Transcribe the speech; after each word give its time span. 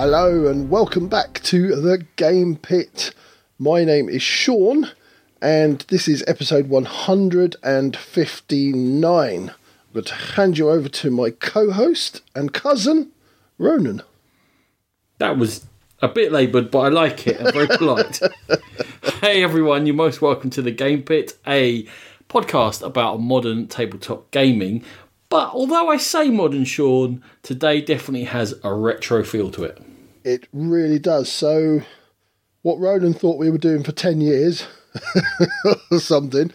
Hello 0.00 0.46
and 0.46 0.70
welcome 0.70 1.08
back 1.08 1.42
to 1.42 1.74
the 1.74 2.06
Game 2.14 2.54
Pit. 2.54 3.12
My 3.58 3.82
name 3.82 4.08
is 4.08 4.22
Sean 4.22 4.92
and 5.42 5.84
this 5.88 6.06
is 6.06 6.22
episode 6.28 6.68
159. 6.68 9.18
I'm 9.18 9.50
going 9.92 10.04
to 10.04 10.14
hand 10.14 10.56
you 10.56 10.70
over 10.70 10.88
to 10.88 11.10
my 11.10 11.30
co 11.30 11.72
host 11.72 12.22
and 12.36 12.54
cousin, 12.54 13.10
Ronan. 13.58 14.02
That 15.18 15.36
was 15.36 15.66
a 16.00 16.06
bit 16.06 16.30
laboured, 16.30 16.70
but 16.70 16.78
I 16.78 16.88
like 16.90 17.26
it 17.26 17.40
and 17.40 17.52
very 17.52 17.66
polite. 17.66 18.20
hey 19.20 19.42
everyone, 19.42 19.84
you're 19.84 19.96
most 19.96 20.22
welcome 20.22 20.50
to 20.50 20.62
the 20.62 20.70
Game 20.70 21.02
Pit, 21.02 21.36
a 21.44 21.88
podcast 22.28 22.86
about 22.86 23.20
modern 23.20 23.66
tabletop 23.66 24.30
gaming. 24.30 24.84
But 25.28 25.50
although 25.50 25.90
I 25.90 25.98
say 25.98 26.30
modern, 26.30 26.64
Sean, 26.64 27.22
today 27.42 27.80
definitely 27.80 28.24
has 28.24 28.54
a 28.62 28.72
retro 28.72 29.24
feel 29.24 29.50
to 29.50 29.64
it. 29.64 29.82
It 30.24 30.48
really 30.52 30.98
does. 30.98 31.30
So, 31.30 31.82
what 32.62 32.78
Ronan 32.78 33.14
thought 33.14 33.38
we 33.38 33.50
were 33.50 33.58
doing 33.58 33.82
for 33.82 33.92
10 33.92 34.20
years 34.20 34.66
or 35.90 35.98
something, 35.98 36.52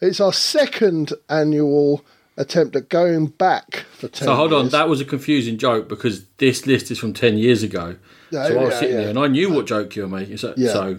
it's 0.00 0.20
our 0.20 0.32
second 0.32 1.12
annual 1.28 2.04
attempt 2.36 2.76
at 2.76 2.88
going 2.88 3.26
back 3.26 3.86
for 3.94 4.08
10 4.08 4.26
So 4.26 4.34
hold 4.34 4.52
on, 4.52 4.68
that 4.68 4.88
was 4.88 5.00
a 5.00 5.04
confusing 5.04 5.56
joke 5.58 5.88
because 5.88 6.24
this 6.36 6.66
list 6.66 6.90
is 6.90 6.98
from 6.98 7.14
10 7.14 7.38
years 7.38 7.62
ago. 7.62 7.96
No, 8.30 8.48
so 8.48 8.60
I 8.60 8.64
was 8.64 8.74
sitting 8.74 8.94
yeah. 8.94 9.00
there 9.02 9.10
and 9.10 9.18
I 9.18 9.26
knew 9.28 9.52
what 9.52 9.66
joke 9.66 9.96
you 9.96 10.02
were 10.02 10.08
making. 10.08 10.36
So, 10.36 10.52
Yeah. 10.56 10.72
so 10.72 10.98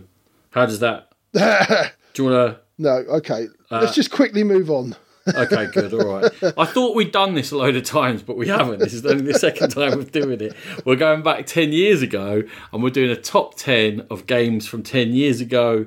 how 0.52 0.66
does 0.66 0.80
that. 0.80 1.12
Do 1.34 2.24
you 2.24 2.30
want 2.30 2.56
to. 2.56 2.60
no, 2.80 2.90
okay. 2.90 3.48
Uh, 3.70 3.82
Let's 3.82 3.94
just 3.94 4.12
quickly 4.12 4.44
move 4.44 4.72
on. 4.72 4.96
Okay, 5.36 5.68
good. 5.74 5.94
All 5.94 6.20
right. 6.20 6.32
I 6.58 6.66
thought 6.66 6.96
we'd 6.96 7.12
done 7.12 7.36
this 7.36 7.52
a 7.52 7.58
load 7.58 7.76
of 7.76 7.84
times, 7.84 8.24
but 8.24 8.38
we 8.38 8.48
haven't. 8.48 8.80
This 8.80 8.94
is 8.94 9.06
only 9.06 9.32
the 9.32 9.40
second 9.40 9.70
time 9.72 9.98
we're 9.98 10.04
doing 10.04 10.42
it. 10.42 10.56
We're 10.86 10.96
going 10.96 11.24
back 11.24 11.46
10 11.46 11.72
years 11.72 12.02
ago 12.02 12.44
and 12.72 12.84
we're 12.84 12.90
doing 12.90 13.12
a 13.12 13.16
top 13.16 13.56
10 13.56 14.08
of 14.10 14.28
games 14.28 14.68
from 14.68 14.84
10 14.84 15.14
years 15.14 15.42
ago. 15.42 15.86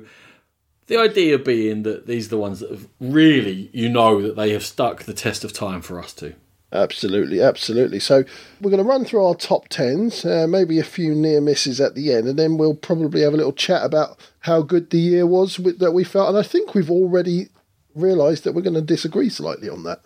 The 0.87 0.97
idea 0.97 1.37
being 1.39 1.83
that 1.83 2.07
these 2.07 2.27
are 2.27 2.31
the 2.31 2.37
ones 2.37 2.59
that 2.59 2.69
have 2.69 2.87
really, 2.99 3.69
you 3.73 3.89
know, 3.89 4.21
that 4.21 4.35
they 4.35 4.51
have 4.51 4.65
stuck 4.65 5.03
the 5.03 5.13
test 5.13 5.43
of 5.43 5.53
time 5.53 5.81
for 5.81 5.99
us 5.99 6.13
to. 6.13 6.35
Absolutely, 6.73 7.41
absolutely. 7.41 7.99
So 7.99 8.23
we're 8.61 8.71
going 8.71 8.83
to 8.83 8.89
run 8.89 9.03
through 9.03 9.25
our 9.25 9.35
top 9.35 9.67
tens, 9.67 10.23
uh, 10.23 10.47
maybe 10.47 10.79
a 10.79 10.83
few 10.83 11.13
near 11.13 11.41
misses 11.41 11.81
at 11.81 11.95
the 11.95 12.13
end, 12.13 12.27
and 12.27 12.39
then 12.39 12.57
we'll 12.57 12.75
probably 12.75 13.21
have 13.21 13.33
a 13.33 13.37
little 13.37 13.51
chat 13.51 13.83
about 13.83 14.17
how 14.41 14.61
good 14.61 14.89
the 14.89 14.97
year 14.97 15.27
was 15.27 15.59
with, 15.59 15.79
that 15.79 15.91
we 15.91 16.05
felt. 16.05 16.29
And 16.29 16.37
I 16.37 16.43
think 16.43 16.73
we've 16.73 16.91
already 16.91 17.49
realised 17.95 18.43
that 18.43 18.53
we're 18.53 18.61
going 18.61 18.73
to 18.73 18.81
disagree 18.81 19.29
slightly 19.29 19.69
on 19.69 19.83
that. 19.83 20.01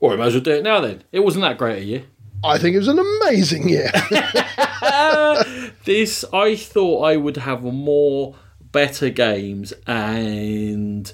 Or 0.00 0.10
we 0.10 0.16
might 0.16 0.26
as 0.26 0.34
well 0.34 0.42
do 0.42 0.52
it 0.52 0.64
now 0.64 0.80
then. 0.80 1.04
It 1.12 1.20
wasn't 1.20 1.42
that 1.42 1.58
great 1.58 1.82
a 1.82 1.84
year. 1.84 2.04
I 2.44 2.58
think 2.58 2.74
it 2.74 2.78
was 2.78 2.88
an 2.88 2.98
amazing 2.98 3.68
year. 3.68 3.90
This, 5.84 6.24
I 6.32 6.56
thought 6.56 7.04
I 7.04 7.16
would 7.16 7.36
have 7.36 7.62
more 7.62 8.34
better 8.72 9.08
games, 9.08 9.72
and 9.86 11.12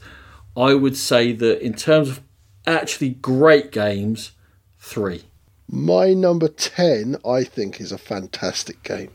I 0.57 0.73
would 0.73 0.97
say 0.97 1.33
that 1.33 1.61
in 1.61 1.75
terms 1.75 2.09
of 2.09 2.21
actually 2.67 3.11
great 3.11 3.71
games, 3.71 4.33
three. 4.79 5.25
My 5.69 6.15
number 6.15 6.49
10, 6.49 7.19
I 7.27 7.45
think, 7.45 7.83
is 7.83 7.93
a 7.93 7.99
fantastic 7.99 8.83
game. 8.83 9.11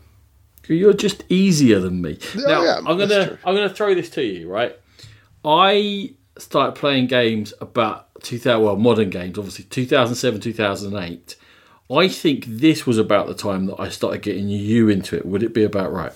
You're 0.68 0.92
just 0.92 1.24
easier 1.28 1.80
than 1.80 2.02
me. 2.02 2.18
now, 2.36 2.62
yeah, 2.62 2.76
I'm 2.78 2.98
gonna. 2.98 3.38
I'm 3.44 3.54
gonna 3.54 3.68
throw 3.68 3.94
this 3.94 4.10
to 4.10 4.22
you, 4.22 4.48
right? 4.48 4.78
I 5.44 6.14
started 6.38 6.78
playing 6.78 7.06
games 7.06 7.52
about 7.60 8.08
2000, 8.22 8.62
well, 8.62 8.76
modern 8.76 9.10
games, 9.10 9.38
obviously 9.38 9.64
2007, 9.64 10.40
2008. 10.40 11.36
I 11.90 12.08
think 12.08 12.44
this 12.46 12.86
was 12.86 12.98
about 12.98 13.26
the 13.26 13.34
time 13.34 13.66
that 13.66 13.80
I 13.80 13.88
started 13.88 14.22
getting 14.22 14.48
you 14.48 14.88
into 14.88 15.16
it. 15.16 15.24
Would 15.24 15.42
it 15.42 15.54
be 15.54 15.64
about 15.64 15.92
right? 15.92 16.12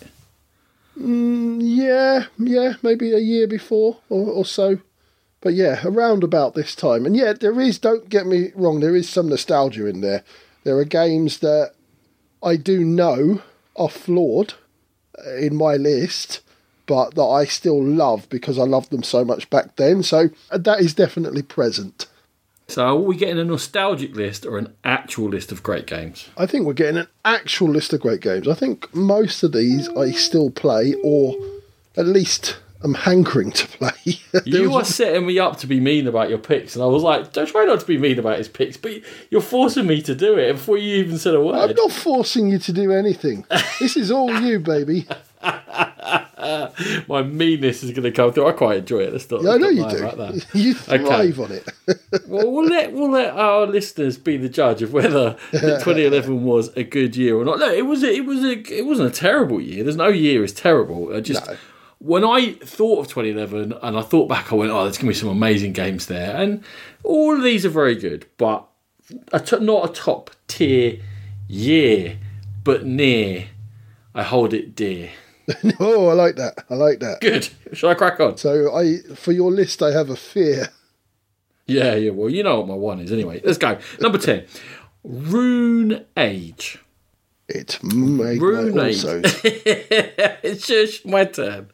Yeah, 0.96 2.26
yeah, 2.38 2.74
maybe 2.82 3.12
a 3.12 3.18
year 3.18 3.46
before 3.46 3.98
or, 4.10 4.28
or 4.28 4.44
so. 4.44 4.78
But 5.40 5.54
yeah, 5.54 5.80
around 5.84 6.22
about 6.22 6.54
this 6.54 6.74
time. 6.74 7.06
And 7.06 7.16
yeah, 7.16 7.32
there 7.32 7.58
is, 7.60 7.78
don't 7.78 8.08
get 8.08 8.26
me 8.26 8.52
wrong, 8.54 8.80
there 8.80 8.94
is 8.94 9.08
some 9.08 9.28
nostalgia 9.28 9.86
in 9.86 10.02
there. 10.02 10.22
There 10.64 10.76
are 10.78 10.84
games 10.84 11.38
that 11.38 11.72
I 12.42 12.56
do 12.56 12.84
know 12.84 13.42
are 13.74 13.88
flawed 13.88 14.54
uh, 15.18 15.36
in 15.36 15.56
my 15.56 15.76
list, 15.76 16.41
but 16.86 17.14
that 17.14 17.22
I 17.22 17.44
still 17.44 17.82
love 17.82 18.28
because 18.28 18.58
I 18.58 18.64
loved 18.64 18.90
them 18.90 19.02
so 19.02 19.24
much 19.24 19.48
back 19.50 19.76
then. 19.76 20.02
So 20.02 20.30
uh, 20.50 20.58
that 20.58 20.80
is 20.80 20.94
definitely 20.94 21.42
present. 21.42 22.06
So 22.68 22.86
are 22.86 22.96
we 22.96 23.16
getting 23.16 23.38
a 23.38 23.44
nostalgic 23.44 24.14
list 24.16 24.46
or 24.46 24.56
an 24.56 24.72
actual 24.82 25.28
list 25.28 25.52
of 25.52 25.62
great 25.62 25.86
games? 25.86 26.28
I 26.36 26.46
think 26.46 26.64
we're 26.64 26.72
getting 26.72 26.98
an 26.98 27.08
actual 27.24 27.68
list 27.68 27.92
of 27.92 28.00
great 28.00 28.20
games. 28.20 28.48
I 28.48 28.54
think 28.54 28.94
most 28.94 29.42
of 29.42 29.52
these 29.52 29.88
I 29.90 30.12
still 30.12 30.50
play, 30.50 30.94
or 31.04 31.36
at 31.96 32.06
least 32.06 32.56
I'm 32.82 32.94
hankering 32.94 33.52
to 33.52 33.66
play. 33.68 33.90
You 34.46 34.70
was- 34.70 34.90
are 34.90 34.92
setting 34.92 35.26
me 35.26 35.38
up 35.38 35.58
to 35.58 35.66
be 35.66 35.78
mean 35.80 36.06
about 36.06 36.30
your 36.30 36.38
picks, 36.38 36.74
and 36.74 36.82
I 36.82 36.86
was 36.86 37.02
like, 37.02 37.32
"Don't 37.34 37.46
try 37.46 37.66
not 37.66 37.80
to 37.80 37.86
be 37.86 37.98
mean 37.98 38.18
about 38.18 38.38
his 38.38 38.48
picks," 38.48 38.78
but 38.78 38.92
you're 39.30 39.42
forcing 39.42 39.86
me 39.86 40.00
to 40.02 40.14
do 40.14 40.38
it 40.38 40.54
before 40.54 40.78
you 40.78 40.96
even 40.96 41.18
said 41.18 41.34
a 41.34 41.40
word. 41.40 41.56
I'm 41.70 41.76
not 41.76 41.92
forcing 41.92 42.48
you 42.48 42.58
to 42.58 42.72
do 42.72 42.90
anything. 42.92 43.44
This 43.78 43.96
is 43.96 44.10
all 44.10 44.32
you, 44.40 44.60
baby. 44.60 45.06
My 47.08 47.22
meanness 47.22 47.82
is 47.82 47.90
going 47.90 48.02
to 48.04 48.10
come 48.12 48.32
through. 48.32 48.46
I 48.48 48.52
quite 48.52 48.78
enjoy 48.78 49.00
it. 49.00 49.12
Let's 49.12 49.30
not. 49.30 49.42
Yeah, 49.42 49.50
I 49.52 49.56
know 49.58 49.68
you 49.68 49.88
do. 49.88 49.98
that. 49.98 50.46
You 50.54 50.74
thrive 50.74 51.40
on 51.40 51.52
it. 51.52 51.68
well, 52.26 52.50
we'll 52.50 52.66
let 52.66 52.92
we'll 52.92 53.10
let 53.10 53.34
our 53.34 53.66
listeners 53.66 54.18
be 54.18 54.36
the 54.36 54.48
judge 54.48 54.82
of 54.82 54.92
whether 54.92 55.36
2011 55.52 56.44
was 56.44 56.68
a 56.76 56.84
good 56.84 57.16
year 57.16 57.36
or 57.36 57.44
not. 57.44 57.58
No, 57.58 57.70
it 57.72 57.86
was. 57.86 58.02
A, 58.02 58.12
it 58.12 58.24
was 58.24 58.42
a. 58.44 58.58
It 58.78 58.86
wasn't 58.86 59.08
a 59.08 59.14
terrible 59.14 59.60
year. 59.60 59.84
There's 59.84 59.96
no 59.96 60.08
year 60.08 60.42
is 60.44 60.52
terrible. 60.52 61.14
I 61.14 61.20
just 61.20 61.46
No. 61.46 61.56
when 61.98 62.24
I 62.24 62.52
thought 62.54 63.00
of 63.00 63.08
2011 63.08 63.74
and 63.82 63.96
I 63.98 64.02
thought 64.02 64.28
back, 64.28 64.52
I 64.52 64.56
went, 64.56 64.70
"Oh, 64.72 64.82
there's 64.84 64.96
going 64.98 65.12
to 65.12 65.14
be 65.16 65.20
some 65.20 65.28
amazing 65.28 65.72
games 65.72 66.06
there," 66.06 66.36
and 66.36 66.62
all 67.04 67.34
of 67.36 67.42
these 67.42 67.64
are 67.64 67.70
very 67.70 67.94
good, 67.94 68.26
but 68.38 68.66
a 69.32 69.40
t- 69.40 69.58
not 69.60 69.90
a 69.90 69.92
top 69.92 70.30
tier 70.48 70.98
year, 71.48 72.18
but 72.64 72.84
near. 72.84 73.46
I 74.14 74.22
hold 74.22 74.52
it 74.52 74.74
dear. 74.76 75.10
oh, 75.80 76.08
I 76.08 76.12
like 76.14 76.36
that. 76.36 76.64
I 76.70 76.74
like 76.74 77.00
that. 77.00 77.20
Good. 77.20 77.48
Shall 77.72 77.90
I 77.90 77.94
crack 77.94 78.20
on? 78.20 78.36
So 78.36 78.74
I, 78.74 78.98
for 79.14 79.32
your 79.32 79.50
list, 79.50 79.82
I 79.82 79.92
have 79.92 80.10
a 80.10 80.16
fear. 80.16 80.68
Yeah, 81.66 81.94
yeah. 81.94 82.10
Well, 82.10 82.28
you 82.28 82.42
know 82.42 82.60
what 82.60 82.68
my 82.68 82.74
one 82.74 83.00
is 83.00 83.12
anyway. 83.12 83.40
Let's 83.44 83.58
go. 83.58 83.78
Number 84.00 84.18
10. 84.18 84.46
Rune 85.04 86.04
Age. 86.16 86.78
It 87.48 87.82
made 87.82 88.40
Rune 88.40 88.74
my 88.74 88.88
Age. 88.88 89.04
also. 89.04 89.20
it's 89.24 90.66
just 90.66 91.04
my 91.06 91.24
turn. 91.24 91.70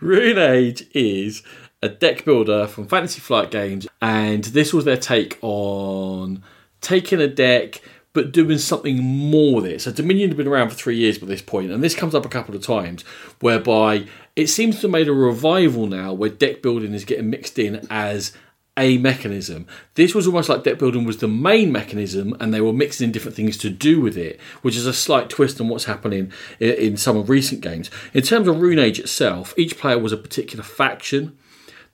Rune 0.00 0.38
Age 0.38 0.86
is 0.92 1.42
a 1.82 1.88
deck 1.88 2.24
builder 2.24 2.66
from 2.66 2.88
Fantasy 2.88 3.20
Flight 3.20 3.50
Games, 3.50 3.86
and 4.02 4.44
this 4.44 4.72
was 4.72 4.84
their 4.84 4.96
take 4.96 5.38
on 5.42 6.42
taking 6.80 7.20
a 7.20 7.28
deck 7.28 7.80
but 8.18 8.32
doing 8.32 8.58
something 8.58 9.00
more 9.00 9.54
with 9.54 9.66
it. 9.66 9.80
So 9.80 9.92
Dominion 9.92 10.30
had 10.30 10.36
been 10.36 10.48
around 10.48 10.70
for 10.70 10.74
three 10.74 10.96
years 10.96 11.18
by 11.18 11.28
this 11.28 11.40
point, 11.40 11.70
and 11.70 11.84
this 11.84 11.94
comes 11.94 12.16
up 12.16 12.26
a 12.26 12.28
couple 12.28 12.52
of 12.52 12.62
times 12.62 13.02
whereby 13.38 14.08
it 14.34 14.48
seems 14.48 14.74
to 14.74 14.82
have 14.82 14.90
made 14.90 15.06
a 15.06 15.12
revival 15.12 15.86
now 15.86 16.12
where 16.12 16.28
deck 16.28 16.60
building 16.60 16.94
is 16.94 17.04
getting 17.04 17.30
mixed 17.30 17.60
in 17.60 17.86
as 17.90 18.32
a 18.76 18.98
mechanism. 18.98 19.68
This 19.94 20.16
was 20.16 20.26
almost 20.26 20.48
like 20.48 20.64
deck 20.64 20.80
building 20.80 21.04
was 21.04 21.18
the 21.18 21.28
main 21.28 21.70
mechanism, 21.70 22.36
and 22.40 22.52
they 22.52 22.60
were 22.60 22.72
mixing 22.72 23.04
in 23.04 23.12
different 23.12 23.36
things 23.36 23.56
to 23.58 23.70
do 23.70 24.00
with 24.00 24.16
it, 24.16 24.40
which 24.62 24.74
is 24.74 24.86
a 24.86 24.92
slight 24.92 25.30
twist 25.30 25.60
on 25.60 25.68
what's 25.68 25.84
happening 25.84 26.32
in, 26.58 26.96
some 26.96 27.16
of 27.16 27.30
recent 27.30 27.60
games. 27.60 27.88
In 28.14 28.24
terms 28.24 28.48
of 28.48 28.60
Rune 28.60 28.80
Age 28.80 28.98
itself, 28.98 29.54
each 29.56 29.78
player 29.78 30.00
was 30.00 30.10
a 30.10 30.16
particular 30.16 30.64
faction. 30.64 31.38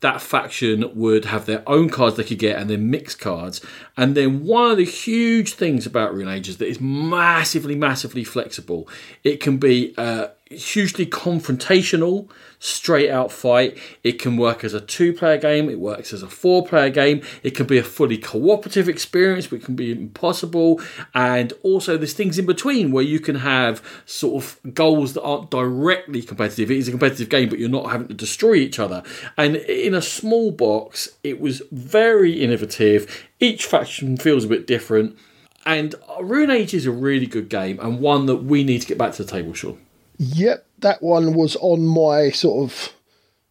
That 0.05 0.21
faction 0.21 0.91
would 0.95 1.25
have 1.25 1.47
their 1.47 1.63
own 1.67 1.89
cards 1.89 2.17
they 2.17 2.25
could 2.25 2.39
get 2.39 2.59
and 2.59 2.69
then 2.69 2.91
mix 2.91 3.15
cards. 3.15 3.63
And 3.97 4.15
then 4.15 4.45
one 4.45 4.73
of 4.73 4.77
the 4.77 4.85
huge 4.85 5.55
things 5.55 5.87
about 5.87 6.15
Rune 6.15 6.29
Age 6.29 6.47
is 6.51 6.59
that 6.59 6.69
it's 6.69 6.81
massively, 6.81 7.75
massively 7.75 8.23
flexible. 8.23 8.87
It 9.23 9.41
can 9.41 9.57
be 9.57 9.95
uh, 9.97 10.27
hugely 10.59 11.07
confrontational, 11.07 12.29
straight 12.59 13.11
out 13.11 13.31
fight. 13.31 13.79
It 14.03 14.19
can 14.19 14.37
work 14.37 14.65
as 14.65 14.75
a 14.75 14.81
two 14.81 15.13
player 15.13 15.37
game, 15.37 15.69
it 15.69 15.79
works 15.79 16.13
as 16.13 16.23
a 16.23 16.29
four 16.29 16.65
player 16.67 16.91
game. 16.91 17.23
It 17.43 17.51
can 17.55 17.67
be 17.67 17.79
a 17.79 17.83
fully 17.83 18.19
cooperative 18.19 18.89
experience, 18.89 19.51
which 19.51 19.65
can 19.65 19.77
be 19.77 19.93
impossible. 19.93 20.81
And 21.15 21.53
also, 21.63 21.97
there's 21.97 22.15
things 22.15 22.39
in 22.39 22.47
between 22.47 22.91
where 22.91 23.05
you 23.05 23.21
can 23.21 23.37
have 23.37 23.83
sort 24.07 24.43
of 24.43 24.75
goals 24.75 25.13
that 25.15 25.23
aren't 25.23 25.51
directly 25.51 26.23
competitive. 26.23 26.71
It 26.71 26.79
is 26.79 26.89
a 26.89 26.93
competitive 26.93 27.29
game, 27.29 27.49
but 27.49 27.59
you're 27.59 27.69
not 27.69 27.91
having 27.91 28.09
to 28.09 28.15
destroy 28.15 28.55
each 28.55 28.79
other. 28.79 29.03
And 29.37 29.57
in 29.57 29.95
a 29.95 30.03
small 30.03 30.51
box, 30.51 31.11
it 31.23 31.41
was 31.41 31.63
very 31.71 32.43
innovative. 32.43 33.29
Each 33.41 33.67
faction 33.67 34.17
feels 34.17 34.45
a 34.45 34.49
bit 34.49 34.67
different. 34.67 35.19
And 35.67 35.95
Rune 36.21 36.51
Age 36.51 36.75
is 36.75 36.87
a 36.87 36.91
really 36.91 37.27
good 37.27 37.49
game 37.49 37.79
and 37.81 38.01
one 38.01 38.27
that 38.27 38.45
we 38.45 38.65
need 38.65 38.83
to 38.83 38.87
get 38.87 38.99
back 38.99 39.13
to 39.13 39.25
the 39.25 39.31
table, 39.31 39.55
Sean. 39.55 39.79
Yep, 40.19 40.67
that 40.79 41.03
one 41.03 41.35
was 41.35 41.57
on 41.57 41.87
my 41.87 42.31
sort 42.31 42.71
of 42.71 42.93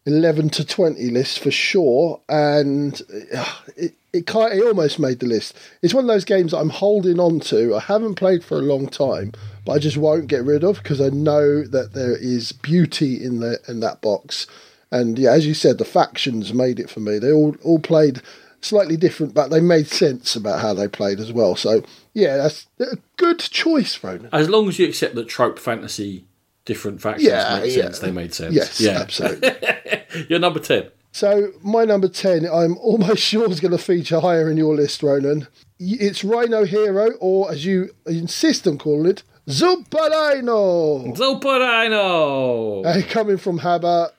11 0.05 0.49
to 0.49 0.65
20 0.65 1.09
list 1.09 1.39
for 1.39 1.51
sure, 1.51 2.21
and 2.27 3.01
uh, 3.35 3.53
it, 3.77 3.93
it, 4.11 4.27
kind, 4.27 4.53
it 4.53 4.63
almost 4.63 4.99
made 4.99 5.19
the 5.19 5.25
list. 5.25 5.57
It's 5.81 5.93
one 5.93 6.03
of 6.03 6.09
those 6.09 6.25
games 6.25 6.53
I'm 6.53 6.69
holding 6.69 7.19
on 7.19 7.39
to. 7.41 7.75
I 7.75 7.79
haven't 7.79 8.15
played 8.15 8.43
for 8.43 8.57
a 8.57 8.61
long 8.61 8.87
time, 8.87 9.31
but 9.65 9.73
I 9.73 9.79
just 9.79 9.97
won't 9.97 10.27
get 10.27 10.43
rid 10.43 10.63
of 10.63 10.83
because 10.83 10.99
I 10.99 11.09
know 11.09 11.63
that 11.63 11.93
there 11.93 12.17
is 12.17 12.51
beauty 12.51 13.23
in 13.23 13.39
the 13.39 13.59
in 13.67 13.79
that 13.79 14.01
box. 14.01 14.45
And 14.91 15.17
yeah, 15.17 15.31
as 15.31 15.47
you 15.47 15.53
said, 15.53 15.77
the 15.77 15.85
factions 15.85 16.53
made 16.53 16.79
it 16.79 16.89
for 16.89 16.99
me. 16.99 17.17
They 17.17 17.31
all 17.31 17.55
all 17.63 17.79
played 17.79 18.21
slightly 18.59 18.97
different, 18.97 19.33
but 19.33 19.49
they 19.49 19.61
made 19.61 19.87
sense 19.87 20.35
about 20.35 20.59
how 20.59 20.73
they 20.73 20.87
played 20.87 21.19
as 21.19 21.31
well. 21.31 21.55
So 21.55 21.81
yeah, 22.13 22.37
that's 22.37 22.67
a 22.79 22.97
good 23.15 23.39
choice, 23.39 24.03
Ronan. 24.03 24.29
As 24.33 24.49
long 24.49 24.67
as 24.67 24.79
you 24.79 24.87
accept 24.87 25.15
that 25.15 25.29
trope 25.29 25.59
fantasy 25.59 26.25
different 26.65 27.01
factions 27.01 27.27
Yeah, 27.27 27.59
make 27.61 27.75
yeah. 27.75 27.83
sense, 27.83 27.99
they 27.99 28.11
made 28.11 28.33
sense. 28.33 28.53
Yes, 28.55 28.79
yeah. 28.79 28.99
absolutely. 29.01 29.51
You're 30.29 30.39
number 30.39 30.59
10. 30.59 30.89
So 31.15 31.51
my 31.61 31.85
number 31.85 32.07
ten, 32.07 32.43
I'm 32.47 32.75
almost 32.79 33.21
sure 33.23 33.47
is 33.47 33.59
going 33.59 33.71
to 33.71 33.77
feature 33.77 34.19
higher 34.19 34.49
in 34.49 34.57
your 34.57 34.75
list, 34.75 35.03
Ronan. 35.03 35.47
It's 35.79 36.23
Rhino 36.23 36.65
Hero, 36.65 37.11
or 37.19 37.51
as 37.51 37.63
you 37.65 37.91
insist 38.07 38.65
on 38.67 38.79
calling 38.79 39.11
it, 39.11 39.21
Zuparino. 39.47 41.15
Zoparino! 41.15 42.83
Uh, 42.85 43.07
coming 43.07 43.37
from 43.37 43.59
HABA, 43.59 44.09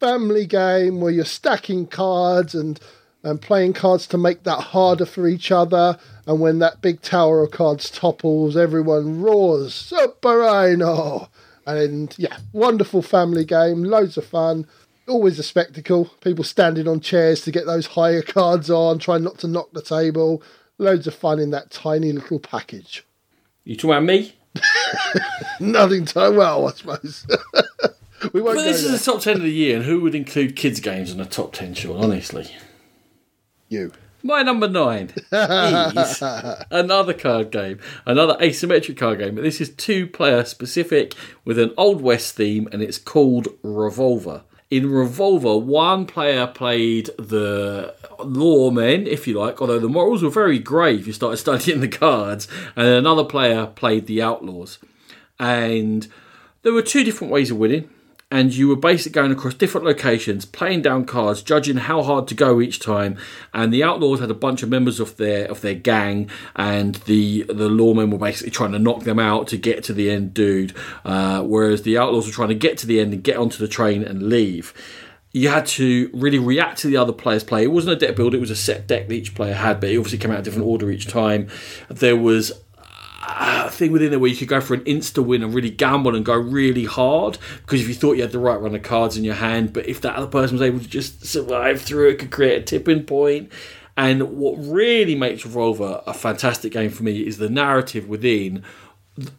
family 0.00 0.44
game 0.46 1.00
where 1.00 1.12
you're 1.12 1.24
stacking 1.24 1.86
cards 1.86 2.54
and 2.54 2.78
and 3.24 3.40
playing 3.40 3.72
cards 3.72 4.06
to 4.08 4.18
make 4.18 4.42
that 4.42 4.58
harder 4.60 5.06
for 5.06 5.28
each 5.28 5.52
other. 5.52 5.96
And 6.26 6.40
when 6.40 6.58
that 6.58 6.82
big 6.82 7.02
tower 7.02 7.42
of 7.44 7.52
cards 7.52 7.88
topples, 7.88 8.56
everyone 8.56 9.22
roars, 9.22 9.72
Zuparino. 9.92 11.28
And 11.66 12.14
yeah, 12.18 12.36
wonderful 12.52 13.02
family 13.02 13.44
game, 13.44 13.84
loads 13.84 14.16
of 14.16 14.26
fun. 14.26 14.66
Always 15.08 15.38
a 15.38 15.42
spectacle. 15.42 16.06
People 16.20 16.44
standing 16.44 16.86
on 16.88 17.00
chairs 17.00 17.42
to 17.42 17.50
get 17.50 17.66
those 17.66 17.86
higher 17.86 18.22
cards 18.22 18.70
on, 18.70 18.98
trying 18.98 19.22
not 19.24 19.38
to 19.38 19.48
knock 19.48 19.70
the 19.72 19.82
table. 19.82 20.42
Loads 20.78 21.06
of 21.06 21.14
fun 21.14 21.38
in 21.38 21.50
that 21.50 21.70
tiny 21.70 22.12
little 22.12 22.38
package. 22.40 23.04
You 23.64 23.76
talking 23.76 23.90
about 23.90 24.04
me? 24.04 24.34
Nothing 25.60 26.04
to 26.06 26.30
well, 26.36 26.68
I 26.68 26.72
suppose. 26.72 27.26
we 28.32 28.40
won't 28.42 28.56
But 28.56 28.62
this 28.64 28.82
there. 28.82 28.94
is 28.94 29.04
the 29.04 29.12
top 29.12 29.22
10 29.22 29.36
of 29.36 29.42
the 29.42 29.50
year, 29.52 29.76
and 29.76 29.84
who 29.84 30.00
would 30.00 30.14
include 30.14 30.56
kids' 30.56 30.80
games 30.80 31.10
in 31.10 31.18
the 31.18 31.24
top 31.24 31.52
10, 31.52 31.74
Sean, 31.74 32.02
honestly? 32.02 32.48
you. 33.68 33.92
My 34.22 34.42
number 34.42 34.68
nine. 34.68 35.10
Is 35.32 36.22
another 36.70 37.12
card 37.12 37.50
game, 37.50 37.80
another 38.06 38.34
asymmetric 38.34 38.96
card 38.96 39.18
game, 39.18 39.34
but 39.34 39.42
this 39.42 39.60
is 39.60 39.70
two 39.70 40.06
player 40.06 40.44
specific 40.44 41.14
with 41.44 41.58
an 41.58 41.72
Old 41.76 42.00
West 42.00 42.36
theme, 42.36 42.68
and 42.72 42.82
it's 42.82 42.98
called 42.98 43.48
Revolver. 43.62 44.42
In 44.70 44.90
Revolver, 44.90 45.58
one 45.58 46.06
player 46.06 46.46
played 46.46 47.10
the 47.18 47.94
lawmen, 48.20 49.06
if 49.06 49.26
you 49.26 49.38
like, 49.38 49.60
although 49.60 49.78
the 49.78 49.88
morals 49.88 50.22
were 50.22 50.30
very 50.30 50.58
grey 50.58 50.94
if 50.94 51.06
you 51.06 51.12
started 51.12 51.36
studying 51.38 51.80
the 51.80 51.88
cards, 51.88 52.48
and 52.76 52.86
another 52.86 53.24
player 53.24 53.66
played 53.66 54.06
the 54.06 54.22
outlaws. 54.22 54.78
And 55.38 56.06
there 56.62 56.72
were 56.72 56.82
two 56.82 57.04
different 57.04 57.32
ways 57.32 57.50
of 57.50 57.58
winning 57.58 57.90
and 58.32 58.54
you 58.54 58.66
were 58.66 58.76
basically 58.76 59.12
going 59.12 59.30
across 59.30 59.52
different 59.52 59.86
locations, 59.86 60.46
playing 60.46 60.80
down 60.80 61.04
cards, 61.04 61.42
judging 61.42 61.76
how 61.76 62.02
hard 62.02 62.26
to 62.28 62.34
go 62.34 62.62
each 62.62 62.80
time. 62.80 63.18
And 63.52 63.70
the 63.70 63.84
outlaws 63.84 64.20
had 64.20 64.30
a 64.30 64.34
bunch 64.34 64.62
of 64.62 64.70
members 64.70 65.00
of 65.00 65.18
their 65.18 65.44
of 65.50 65.60
their 65.60 65.74
gang, 65.74 66.30
and 66.56 66.94
the 66.94 67.42
the 67.42 67.68
lawmen 67.68 68.10
were 68.10 68.16
basically 68.16 68.50
trying 68.50 68.72
to 68.72 68.78
knock 68.78 69.02
them 69.04 69.18
out 69.18 69.48
to 69.48 69.58
get 69.58 69.84
to 69.84 69.92
the 69.92 70.10
end 70.10 70.32
dude. 70.32 70.74
Uh, 71.04 71.42
whereas 71.42 71.82
the 71.82 71.98
outlaws 71.98 72.26
were 72.26 72.32
trying 72.32 72.48
to 72.48 72.54
get 72.54 72.78
to 72.78 72.86
the 72.86 73.00
end 73.00 73.12
and 73.12 73.22
get 73.22 73.36
onto 73.36 73.58
the 73.58 73.68
train 73.68 74.02
and 74.02 74.22
leave. 74.30 74.72
You 75.32 75.50
had 75.50 75.66
to 75.66 76.10
really 76.14 76.38
react 76.38 76.78
to 76.80 76.86
the 76.86 76.96
other 76.96 77.12
player's 77.12 77.44
play. 77.44 77.64
It 77.64 77.70
wasn't 77.70 78.02
a 78.02 78.06
deck 78.06 78.16
build; 78.16 78.34
it 78.34 78.40
was 78.40 78.50
a 78.50 78.56
set 78.56 78.86
deck 78.86 79.08
that 79.08 79.14
each 79.14 79.34
player 79.34 79.54
had, 79.54 79.78
but 79.78 79.90
it 79.90 79.98
obviously 79.98 80.18
came 80.18 80.30
out 80.30 80.38
in 80.38 80.44
different 80.44 80.66
order 80.66 80.90
each 80.90 81.06
time. 81.06 81.48
There 81.90 82.16
was 82.16 82.52
thing 83.70 83.92
within 83.92 84.10
there 84.10 84.18
where 84.18 84.30
you 84.30 84.36
could 84.36 84.48
go 84.48 84.60
for 84.60 84.74
an 84.74 84.84
insta 84.84 85.24
win 85.24 85.42
and 85.42 85.54
really 85.54 85.70
gamble 85.70 86.14
and 86.14 86.24
go 86.24 86.34
really 86.34 86.84
hard 86.84 87.38
because 87.62 87.80
if 87.80 87.88
you 87.88 87.94
thought 87.94 88.16
you 88.16 88.22
had 88.22 88.32
the 88.32 88.38
right 88.38 88.60
run 88.60 88.74
of 88.74 88.82
cards 88.82 89.16
in 89.16 89.24
your 89.24 89.34
hand, 89.34 89.72
but 89.72 89.86
if 89.86 90.00
that 90.00 90.16
other 90.16 90.26
person 90.26 90.58
was 90.58 90.66
able 90.66 90.80
to 90.80 90.88
just 90.88 91.24
survive 91.24 91.80
through 91.80 92.10
it, 92.10 92.18
could 92.18 92.30
create 92.30 92.62
a 92.62 92.64
tipping 92.64 93.04
point. 93.04 93.50
And 93.96 94.36
what 94.38 94.54
really 94.56 95.14
makes 95.14 95.44
Revolver 95.44 96.02
a 96.06 96.14
fantastic 96.14 96.72
game 96.72 96.90
for 96.90 97.02
me 97.02 97.26
is 97.26 97.38
the 97.38 97.50
narrative 97.50 98.08
within 98.08 98.64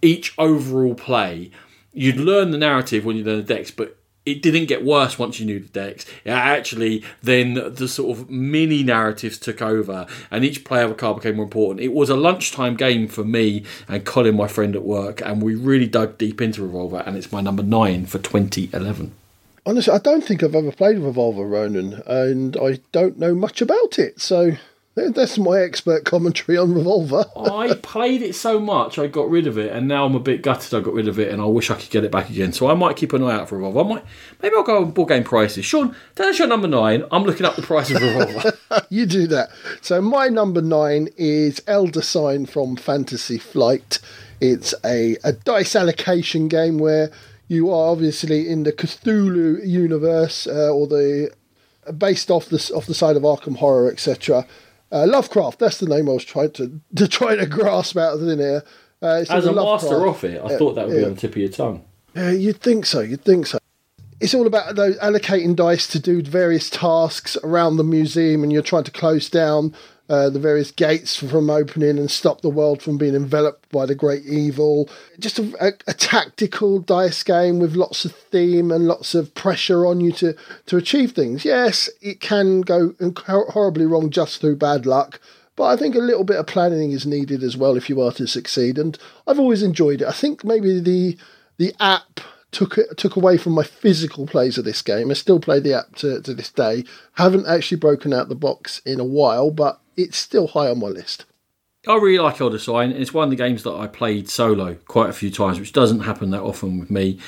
each 0.02 0.34
overall 0.38 0.96
play. 0.96 1.52
You'd 1.92 2.18
learn 2.18 2.52
the 2.52 2.58
narrative 2.58 3.04
when 3.04 3.18
you 3.18 3.24
learn 3.24 3.38
the 3.38 3.56
decks, 3.56 3.72
but 3.72 3.98
it 4.26 4.42
didn't 4.42 4.66
get 4.66 4.86
worse 4.86 5.20
once 5.20 5.40
you 5.40 5.46
knew 5.46 5.60
the 5.60 5.68
decks. 5.68 6.06
It 6.24 6.32
actually, 6.32 7.04
then 7.22 7.54
the 7.54 7.88
sort 7.88 8.18
of 8.18 8.30
mini 8.30 8.84
narratives 8.84 9.38
took 9.38 9.62
over, 9.62 10.06
and 10.32 10.46
each 10.46 10.64
player 10.64 10.86
of 10.86 10.92
a 10.92 10.96
card 10.96 11.18
became 11.18 11.36
more 11.36 11.46
important. 11.46 11.82
It 11.82 11.94
was 11.94 12.10
a 12.10 12.16
lunchtime 12.16 12.76
game 12.76 13.08
for 13.08 13.24
me 13.24 13.64
and 13.88 14.06
Colin, 14.06 14.36
my 14.36 14.48
friend 14.48 14.76
at 14.76 14.84
work, 14.84 15.22
and 15.22 15.42
we 15.42 15.56
really 15.56 15.88
dug 15.88 16.18
deep 16.18 16.42
into 16.42 16.62
Revolver, 16.62 17.04
and 17.06 17.18
it's 17.18 17.32
my 17.32 17.42
number 17.42 17.64
nine 17.64 18.06
for 18.06 18.20
2011. 18.20 19.14
Honestly, 19.66 19.94
I 19.94 19.98
don't 19.98 20.24
think 20.24 20.44
I've 20.44 20.56
ever 20.56 20.72
played 20.72 21.00
Revolver 21.00 21.46
Ronan, 21.46 22.02
and 22.06 22.58
I 22.58 22.80
don't 22.92 23.18
know 23.18 23.34
much 23.34 23.62
about 23.62 23.98
it. 23.98 24.20
So 24.20 24.54
that's 24.96 25.38
my 25.38 25.60
expert 25.60 26.06
commentary 26.06 26.58
on 26.58 26.74
Revolver. 26.74 27.26
I 27.36 27.74
played 27.82 28.22
it 28.22 28.36
so 28.36 28.60
much, 28.60 29.00
I 29.00 29.08
got 29.08 29.30
rid 29.30 29.48
of 29.48 29.58
it, 29.58 29.72
and 29.72 29.88
now 29.88 30.06
I'm 30.06 30.16
a 30.16 30.20
bit 30.20 30.44
gutted 30.44 30.74
I 30.74 30.82
got 30.82 30.94
rid 30.94 31.08
of 31.08 31.20
it, 31.20 31.32
and 31.32 31.42
I 31.42 31.46
wish 31.46 31.72
I 31.72 31.76
could 31.76 31.90
get 31.90 32.04
it 32.04 32.12
back 32.12 32.30
again. 32.30 32.54
So 32.54 32.70
I 32.70 32.76
might 32.76 32.96
keep 32.96 33.14
an 33.14 33.24
eye 33.24 33.34
out 33.34 33.50
for 33.50 33.58
Revolver. 33.58 33.80
I 33.80 33.96
might, 33.96 34.06
maybe 34.42 34.56
I'll 34.56 34.64
go 34.64 34.84
on 34.84 34.92
board 34.92 35.10
game 35.10 35.24
prices. 35.24 35.66
Sean, 35.66 35.96
that's 36.16 36.38
your 36.38 36.48
number 36.48 36.68
nine. 36.68 37.04
I'm 37.12 37.24
looking 37.24 37.46
up 37.46 37.56
the 37.56 37.64
price 37.64 37.90
of 37.90 38.02
Revolver. 38.02 38.58
you 38.90 39.06
do 39.06 39.28
that. 39.28 39.50
So 39.82 40.02
my 40.02 40.28
number 40.28 40.62
nine 40.62 41.10
is 41.18 41.62
Elder 41.68 42.02
Sign 42.02 42.46
from 42.46 42.76
Fantasy 42.76 43.38
Flight. 43.38 44.00
It's 44.40 44.74
a, 44.86 45.18
a 45.24 45.34
dice 45.34 45.76
allocation 45.76 46.48
game 46.48 46.78
where 46.78 47.12
you 47.48 47.70
are 47.70 47.92
obviously 47.92 48.50
in 48.50 48.64
the 48.64 48.72
Cthulhu 48.72 49.66
universe 49.66 50.48
uh, 50.48 50.74
or 50.74 50.88
the 50.88 51.32
based 51.98 52.32
off 52.32 52.48
the 52.48 52.72
off 52.76 52.86
the 52.86 52.94
side 52.94 53.16
of 53.16 53.24
Arkham 53.24 53.58
Horror, 53.58 53.92
etc. 53.92 54.46
Uh, 54.94 55.08
Lovecraft, 55.08 55.58
that's 55.58 55.80
the 55.80 55.88
name 55.88 56.08
I 56.08 56.14
was 56.14 56.24
trying 56.24 56.52
to 56.52 56.80
to 56.96 57.08
try 57.08 57.36
to 57.36 57.48
grasp 57.48 57.98
out 57.98 58.14
of 58.14 58.20
thin 58.20 58.40
air. 58.40 58.64
Uh, 59.02 59.26
As 59.28 59.46
a 59.46 59.50
in 59.50 59.56
master 59.56 60.08
of 60.08 60.24
it, 60.24 60.42
I 60.42 60.58
thought 60.58 60.76
that 60.76 60.88
would 60.88 60.96
be 60.96 61.04
on 61.04 61.16
the 61.16 61.20
tip 61.20 61.32
of 61.32 61.38
your 61.38 61.50
tongue. 61.50 61.84
Yeah, 62.16 62.32
you'd 62.32 62.62
think 62.62 62.86
so. 62.86 63.02
You'd 63.02 63.26
think 63.26 63.48
so. 63.48 63.58
It's 64.22 64.34
all 64.34 64.48
about 64.48 64.76
those 64.76 64.98
allocating 65.00 65.56
dice 65.56 65.88
to 65.88 66.00
do 66.00 66.22
various 66.22 66.70
tasks 66.70 67.36
around 67.44 67.76
the 67.76 67.84
museum, 67.84 68.44
and 68.44 68.54
you're 68.54 68.62
trying 68.62 68.86
to 68.86 68.92
close 68.92 69.30
down 69.30 69.76
uh, 70.10 70.30
the 70.30 70.40
various 70.40 70.72
gates 70.72 71.16
from 71.16 71.50
opening 71.50 71.98
and 71.98 72.12
stop 72.12 72.42
the 72.42 72.50
world 72.50 72.82
from 72.82 72.98
being 72.98 73.16
enveloped 73.16 73.70
by 73.72 73.86
the 73.86 73.96
great 73.96 74.26
evil. 74.26 74.90
Just 75.20 75.40
a, 75.40 75.54
a, 75.60 75.74
a 75.88 75.94
tactical 75.94 76.80
dice 76.80 77.24
game 77.24 77.60
with 77.60 77.76
lots 77.76 78.04
of 78.04 78.14
theme 78.14 78.72
and 78.72 78.88
lots 78.88 79.16
of 79.16 79.34
pressure 79.34 79.86
on 79.86 80.02
you 80.02 80.12
to 80.14 80.36
to 80.66 80.78
achieve 80.78 81.14
things. 81.14 81.46
Yes, 81.46 81.90
it 82.02 82.20
can 82.20 82.62
go 82.62 82.94
horribly 83.28 83.86
wrong 83.86 84.10
just 84.10 84.42
through 84.42 84.58
bad 84.58 84.86
luck. 84.86 85.20
But 85.56 85.66
I 85.66 85.78
think 85.78 85.96
a 85.96 86.00
little 86.00 86.24
bit 86.24 86.38
of 86.38 86.48
planning 86.48 86.92
is 86.92 87.06
needed 87.06 87.44
as 87.44 87.56
well 87.56 87.78
if 87.78 87.88
you 87.88 88.02
are 88.02 88.12
to 88.14 88.28
succeed. 88.28 88.78
And 88.78 88.98
I've 89.28 89.40
always 89.40 89.62
enjoyed 89.62 90.02
it. 90.02 90.08
I 90.08 90.12
think 90.12 90.44
maybe 90.44 90.80
the 90.80 91.18
the 91.58 91.74
app 91.80 92.20
took 92.52 92.78
took 92.98 93.16
away 93.16 93.38
from 93.38 93.54
my 93.54 93.64
physical 93.64 94.28
plays 94.28 94.58
of 94.58 94.66
this 94.66 94.82
game. 94.82 95.12
I 95.12 95.14
still 95.14 95.40
play 95.40 95.60
the 95.60 95.78
app 95.78 95.96
to, 95.98 96.22
to 96.22 96.34
this 96.34 96.50
day. 96.50 96.84
Haven't 97.14 97.48
actually 97.48 97.78
broken 97.78 98.14
out 98.14 98.30
the 98.30 98.36
box 98.36 98.82
in 98.86 99.00
a 99.00 99.06
while, 99.06 99.52
but 99.52 99.80
it's 99.98 100.18
still 100.18 100.48
high 100.48 100.70
on 100.70 100.80
my 100.80 100.88
list. 100.88 101.26
I 101.88 101.96
really 101.96 102.20
like 102.20 102.40
Elder 102.40 102.60
Sign. 102.60 102.92
And 102.92 103.02
it's 103.02 103.14
one 103.14 103.26
of 103.26 103.30
the 103.30 103.36
games 103.36 103.64
that 103.64 103.74
I 103.74 103.88
played 103.88 104.30
solo 104.30 104.76
quite 104.88 105.10
a 105.10 105.14
few 105.14 105.30
times, 105.30 105.60
which 105.60 105.74
doesn't 105.74 106.02
happen 106.02 106.32
that 106.32 106.42
often 106.42 106.80
with 106.80 106.90
me. 106.90 107.20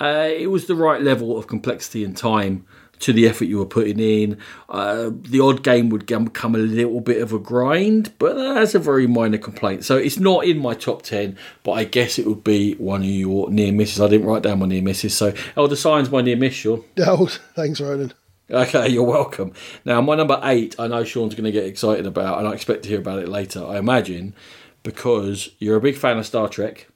Uh, 0.00 0.28
it 0.30 0.50
was 0.50 0.66
the 0.66 0.74
right 0.74 1.00
level 1.00 1.36
of 1.36 1.46
complexity 1.46 2.04
and 2.04 2.16
time 2.16 2.64
to 3.00 3.12
the 3.12 3.26
effort 3.28 3.46
you 3.46 3.58
were 3.58 3.66
putting 3.66 3.98
in. 3.98 4.38
Uh, 4.68 5.10
the 5.12 5.40
odd 5.40 5.62
game 5.62 5.88
would 5.90 6.06
become 6.06 6.54
a 6.54 6.58
little 6.58 7.00
bit 7.00 7.20
of 7.20 7.32
a 7.32 7.38
grind, 7.38 8.12
but 8.18 8.34
that's 8.34 8.74
a 8.74 8.78
very 8.78 9.06
minor 9.06 9.38
complaint. 9.38 9.84
So 9.84 9.96
it's 9.96 10.18
not 10.18 10.44
in 10.44 10.58
my 10.58 10.74
top 10.74 11.02
10, 11.02 11.36
but 11.64 11.72
I 11.72 11.84
guess 11.84 12.18
it 12.18 12.26
would 12.26 12.44
be 12.44 12.74
one 12.74 13.00
of 13.00 13.06
your 13.06 13.50
near 13.50 13.72
misses. 13.72 14.00
I 14.00 14.08
didn't 14.08 14.26
write 14.26 14.42
down 14.42 14.60
my 14.60 14.66
near 14.66 14.82
misses, 14.82 15.16
so 15.16 15.34
Elder 15.56 15.76
Sign's 15.76 16.10
my 16.10 16.22
near 16.22 16.36
miss, 16.36 16.54
Sean. 16.54 16.84
Oh, 16.98 17.26
thanks, 17.54 17.80
Ronan. 17.80 18.12
Okay, 18.50 18.88
you're 18.92 19.02
welcome. 19.04 19.52
Now, 19.84 20.00
my 20.00 20.16
number 20.16 20.40
eight, 20.42 20.74
I 20.78 20.86
know 20.86 21.04
Sean's 21.04 21.34
going 21.34 21.44
to 21.44 21.52
get 21.52 21.64
excited 21.64 22.06
about, 22.06 22.38
and 22.38 22.48
I 22.48 22.52
expect 22.52 22.82
to 22.84 22.88
hear 22.88 22.98
about 22.98 23.20
it 23.20 23.28
later, 23.28 23.64
I 23.64 23.78
imagine, 23.78 24.34
because 24.82 25.50
you're 25.58 25.76
a 25.76 25.80
big 25.80 25.96
fan 25.96 26.18
of 26.18 26.26
Star 26.26 26.48
Trek, 26.48 26.88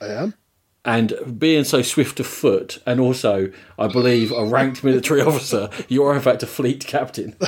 I 0.00 0.06
am. 0.06 0.34
and 0.84 1.38
being 1.38 1.64
so 1.64 1.82
swift 1.82 2.20
of 2.20 2.26
foot, 2.26 2.78
and 2.86 3.00
also, 3.00 3.52
I 3.78 3.88
believe, 3.88 4.32
a 4.32 4.44
ranked 4.44 4.82
military 4.90 5.20
officer, 5.20 5.68
you 5.88 6.02
are 6.04 6.14
in 6.14 6.22
fact 6.22 6.42
a 6.42 6.46
fleet 6.46 6.86
captain. 6.86 7.36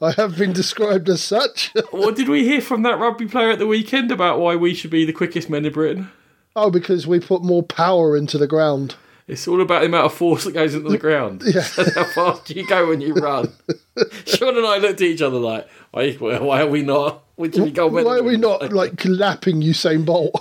I 0.00 0.12
have 0.12 0.36
been 0.36 0.52
described 0.52 1.08
as 1.08 1.22
such. 1.22 1.72
what 1.90 2.14
did 2.16 2.28
we 2.28 2.44
hear 2.44 2.60
from 2.60 2.82
that 2.82 2.98
rugby 2.98 3.26
player 3.26 3.50
at 3.50 3.58
the 3.58 3.66
weekend 3.66 4.12
about 4.12 4.38
why 4.38 4.54
we 4.56 4.74
should 4.74 4.90
be 4.90 5.04
the 5.04 5.12
quickest 5.12 5.50
men 5.50 5.64
in 5.64 5.72
Britain? 5.72 6.10
oh, 6.58 6.70
because 6.70 7.06
we 7.06 7.20
put 7.20 7.44
more 7.44 7.62
power 7.62 8.16
into 8.16 8.38
the 8.38 8.46
ground. 8.46 8.94
It's 9.28 9.48
all 9.48 9.60
about 9.60 9.80
the 9.80 9.86
amount 9.86 10.06
of 10.06 10.14
force 10.14 10.44
that 10.44 10.52
goes 10.52 10.74
into 10.74 10.88
the 10.88 10.98
ground. 10.98 11.42
Yeah. 11.44 11.60
how 11.94 12.04
fast 12.04 12.48
you 12.50 12.64
go 12.66 12.88
when 12.88 13.00
you 13.00 13.12
run. 13.14 13.52
Sean 14.26 14.56
and 14.56 14.64
I 14.66 14.78
looked 14.78 15.00
at 15.00 15.06
each 15.08 15.20
other 15.22 15.38
like, 15.38 15.68
why, 15.90 16.12
why 16.12 16.60
are 16.62 16.68
we 16.68 16.82
not? 16.82 17.24
Why, 17.34 17.48
we 17.48 17.70
go 17.70 17.88
Why 17.88 18.18
are 18.18 18.22
we 18.22 18.36
not 18.36 18.72
like 18.72 19.04
lapping 19.04 19.60
Usain 19.62 20.04
Bolt? 20.06 20.32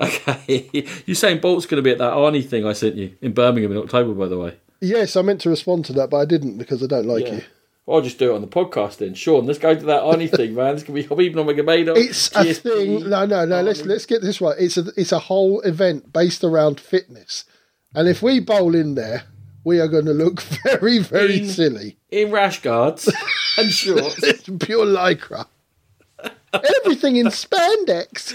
okay. 0.00 0.68
Usain 1.06 1.40
Bolt's 1.40 1.66
going 1.66 1.76
to 1.78 1.82
be 1.82 1.90
at 1.90 1.98
that 1.98 2.12
Arnie 2.12 2.46
thing 2.46 2.66
I 2.66 2.72
sent 2.72 2.96
you 2.96 3.16
in 3.20 3.32
Birmingham 3.32 3.72
in 3.72 3.78
October, 3.78 4.12
by 4.12 4.28
the 4.28 4.38
way. 4.38 4.56
yes, 4.80 5.16
I 5.16 5.22
meant 5.22 5.40
to 5.42 5.50
respond 5.50 5.84
to 5.86 5.92
that, 5.94 6.10
but 6.10 6.18
I 6.18 6.24
didn't 6.24 6.58
because 6.58 6.82
I 6.82 6.86
don't 6.86 7.06
like 7.06 7.26
Yeah. 7.26 7.34
you. 7.36 7.42
I'll 7.90 8.00
just 8.02 8.18
do 8.18 8.32
it 8.32 8.34
on 8.34 8.40
the 8.40 8.46
podcast 8.46 8.98
then. 8.98 9.14
Sean, 9.14 9.46
let's 9.46 9.58
go 9.58 9.74
to 9.74 9.84
that 9.86 10.02
Arnie 10.02 10.30
thing, 10.36 10.54
man. 10.54 10.74
This 10.74 10.84
can 10.84 10.94
be 10.94 11.02
Habib 11.02 11.34
Nurmagomedov. 11.34 11.96
It's 11.96 12.34
a 12.36 12.52
thing. 12.54 13.08
No, 13.08 13.26
no, 13.26 13.44
no. 13.44 13.62
Let's 13.62 13.82
let's 13.84 14.06
get 14.06 14.22
this 14.22 14.40
right. 14.40 14.56
It's 14.58 14.76
a 14.76 14.84
it's 14.96 15.12
a 15.12 15.18
whole 15.18 15.60
event 15.62 16.12
based 16.12 16.44
around 16.44 16.78
fitness, 16.80 17.44
and 17.94 18.08
if 18.08 18.22
we 18.22 18.38
bowl 18.40 18.74
in 18.74 18.94
there, 18.94 19.24
we 19.64 19.80
are 19.80 19.88
going 19.88 20.06
to 20.06 20.12
look 20.12 20.40
very 20.64 20.98
very 20.98 21.38
In- 21.40 21.48
silly. 21.48 21.96
in 22.10 22.30
rash 22.30 22.62
guards 22.62 23.12
and 23.58 23.70
shorts. 23.72 24.22
It's 24.22 24.48
pure 24.64 24.86
lycra. 24.86 25.46
Everything 26.52 27.14
in 27.16 27.26
spandex. 27.26 28.34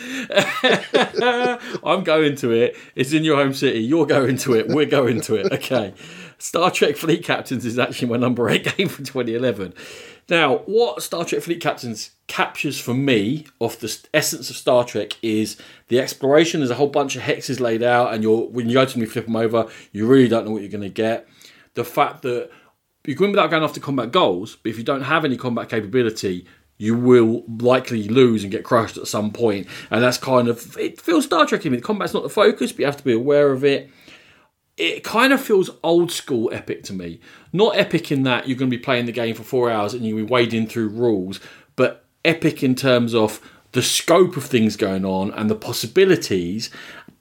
I'm 1.84 2.04
going 2.04 2.36
to 2.38 2.52
it. 2.52 2.78
It's 2.96 3.14
in 3.14 3.24
your 3.24 3.36
home 3.38 3.54
city. 3.54 3.80
You're 3.80 4.06
going 4.06 4.38
to 4.38 4.54
it. 4.54 4.68
We're 4.70 4.86
going 4.86 5.22
to 5.22 5.36
it. 5.36 5.52
Okay. 5.52 5.94
Star 6.38 6.72
Trek 6.72 6.96
Fleet 6.96 7.24
Captains 7.24 7.66
is 7.66 7.80
actually 7.80 8.10
my 8.10 8.18
number 8.18 8.50
eight 8.50 8.64
game 8.78 8.88
from 8.88 9.06
2011. 9.06 9.74
Now, 10.30 10.58
what 10.66 11.04
Star 11.04 11.24
Trek 11.24 11.42
Fleet 11.44 11.62
Captains 11.62 12.12
captures 12.28 12.80
for 12.80 12.94
me 12.94 13.46
of 13.62 13.80
the 13.80 13.98
essence 14.14 14.50
of 14.50 14.56
Star 14.56 14.84
Trek 14.84 15.18
is 15.22 15.58
the 15.88 16.00
exploration. 16.00 16.60
There's 16.60 16.72
a 16.72 16.76
whole 16.76 16.88
bunch 16.88 17.16
of 17.16 17.22
hexes 17.22 17.60
laid 17.60 17.84
out, 17.84 18.14
and 18.14 18.24
you're 18.24 18.48
when 18.48 18.68
you 18.68 18.74
go 18.74 18.86
to 18.86 18.92
them, 18.92 19.02
you 19.02 19.08
flip 19.08 19.26
them 19.26 19.36
over. 19.36 19.70
You 19.92 20.08
really 20.08 20.28
don't 20.28 20.46
know 20.46 20.52
what 20.52 20.62
you're 20.62 20.72
going 20.72 20.82
to 20.82 20.90
get. 20.90 21.28
The 21.76 21.84
fact 21.84 22.24
that 22.24 22.50
you 23.06 23.16
can 23.16 23.26
win 23.26 23.32
without 23.32 23.52
going 23.52 23.64
after 23.64 23.80
combat 23.80 24.12
goals, 24.12 24.56
but 24.56 24.70
if 24.70 24.78
you 24.78 24.84
don't 24.84 25.04
have 25.04 25.26
any 25.26 25.38
combat 25.38 25.70
capability, 25.70 26.48
you 26.78 26.98
will 26.98 27.44
likely 27.48 28.08
lose 28.08 28.44
and 28.44 28.52
get 28.52 28.64
crushed 28.64 28.98
at 28.98 29.08
some 29.08 29.32
point. 29.32 29.68
And 29.92 30.04
that's 30.04 30.18
kind 30.18 30.48
of 30.48 30.78
it 30.78 31.00
feels 31.00 31.26
Star 31.26 31.46
Trek 31.46 31.62
to 31.62 31.70
me. 31.70 31.78
The 31.78 31.84
combat's 31.84 32.14
not 32.14 32.24
the 32.24 32.30
focus, 32.30 32.72
but 32.72 32.80
you 32.80 32.86
have 32.86 32.98
to 32.98 33.04
be 33.04 33.14
aware 33.14 33.52
of 33.52 33.64
it. 33.64 33.90
It 34.78 35.04
kind 35.04 35.32
of 35.32 35.42
feels 35.42 35.70
old 35.84 36.12
school 36.12 36.50
epic 36.54 36.84
to 36.84 36.94
me. 36.94 37.22
Not 37.54 37.78
epic 37.78 38.12
in 38.12 38.24
that 38.24 38.48
you're 38.48 38.58
going 38.58 38.70
to 38.70 38.78
be 38.78 38.84
playing 38.84 39.06
the 39.06 39.14
game 39.14 39.36
for 39.36 39.44
four 39.44 39.72
hours 39.72 39.94
and 39.94 40.06
you'll 40.06 40.18
be 40.18 40.24
wading 40.24 40.68
through 40.68 40.90
rules, 40.90 41.40
but 41.76 42.06
epic 42.26 42.62
in 42.62 42.76
terms 42.76 43.16
of 43.16 43.40
the 43.72 43.82
scope 43.82 44.36
of 44.36 44.44
things 44.44 44.76
going 44.76 45.06
on 45.06 45.32
and 45.32 45.50
the 45.50 45.56
possibilities. 45.56 46.70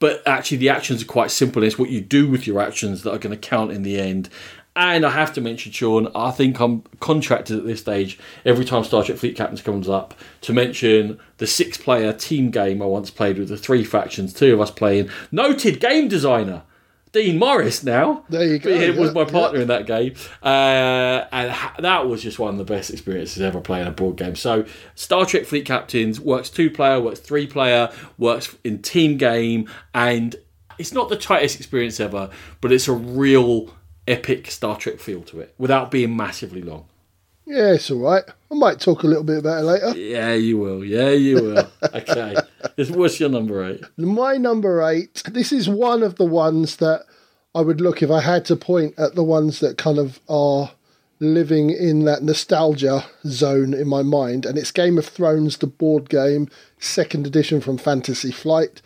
But 0.01 0.23
actually, 0.27 0.59
the 0.59 0.69
actions 0.69 1.03
are 1.03 1.07
quite 1.07 1.31
simple. 1.31 1.63
It's 1.63 1.79
what 1.79 1.91
you 1.91 2.01
do 2.01 2.29
with 2.29 2.47
your 2.47 2.61
actions 2.61 3.03
that 3.03 3.13
are 3.13 3.19
going 3.19 3.39
to 3.39 3.49
count 3.49 3.71
in 3.71 3.83
the 3.83 3.99
end. 4.01 4.29
And 4.77 5.07
I 5.07 5.11
have 5.11 5.33
to 5.35 5.41
mention, 5.41 5.71
Sean, 5.71 6.11
I 6.17 6.33
think 6.33 6.59
I'm 6.59 6.83
contracted 6.99 7.59
at 7.59 7.65
this 7.65 7.81
stage 7.81 8.19
every 8.45 8.65
time 8.65 8.83
Star 8.83 9.05
Trek 9.05 9.19
Fleet 9.19 9.37
Captains 9.37 9.63
comes 9.63 9.89
up 9.89 10.15
to 10.41 10.53
mention 10.53 11.21
the 11.39 11.47
six 11.47 11.79
player 11.79 12.13
team 12.13 12.51
game 12.51 12.83
I 12.83 12.87
once 12.87 13.11
played 13.11 13.39
with 13.39 13.49
the 13.49 13.57
three 13.57 13.85
factions, 13.85 14.35
two 14.35 14.53
of 14.53 14.61
us 14.61 14.73
playing. 14.73 15.11
Noted 15.31 15.79
game 15.79 16.09
designer, 16.09 16.63
Dean 17.15 17.39
Morris 17.39 17.85
now. 17.85 18.25
There 18.29 18.45
you 18.45 18.59
go, 18.59 18.77
He 18.77 18.91
was 18.91 19.15
my 19.15 19.25
partner 19.25 19.61
in 19.61 19.69
that 19.69 19.87
game. 19.87 20.15
Uh, 20.43 21.25
and 21.31 21.51
ha- 21.53 21.77
that 21.79 22.09
was 22.09 22.21
just 22.23 22.41
one 22.41 22.53
of 22.53 22.59
the 22.59 22.65
best 22.65 22.91
experiences 22.91 23.41
ever 23.41 23.61
playing 23.61 23.87
a 23.87 23.93
board 23.93 24.17
game. 24.17 24.35
So, 24.35 24.65
Star 24.97 25.25
Trek 25.25 25.45
Fleet 25.47 25.65
Captains 25.65 26.21
works 26.21 26.51
two 26.51 26.71
player, 26.71 27.01
works 27.01 27.21
three 27.21 27.47
player, 27.47 27.91
works 28.19 28.57
in 28.65 28.83
team 28.83 29.17
game, 29.17 29.71
and 29.95 30.35
it's 30.77 30.93
not 30.93 31.09
the 31.09 31.17
tightest 31.17 31.57
experience 31.57 32.01
ever, 32.01 32.31
but 32.61 32.73
it's 32.73 32.89
a 32.89 32.93
real 32.93 33.73
epic 34.09 34.51
Star 34.51 34.77
Trek 34.77 34.99
feel 34.99 35.23
to 35.23 35.39
it 35.41 35.55
without 35.57 35.93
being 35.93 36.17
massively 36.17 36.63
long. 36.63 36.87
Yeah, 37.47 37.75
it's 37.75 37.91
all 37.93 37.99
right. 37.99 38.25
I 38.55 38.57
might 38.57 38.79
talk 38.79 39.03
a 39.03 39.09
little 39.09 39.25
bit 39.25 39.39
about 39.39 39.63
it 39.63 39.67
later. 39.67 39.99
Yeah, 39.99 40.33
you 40.35 40.59
will. 40.59 40.85
Yeah, 40.85 41.11
you 41.11 41.43
will. 41.43 41.71
Okay. 41.95 42.37
What's 42.91 43.19
your 43.19 43.29
number 43.29 43.65
eight? 43.65 43.83
My 43.97 44.37
number 44.37 44.81
eight. 44.83 45.23
This 45.29 45.53
is 45.53 45.69
one 45.69 46.03
of 46.03 46.17
the 46.17 46.25
ones 46.25 46.77
that 46.77 47.05
I 47.55 47.63
would 47.63 47.81
look 47.81 48.03
if 48.03 48.11
I 48.11 48.21
had 48.21 48.45
to 48.47 48.57
point 48.57 48.95
at 48.97 49.17
the 49.17 49.25
ones 49.25 49.61
that 49.61 49.77
kind 49.77 49.99
of 49.99 50.21
are 50.29 50.71
living 51.19 51.71
in 51.71 52.05
that 52.05 52.23
nostalgia 52.23 53.05
zone 53.27 53.75
in 53.75 53.89
my 53.89 54.03
mind, 54.03 54.47
and 54.47 54.57
it's 54.57 54.71
Game 54.71 54.99
of 54.99 55.07
Thrones, 55.07 55.59
the 55.59 55.67
board 55.67 56.09
game, 56.09 56.49
second 56.79 57.27
edition 57.27 57.61
from 57.61 57.79
Fantasy 57.79 58.31
Flight. 58.31 58.83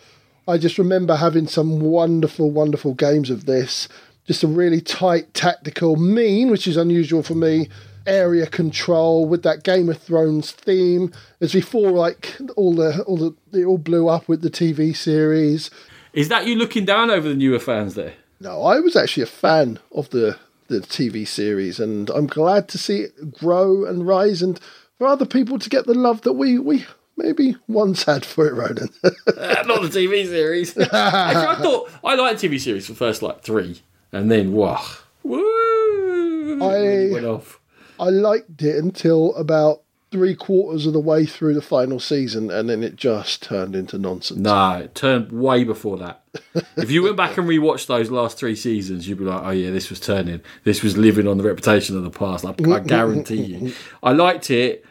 I 0.46 0.56
just 0.56 0.78
remember 0.78 1.16
having 1.16 1.46
some 1.46 1.80
wonderful, 1.80 2.50
wonderful 2.50 2.94
games 2.94 3.28
of 3.28 3.44
this. 3.46 3.88
Just 4.26 4.42
a 4.42 4.46
really 4.46 4.80
tight, 4.80 5.34
tactical, 5.34 5.96
mean, 5.96 6.50
which 6.50 6.66
is 6.66 6.76
unusual 6.76 7.22
for 7.22 7.34
me, 7.34 7.68
area 8.06 8.46
control 8.46 9.26
with 9.26 9.42
that 9.42 9.62
Game 9.62 9.88
of 9.88 9.98
Thrones 9.98 10.50
theme. 10.52 11.12
As 11.40 11.52
before, 11.52 11.90
like 11.90 12.36
all 12.56 12.74
the 12.74 13.02
all 13.04 13.16
the 13.16 13.58
it 13.58 13.64
all 13.64 13.78
blew 13.78 14.08
up 14.08 14.28
with 14.28 14.42
the 14.42 14.50
TV 14.50 14.96
series. 14.96 15.70
Is 16.12 16.28
that 16.28 16.46
you 16.46 16.56
looking 16.56 16.84
down 16.84 17.10
over 17.10 17.28
the 17.28 17.34
newer 17.34 17.58
fans 17.58 17.94
there? 17.94 18.14
No, 18.40 18.62
I 18.62 18.80
was 18.80 18.96
actually 18.96 19.24
a 19.24 19.26
fan 19.26 19.78
of 19.92 20.10
the 20.10 20.38
the 20.68 20.80
TV 20.80 21.26
series, 21.26 21.80
and 21.80 22.10
I'm 22.10 22.26
glad 22.26 22.68
to 22.68 22.78
see 22.78 23.00
it 23.00 23.32
grow 23.38 23.84
and 23.84 24.06
rise, 24.06 24.42
and 24.42 24.60
for 24.98 25.06
other 25.06 25.26
people 25.26 25.58
to 25.58 25.68
get 25.70 25.86
the 25.86 25.94
love 25.94 26.22
that 26.22 26.34
we 26.34 26.58
we 26.58 26.84
maybe 27.16 27.56
once 27.66 28.04
had 28.04 28.24
for 28.24 28.46
it, 28.46 28.54
Ronan. 28.54 28.88
Uh, 29.38 29.62
not 29.66 29.82
the 29.82 29.88
TV 29.88 30.26
series. 30.26 30.76
Actually, 30.78 30.92
I 30.92 31.54
thought 31.60 31.90
I 32.04 32.14
liked 32.16 32.40
TV 32.42 32.60
series 32.60 32.86
for 32.86 32.92
the 32.92 32.98
first 32.98 33.22
like 33.22 33.42
three, 33.42 33.80
and 34.12 34.30
then 34.30 34.52
wow, 34.52 34.82
woo, 35.22 36.58
I- 36.62 37.12
went 37.12 37.24
off. 37.26 37.57
I 38.00 38.10
liked 38.10 38.62
it 38.62 38.76
until 38.76 39.34
about 39.34 39.82
three 40.10 40.34
quarters 40.34 40.86
of 40.86 40.92
the 40.92 41.00
way 41.00 41.26
through 41.26 41.54
the 41.54 41.62
final 41.62 42.00
season, 42.00 42.50
and 42.50 42.68
then 42.68 42.82
it 42.82 42.96
just 42.96 43.42
turned 43.42 43.76
into 43.76 43.98
nonsense. 43.98 44.40
No, 44.40 44.78
it 44.78 44.94
turned 44.94 45.32
way 45.32 45.64
before 45.64 45.98
that. 45.98 46.22
if 46.76 46.90
you 46.90 47.02
went 47.02 47.16
back 47.16 47.36
and 47.36 47.48
rewatched 47.48 47.86
those 47.86 48.10
last 48.10 48.38
three 48.38 48.56
seasons, 48.56 49.08
you'd 49.08 49.18
be 49.18 49.24
like, 49.24 49.42
"Oh 49.44 49.50
yeah, 49.50 49.70
this 49.70 49.90
was 49.90 50.00
turning. 50.00 50.40
This 50.64 50.82
was 50.82 50.96
living 50.96 51.26
on 51.26 51.38
the 51.38 51.44
reputation 51.44 51.96
of 51.96 52.04
the 52.04 52.10
past." 52.10 52.44
I, 52.44 52.54
I 52.70 52.80
guarantee 52.80 53.42
you. 53.42 53.74
I 54.02 54.12
liked 54.12 54.50
it 54.50 54.84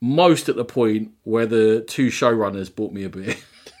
most 0.00 0.48
at 0.48 0.56
the 0.56 0.64
point 0.64 1.12
where 1.22 1.46
the 1.46 1.84
two 1.86 2.08
showrunners 2.08 2.74
bought 2.74 2.92
me 2.92 3.04
a 3.04 3.08
beer. 3.08 3.36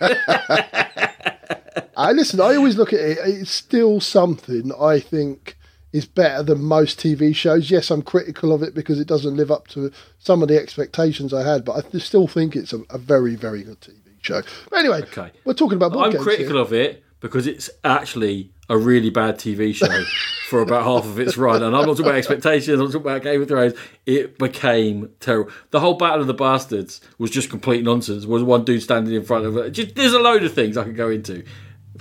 I 1.96 2.12
listen. 2.12 2.40
I 2.40 2.56
always 2.56 2.76
look 2.76 2.92
at 2.92 3.00
it. 3.00 3.18
It's 3.24 3.50
still 3.50 4.00
something 4.00 4.72
I 4.80 5.00
think 5.00 5.56
is 5.94 6.04
better 6.04 6.42
than 6.42 6.60
most 6.62 6.98
TV 6.98 7.34
shows. 7.34 7.70
Yes, 7.70 7.90
I'm 7.90 8.02
critical 8.02 8.52
of 8.52 8.62
it 8.62 8.74
because 8.74 8.98
it 8.98 9.06
doesn't 9.06 9.36
live 9.36 9.50
up 9.50 9.68
to 9.68 9.90
some 10.18 10.42
of 10.42 10.48
the 10.48 10.58
expectations 10.60 11.32
I 11.32 11.46
had, 11.48 11.64
but 11.64 11.86
I 11.94 11.98
still 11.98 12.26
think 12.26 12.56
it's 12.56 12.72
a, 12.72 12.80
a 12.90 12.98
very, 12.98 13.36
very 13.36 13.62
good 13.62 13.80
TV 13.80 13.94
show. 14.20 14.42
But 14.70 14.80
anyway, 14.80 15.02
Okay. 15.02 15.30
we're 15.44 15.54
talking 15.54 15.76
about 15.76 15.96
I'm 15.96 16.12
critical 16.20 16.54
here. 16.54 16.62
of 16.62 16.72
it 16.72 17.04
because 17.20 17.46
it's 17.46 17.70
actually 17.84 18.50
a 18.68 18.76
really 18.76 19.08
bad 19.10 19.36
TV 19.38 19.72
show 19.74 19.86
for 20.48 20.60
about 20.62 20.82
half 20.82 21.04
of 21.04 21.18
its 21.20 21.36
run. 21.36 21.62
And 21.62 21.76
I'm 21.76 21.86
not 21.86 21.96
talking 21.96 22.06
about 22.06 22.16
expectations, 22.16 22.80
I'm 22.80 22.86
talking 22.88 23.00
about 23.02 23.22
Game 23.22 23.40
of 23.42 23.46
Thrones. 23.48 23.74
It 24.04 24.36
became 24.36 25.10
terrible. 25.20 25.52
The 25.70 25.78
whole 25.80 25.94
Battle 25.94 26.22
of 26.22 26.26
the 26.26 26.34
Bastards 26.34 27.00
was 27.18 27.30
just 27.30 27.50
complete 27.50 27.84
nonsense. 27.84 28.26
Was 28.26 28.42
one 28.42 28.64
dude 28.64 28.82
standing 28.82 29.14
in 29.14 29.22
front 29.22 29.46
of 29.46 29.56
it. 29.58 29.70
Just, 29.70 29.94
there's 29.94 30.12
a 30.12 30.18
load 30.18 30.42
of 30.42 30.52
things 30.52 30.76
I 30.76 30.84
could 30.84 30.96
go 30.96 31.08
into. 31.08 31.44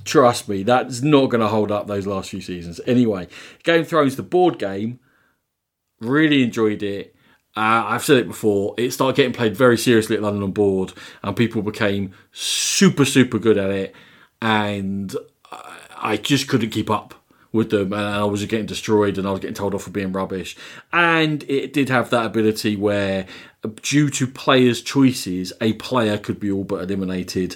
Trust 0.06 0.50
me, 0.50 0.64
that's 0.64 1.02
not 1.02 1.28
going 1.28 1.42
to 1.42 1.48
hold 1.48 1.72
up 1.72 1.88
those 1.88 2.08
last 2.08 2.30
few 2.30 2.42
seasons. 2.42 2.82
Anyway, 2.86 3.28
Game 3.64 3.82
of 3.82 3.88
Thrones, 3.88 4.16
the 4.16 4.24
board 4.24 4.58
game, 4.58 5.00
really 6.02 6.44
enjoyed 6.44 6.82
it. 6.82 7.16
Uh, 7.56 7.86
I've 7.86 8.04
said 8.04 8.18
it 8.18 8.28
before. 8.28 8.74
It 8.78 8.92
started 8.92 9.16
getting 9.16 9.34
played 9.34 9.56
very 9.56 9.78
seriously 9.78 10.16
at 10.16 10.24
London 10.24 10.42
on 10.42 10.52
board, 10.52 10.94
and 11.22 11.36
people 11.36 11.62
became 11.62 12.12
super, 12.32 13.06
super 13.06 13.38
good 13.38 13.58
at 13.58 13.70
it. 13.70 13.96
And 14.42 15.16
I- 15.52 15.78
I 16.02 16.18
just 16.18 16.48
couldn't 16.48 16.72
keep 16.72 16.90
up 16.90 17.14
with 17.52 17.70
them, 17.70 17.94
and 17.94 18.02
I 18.02 18.24
was 18.24 18.44
getting 18.46 18.66
destroyed, 18.66 19.20
and 19.20 19.28
I 19.28 19.32
was 19.32 19.40
getting 19.40 19.54
told 19.54 19.76
off 19.76 19.84
for 19.84 19.92
being 19.92 20.12
rubbish. 20.12 20.58
And 20.92 21.44
it 21.48 21.72
did 21.72 21.90
have 21.90 22.10
that 22.10 22.26
ability 22.26 22.76
where, 22.76 23.28
due 23.84 24.10
to 24.10 24.26
players' 24.26 24.82
choices, 24.82 25.54
a 25.62 25.74
player 25.74 26.18
could 26.18 26.40
be 26.40 26.52
all 26.52 26.64
but 26.64 26.82
eliminated, 26.82 27.56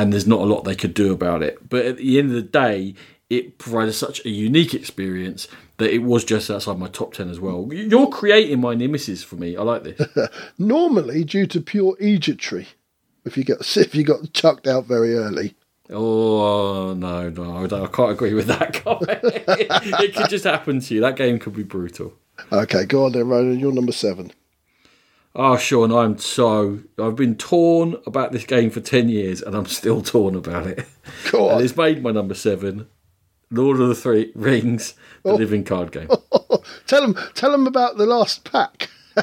and 0.00 0.12
there's 0.12 0.26
not 0.26 0.40
a 0.40 0.44
lot 0.44 0.64
they 0.64 0.74
could 0.76 0.94
do 0.94 1.12
about 1.12 1.42
it. 1.42 1.68
But 1.68 1.84
at 1.86 1.96
the 1.98 2.18
end 2.18 2.28
of 2.30 2.34
the 2.34 2.42
day, 2.42 2.94
it 3.30 3.58
provided 3.58 3.92
such 3.92 4.24
a 4.24 4.30
unique 4.30 4.74
experience 4.74 5.48
that 5.76 5.92
it 5.94 5.98
was 5.98 6.24
just 6.24 6.50
outside 6.50 6.78
my 6.78 6.88
top 6.88 7.14
10 7.14 7.28
as 7.30 7.38
well. 7.40 7.68
You're 7.72 8.08
creating 8.08 8.60
my 8.60 8.74
nemesis 8.74 9.22
for 9.22 9.36
me. 9.36 9.56
I 9.56 9.62
like 9.62 9.84
this. 9.84 10.00
Normally, 10.58 11.24
due 11.24 11.46
to 11.46 11.60
pure 11.60 11.96
egetry, 12.00 12.68
if 13.24 13.36
you 13.36 13.44
get 13.44 13.58
if 13.76 13.94
you 13.94 14.04
got 14.04 14.32
chucked 14.32 14.66
out 14.66 14.86
very 14.86 15.14
early. 15.14 15.54
oh, 15.90 16.94
no, 16.94 17.28
no. 17.30 17.56
I, 17.56 17.66
don't- 17.66 17.82
I 17.84 17.86
can't 17.88 18.12
agree 18.12 18.34
with 18.34 18.46
that 18.46 18.74
comment. 18.84 19.20
it 19.22 20.14
could 20.14 20.28
just 20.30 20.44
happen 20.44 20.80
to 20.80 20.94
you. 20.94 21.00
That 21.00 21.16
game 21.16 21.38
could 21.38 21.54
be 21.54 21.62
brutal. 21.62 22.14
Okay, 22.52 22.84
go 22.86 23.04
on 23.04 23.12
then, 23.12 23.28
Ronan. 23.28 23.58
You're 23.58 23.72
number 23.72 23.92
seven. 23.92 24.32
Oh, 25.40 25.56
Sean, 25.56 25.92
I'm 25.92 26.18
so. 26.18 26.80
I've 26.98 27.14
been 27.14 27.36
torn 27.36 27.94
about 28.04 28.32
this 28.32 28.44
game 28.44 28.70
for 28.70 28.80
10 28.80 29.08
years 29.08 29.40
and 29.40 29.54
I'm 29.54 29.66
still 29.66 30.02
torn 30.02 30.34
about 30.34 30.66
it. 30.66 30.84
Go 31.30 31.50
And 31.50 31.64
it's 31.64 31.76
made 31.76 32.02
my 32.02 32.10
number 32.10 32.34
seven. 32.34 32.88
Lord 33.48 33.80
of 33.80 33.86
the 33.86 33.94
Three 33.94 34.32
Rings, 34.34 34.94
the 35.22 35.30
oh. 35.30 35.34
living 35.36 35.62
card 35.62 35.92
game. 35.92 36.08
tell 36.88 37.02
them, 37.02 37.16
tell 37.34 37.52
them 37.52 37.68
about 37.68 37.98
the 37.98 38.04
last 38.04 38.50
pack. 38.50 38.90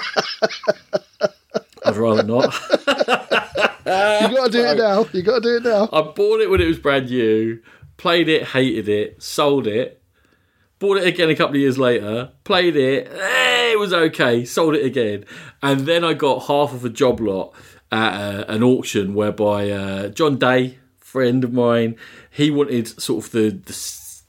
I'd 1.85 1.97
rather 1.97 2.23
not. 2.23 2.55
You 3.85 3.91
got 4.35 4.45
to 4.47 4.51
do 4.51 4.65
it 4.65 4.77
now. 4.77 5.05
You 5.13 5.21
got 5.21 5.35
to 5.35 5.41
do 5.41 5.57
it 5.57 5.63
now. 5.63 5.87
I 5.93 6.01
bought 6.01 6.41
it 6.41 6.49
when 6.49 6.59
it 6.59 6.65
was 6.65 6.79
brand 6.79 7.07
new, 7.07 7.61
played 7.97 8.27
it, 8.27 8.43
hated 8.43 8.89
it, 8.89 9.21
sold 9.21 9.67
it, 9.67 10.01
bought 10.79 10.97
it 10.97 11.07
again 11.07 11.29
a 11.29 11.35
couple 11.35 11.55
of 11.55 11.61
years 11.61 11.77
later, 11.77 12.31
played 12.43 12.75
it, 12.75 13.07
eh, 13.11 13.71
it 13.71 13.79
was 13.79 13.93
okay, 13.93 14.45
sold 14.45 14.75
it 14.75 14.85
again, 14.85 15.25
and 15.61 15.81
then 15.81 16.03
I 16.03 16.13
got 16.13 16.47
half 16.47 16.73
of 16.73 16.85
a 16.85 16.89
job 16.89 17.19
lot 17.19 17.53
at 17.91 18.13
uh, 18.13 18.45
an 18.47 18.63
auction 18.63 19.13
whereby 19.13 19.69
uh, 19.69 20.07
John 20.09 20.37
Day, 20.37 20.79
friend 20.99 21.43
of 21.43 21.53
mine, 21.53 21.95
he 22.29 22.51
wanted 22.51 23.01
sort 23.01 23.25
of 23.25 23.31
the, 23.31 23.49
the 23.51 23.73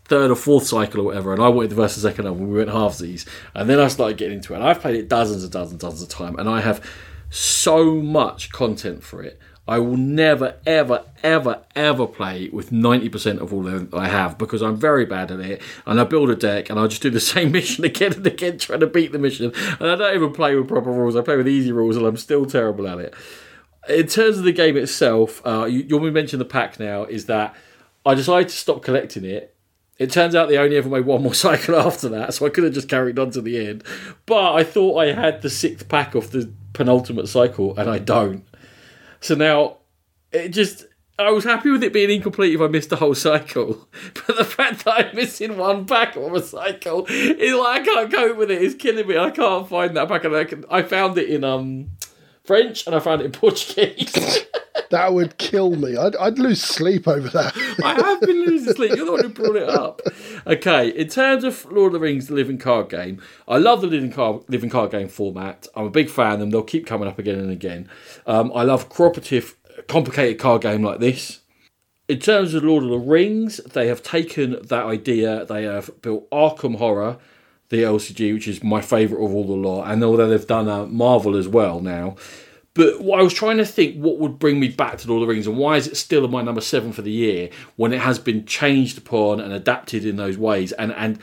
third 0.05 0.31
or 0.31 0.37
fourth 0.37 0.67
cycle 0.67 1.01
or 1.01 1.05
whatever, 1.05 1.33
and 1.33 1.43
I 1.43 1.49
wanted 1.49 1.71
the 1.71 1.83
and 1.83 1.91
second 1.91 2.25
one. 2.27 2.49
We 2.49 2.59
went 2.59 2.71
halvesies, 2.71 3.27
and 3.55 3.69
then 3.69 3.81
I 3.81 3.89
started 3.89 4.17
getting 4.17 4.37
into 4.37 4.53
it. 4.53 4.57
And 4.57 4.65
I've 4.65 4.81
played 4.81 4.97
it 4.97 5.09
dozens 5.09 5.43
and 5.43 5.53
dozens 5.53 5.73
and 5.73 5.81
dozens 5.81 6.03
of 6.03 6.09
times, 6.09 6.37
and 6.39 6.49
I 6.49 6.61
have 6.61 6.85
so 7.31 7.97
much 7.97 8.53
content 8.53 9.03
for 9.03 9.23
it. 9.23 9.39
I 9.69 9.79
will 9.79 9.97
never, 9.97 10.57
ever, 10.65 11.05
ever, 11.23 11.63
ever 11.75 12.07
play 12.07 12.49
with 12.51 12.71
90% 12.71 13.39
of 13.39 13.53
all 13.53 13.99
I 13.99 14.09
have 14.09 14.39
because 14.39 14.63
I'm 14.63 14.77
very 14.77 15.05
bad 15.05 15.31
at 15.31 15.41
it. 15.41 15.63
And 15.87 16.01
I 16.01 16.05
build 16.05 16.31
a 16.31 16.37
deck 16.37 16.71
and 16.71 16.79
I 16.79 16.87
just 16.87 17.03
do 17.03 17.11
the 17.11 17.21
same 17.35 17.53
mission 17.53 17.85
again 17.85 18.15
and 18.15 18.27
again, 18.27 18.59
trying 18.59 18.81
to 18.81 18.87
beat 18.87 19.13
the 19.13 19.19
mission. 19.19 19.53
And 19.81 19.91
I 19.91 19.97
don't 19.97 20.15
even 20.15 20.33
play 20.33 20.55
with 20.55 20.69
proper 20.69 20.91
rules. 20.91 21.17
I 21.17 21.23
play 21.23 21.37
with 21.37 21.49
easy 21.49 21.73
rules 21.73 21.97
and 21.97 22.07
I'm 22.07 22.17
still 22.17 22.47
terrible 22.47 22.87
at 22.87 22.99
it. 22.99 23.15
In 23.89 24.07
terms 24.07 24.39
of 24.39 24.45
the 24.45 24.53
game 24.53 24.77
itself, 24.77 25.41
uh, 25.47 25.65
you, 25.65 25.81
you 25.81 25.97
want 25.97 26.07
me 26.07 26.11
mention 26.11 26.39
the 26.39 26.45
pack 26.45 26.81
now, 26.81 27.05
is 27.05 27.27
that 27.27 27.55
I 28.05 28.15
decided 28.15 28.49
to 28.49 28.57
stop 28.57 28.83
collecting 28.83 29.25
it 29.25 29.57
it 29.99 30.11
turns 30.11 30.35
out 30.35 30.49
they 30.49 30.59
only 30.59 30.77
ever 30.77 30.89
made 30.89 31.07
one 31.07 31.23
more 31.23 31.35
cycle 31.47 31.77
after 31.77 32.09
that, 32.11 32.35
so 32.35 32.47
I 32.47 32.51
could 32.51 32.65
have 32.65 32.73
just 32.73 32.89
carried 32.89 33.19
on 33.19 33.31
to 33.33 33.41
the 33.41 33.67
end. 33.67 33.85
But 34.27 34.55
I 34.55 34.65
thought 34.65 34.99
I 34.99 35.13
had 35.13 35.43
the 35.43 35.51
sixth 35.51 35.89
pack 35.89 36.15
of 36.15 36.31
the 36.31 36.53
penultimate 36.73 37.29
cycle, 37.29 37.77
and 37.77 37.89
I 37.89 37.99
don't. 37.99 38.45
So 39.21 39.35
now 39.35 39.79
it 40.33 40.51
just 40.51 40.87
I 41.19 41.31
was 41.31 41.45
happy 41.45 41.71
with 41.71 41.83
it 41.83 41.95
being 41.95 42.11
incomplete 42.11 42.55
if 42.55 42.61
I 42.61 42.67
missed 42.67 42.91
the 42.91 42.97
whole 42.97 43.15
cycle. 43.15 43.89
But 44.27 44.37
the 44.37 44.45
fact 44.45 44.85
that 44.85 45.07
I'm 45.07 45.17
missing 45.17 45.57
one 45.57 45.87
pack 45.87 46.17
of 46.17 46.33
a 46.35 46.43
cycle 46.43 47.07
is 47.09 47.55
like 47.55 47.83
I 47.83 47.85
can't 47.85 48.13
cope 48.13 48.37
with 48.37 48.51
it. 48.51 48.63
It's 48.63 48.75
killing 48.75 49.07
me. 49.07 49.17
I 49.17 49.31
can't 49.31 49.69
find 49.69 49.97
that 49.97 50.09
pack. 50.09 50.25
And 50.25 50.37
I, 50.37 50.45
can, 50.45 50.65
I 50.71 50.83
found 50.83 51.17
it 51.17 51.31
in 51.31 51.45
um 51.45 51.91
French 52.47 52.87
and 52.87 52.95
I 52.95 53.01
found 53.01 53.23
it 53.23 53.25
in 53.25 53.33
Portuguese. 53.41 54.13
that 54.91 55.13
would 55.13 55.39
kill 55.39 55.77
me. 55.77 55.97
I'd, 55.97 56.17
I'd 56.17 56.39
lose 56.39 56.63
sleep 56.63 57.09
over 57.09 57.29
that. 57.29 57.57
I 57.83 57.95
have 57.95 58.21
been 58.21 58.45
losing 58.45 58.75
sleep. 58.75 58.93
You're 58.95 59.07
the 59.07 59.13
one 59.13 59.23
who 59.23 59.29
brought 59.31 59.57
it 59.57 59.69
up. 59.69 60.01
Okay, 60.47 60.89
in 60.89 61.09
terms 61.09 61.45
of 61.45 61.65
Lord 61.71 61.95
of 61.95 62.01
the 62.01 62.07
Rings, 62.07 62.29
the 62.29 62.35
living 62.35 62.59
card 62.59 62.89
game, 62.89 63.21
I 63.49 63.59
love 63.59 63.81
the 63.81 63.87
living 63.87 64.13
card 64.13 64.43
living 64.49 64.71
card 64.71 64.91
game 64.91 65.09
format. 65.09 65.67
I'm 65.75 65.87
a 65.87 65.91
big 65.91 66.09
fan 66.09 66.35
of 66.35 66.41
them. 66.41 66.51
They'll 66.51 66.63
keep 66.63 66.87
coming 66.87 67.09
up 67.09 67.19
again 67.19 67.39
and 67.39 67.51
again. 67.51 67.89
Um, 68.27 68.53
I 68.55 68.63
love 68.63 68.89
cooperative, 68.89 69.57
complicated 69.89 70.39
card 70.39 70.63
game 70.63 70.83
like 70.83 71.01
this. 71.01 71.41
In 72.09 72.21
terms 72.21 72.55
of 72.55 72.63
Lord 72.63 72.85
of 72.85 72.91
the 72.91 72.99
Rings, 72.99 73.57
they 73.59 73.89
have 73.89 74.03
taken 74.03 74.59
that 74.63 74.85
idea. 74.85 75.45
They 75.45 75.65
have 75.65 75.91
built 76.03 76.31
Arkham 76.31 76.77
Horror, 76.77 77.19
the 77.69 77.83
LCG, 77.83 78.35
which 78.35 78.49
is 78.49 78.63
my 78.63 78.81
favourite 78.81 79.25
of 79.25 79.35
all 79.35 79.45
the 79.45 79.53
lot. 79.53 79.91
And 79.91 80.03
although 80.05 80.29
they've 80.29 80.47
done 80.47 80.69
a 80.69 80.87
Marvel 80.87 81.37
as 81.37 81.49
well 81.49 81.81
now, 81.81 82.17
but 82.77 83.01
what 83.01 83.19
I 83.19 83.23
was 83.23 83.33
trying 83.33 83.57
to 83.57 83.65
think 83.65 83.97
what 83.97 84.19
would 84.19 84.39
bring 84.39 84.61
me 84.61 84.69
back 84.69 84.99
to 84.99 85.09
Lord 85.09 85.23
of 85.23 85.29
the 85.29 85.33
Rings 85.33 85.47
and 85.47 85.57
why 85.57 85.79
is 85.79 85.87
it 85.87 85.97
still 85.97 86.29
my 86.29 86.43
number 86.43 86.61
seven 86.61 86.93
for 86.93 87.01
the 87.01 87.11
year 87.11 87.49
when 87.77 87.93
it 87.95 88.01
has 88.01 88.19
been 88.19 88.45
changed 88.45 88.99
upon 88.99 89.41
and 89.41 89.53
adapted 89.53 90.05
in 90.05 90.17
those 90.17 90.37
ways 90.37 90.73
and 90.73 90.93
and 90.93 91.19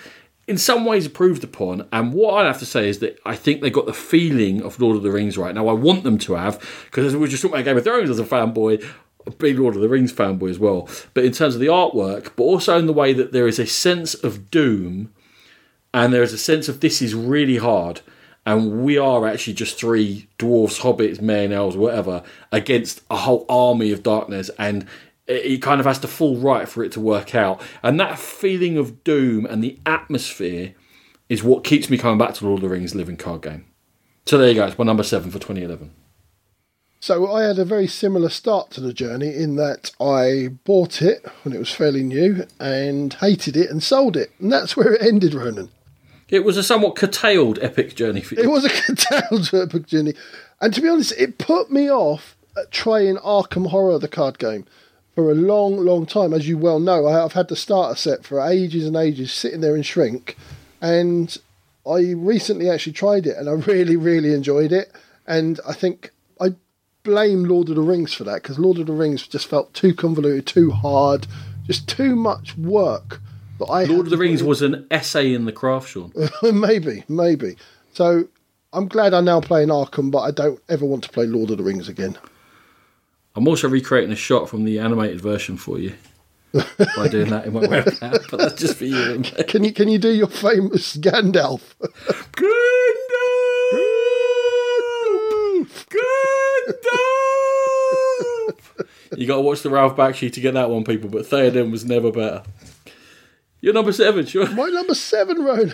in 0.48 0.58
some 0.58 0.84
ways 0.84 1.06
improved 1.06 1.44
upon. 1.44 1.88
And 1.94 2.12
what 2.12 2.34
I 2.34 2.48
have 2.48 2.60
to 2.60 2.66
say 2.66 2.90
is 2.90 3.00
that 3.00 3.20
I 3.24 3.36
think 3.36 3.62
they 3.62 3.70
got 3.70 3.86
the 3.86 3.94
feeling 3.94 4.62
of 4.62 4.82
Lord 4.82 4.98
of 4.98 5.04
the 5.04 5.12
Rings 5.12 5.38
right. 5.38 5.54
Now 5.54 5.68
I 5.68 5.74
want 5.74 6.04
them 6.04 6.18
to 6.20 6.34
have 6.34 6.60
because 6.86 7.06
as 7.06 7.14
we 7.14 7.20
were 7.20 7.28
just 7.28 7.44
talking 7.44 7.56
about 7.56 7.66
Game 7.66 7.78
of 7.78 7.84
Thrones 7.84 8.10
as 8.10 8.20
a 8.20 8.26
fanboy. 8.26 8.84
A 9.26 9.32
big 9.32 9.58
Lord 9.58 9.74
of 9.74 9.82
the 9.82 9.88
Rings 9.88 10.12
fanboy 10.12 10.50
as 10.50 10.60
well, 10.60 10.90
but 11.14 11.24
in 11.24 11.32
terms 11.32 11.56
of 11.56 11.62
the 11.62 11.68
artwork, 11.68 12.32
but 12.36 12.44
also 12.44 12.78
in 12.78 12.88
the 12.88 12.92
way 12.92 13.14
that 13.14 13.32
there 13.32 13.48
is 13.48 13.58
a 13.58 13.66
sense 13.66 14.14
of 14.16 14.52
doom, 14.52 15.14
and 15.94 16.14
there 16.14 16.24
is 16.24 16.34
a 16.34 16.38
sense 16.38 16.68
of 16.68 16.80
this 16.80 17.02
is 17.02 17.14
really 17.14 17.58
hard, 17.58 18.02
and 18.46 18.84
we 18.84 18.98
are 18.98 19.28
actually 19.28 19.54
just 19.54 19.78
three 19.78 20.28
dwarfs, 20.38 20.80
hobbits, 20.80 21.22
men, 21.22 21.52
elves, 21.52 21.78
whatever, 21.78 22.24
against 22.52 23.02
a 23.10 23.18
whole 23.18 23.46
army 23.48 23.92
of 23.92 24.04
darkness, 24.04 24.50
and 24.58 24.86
it 25.28 25.62
kind 25.62 25.80
of 25.80 25.86
has 25.86 26.00
to 26.00 26.08
fall 26.08 26.36
right 26.38 26.68
for 26.68 26.84
it 26.84 26.92
to 26.94 27.00
work 27.00 27.34
out. 27.34 27.62
And 27.82 28.00
that 28.00 28.20
feeling 28.20 28.78
of 28.78 29.04
doom 29.04 29.46
and 29.46 29.64
the 29.64 29.80
atmosphere 29.86 30.74
is 31.30 31.44
what 31.44 31.64
keeps 31.64 31.90
me 31.90 31.98
coming 31.98 32.18
back 32.18 32.34
to 32.36 32.46
Lord 32.46 32.58
of 32.58 32.64
the 32.64 32.70
Rings 32.70 32.94
living 32.94 33.16
card 33.16 33.42
game. 33.42 33.66
So 34.26 34.38
there 34.38 34.50
you 34.50 34.56
go, 34.56 34.66
it's 34.66 34.78
my 34.78 34.84
number 34.84 35.04
seven 35.04 35.32
for 35.32 35.40
2011. 35.40 35.92
So 37.00 37.30
I 37.34 37.44
had 37.44 37.60
a 37.60 37.66
very 37.66 37.88
similar 37.88 38.30
start 38.30 38.72
to 38.72 38.82
the 38.82 38.94
journey 38.94 39.36
in 39.36 39.58
that 39.58 39.92
I 40.00 40.50
bought 40.64 41.02
it 41.02 41.26
when 41.44 41.54
it 41.54 41.60
was 41.60 41.72
fairly 41.72 42.02
new 42.02 42.46
and 42.62 43.14
hated 43.14 43.58
it 43.58 43.70
and 43.70 43.84
sold 43.84 44.16
it. 44.16 44.32
And 44.40 44.52
that's 44.52 44.78
where 44.78 44.94
it 44.94 45.02
ended, 45.02 45.34
Ronan. 45.34 45.70
It 46.34 46.44
was 46.44 46.58
a 46.58 46.64
somewhat 46.64 46.96
curtailed 46.96 47.60
epic 47.62 47.94
journey 47.94 48.22
for 48.22 48.34
you. 48.34 48.42
It 48.42 48.50
was 48.50 48.66
a 48.66 48.70
curtailed 48.70 49.54
epic 49.54 49.86
journey. 49.86 50.16
And 50.60 50.74
to 50.74 50.82
be 50.82 50.90
honest, 50.90 51.14
it 51.16 51.38
put 51.38 51.72
me 51.72 51.92
off 51.92 52.36
trying 52.72 53.18
Arkham 53.18 53.68
Horror, 53.68 54.00
the 54.00 54.08
card 54.08 54.40
game, 54.40 54.66
for 55.14 55.30
a 55.30 55.36
long, 55.36 55.78
long 55.78 56.08
time. 56.08 56.34
As 56.34 56.48
you 56.48 56.58
well 56.58 56.80
know, 56.80 57.06
I've 57.08 57.34
had 57.34 57.50
the 57.50 57.56
starter 57.56 57.96
set 57.96 58.26
for 58.26 58.42
ages 58.42 58.88
and 58.88 58.96
ages, 58.96 59.32
sitting 59.32 59.62
there 59.62 59.76
in 59.76 59.84
shrink. 59.84 60.36
And 60.82 61.38
I 61.88 62.14
recently 62.14 62.68
actually 62.68 62.94
tried 62.94 63.28
it 63.28 63.38
and 63.38 63.48
I 63.48 63.52
really, 63.72 63.96
really 63.96 64.34
enjoyed 64.34 64.72
it. 64.72 64.92
And 65.28 65.60
I 65.68 65.74
think 65.74 66.10
I 66.42 66.56
blame 67.04 67.44
Lord 67.44 67.70
of 67.70 67.76
the 67.76 67.84
Rings 67.84 68.12
for 68.12 68.24
that 68.24 68.42
because 68.42 68.58
Lord 68.58 68.80
of 68.80 68.88
the 68.88 68.94
Rings 68.94 69.28
just 69.28 69.46
felt 69.46 69.72
too 69.76 69.94
convoluted, 69.94 70.48
too 70.48 70.72
hard, 70.72 71.28
just 71.68 71.88
too 71.88 72.16
much 72.16 72.58
work 72.58 73.22
but 73.58 73.66
I 73.66 73.84
Lord 73.86 74.08
of 74.08 74.10
the 74.10 74.18
Rings 74.18 74.44
was 74.44 74.62
an 74.62 74.88
essay 74.90 75.34
in 75.34 75.46
the 75.46 75.52
craft, 75.52 75.90
Sean. 75.90 76.12
maybe, 76.44 77.04
maybe. 77.08 77.56
So 77.94 78.28
I'm 78.74 78.88
glad 78.88 79.14
I 79.14 79.22
now 79.22 79.40
play 79.40 79.64
in 79.64 79.70
Arkham, 79.70 80.12
but 80.12 80.22
I 80.22 80.32
don't 80.32 80.60
ever 80.70 80.86
want 80.86 81.04
to 81.04 81.10
play 81.10 81.26
Lord 81.28 81.52
of 81.52 81.58
the 81.58 81.64
Rings 81.64 81.88
again. 81.88 82.18
I'm 83.36 83.48
also 83.48 83.68
recreating 83.70 84.12
a 84.12 84.16
shot 84.16 84.50
from 84.50 84.64
the 84.64 84.80
animated 84.80 85.22
version 85.22 85.58
for 85.58 85.80
you 85.80 85.94
by 86.96 87.08
doing 87.08 87.30
that 87.32 87.46
in 87.46 87.54
my 87.54 87.62
webcam, 87.62 88.30
but 88.30 88.38
that's 88.38 88.62
just 88.62 88.78
for 88.78 88.86
you. 88.86 89.22
Can 89.48 89.64
you 89.64 89.74
can 89.74 89.88
you 89.88 89.98
do 89.98 90.10
your 90.10 90.28
famous 90.28 90.98
Gandalf? 90.98 91.62
Gandalf! 91.82 92.84
Gandalf! 95.90 96.94
you 99.18 99.26
got 99.28 99.38
to 99.38 99.42
watch 99.42 99.62
the 99.62 99.70
Ralph 99.70 99.96
Bakshi 99.96 100.32
to 100.32 100.42
get 100.42 100.54
that 100.54 100.70
one, 100.70 100.84
people. 100.84 101.10
But 101.10 101.26
Theoden 101.26 101.72
was 101.72 101.86
never 101.86 102.12
better. 102.12 102.44
You're 103.64 103.74
number 103.74 103.94
seven, 103.94 104.26
sure. 104.26 104.50
My 104.50 104.68
number 104.68 104.94
seven, 104.94 105.42
Ronan. 105.42 105.74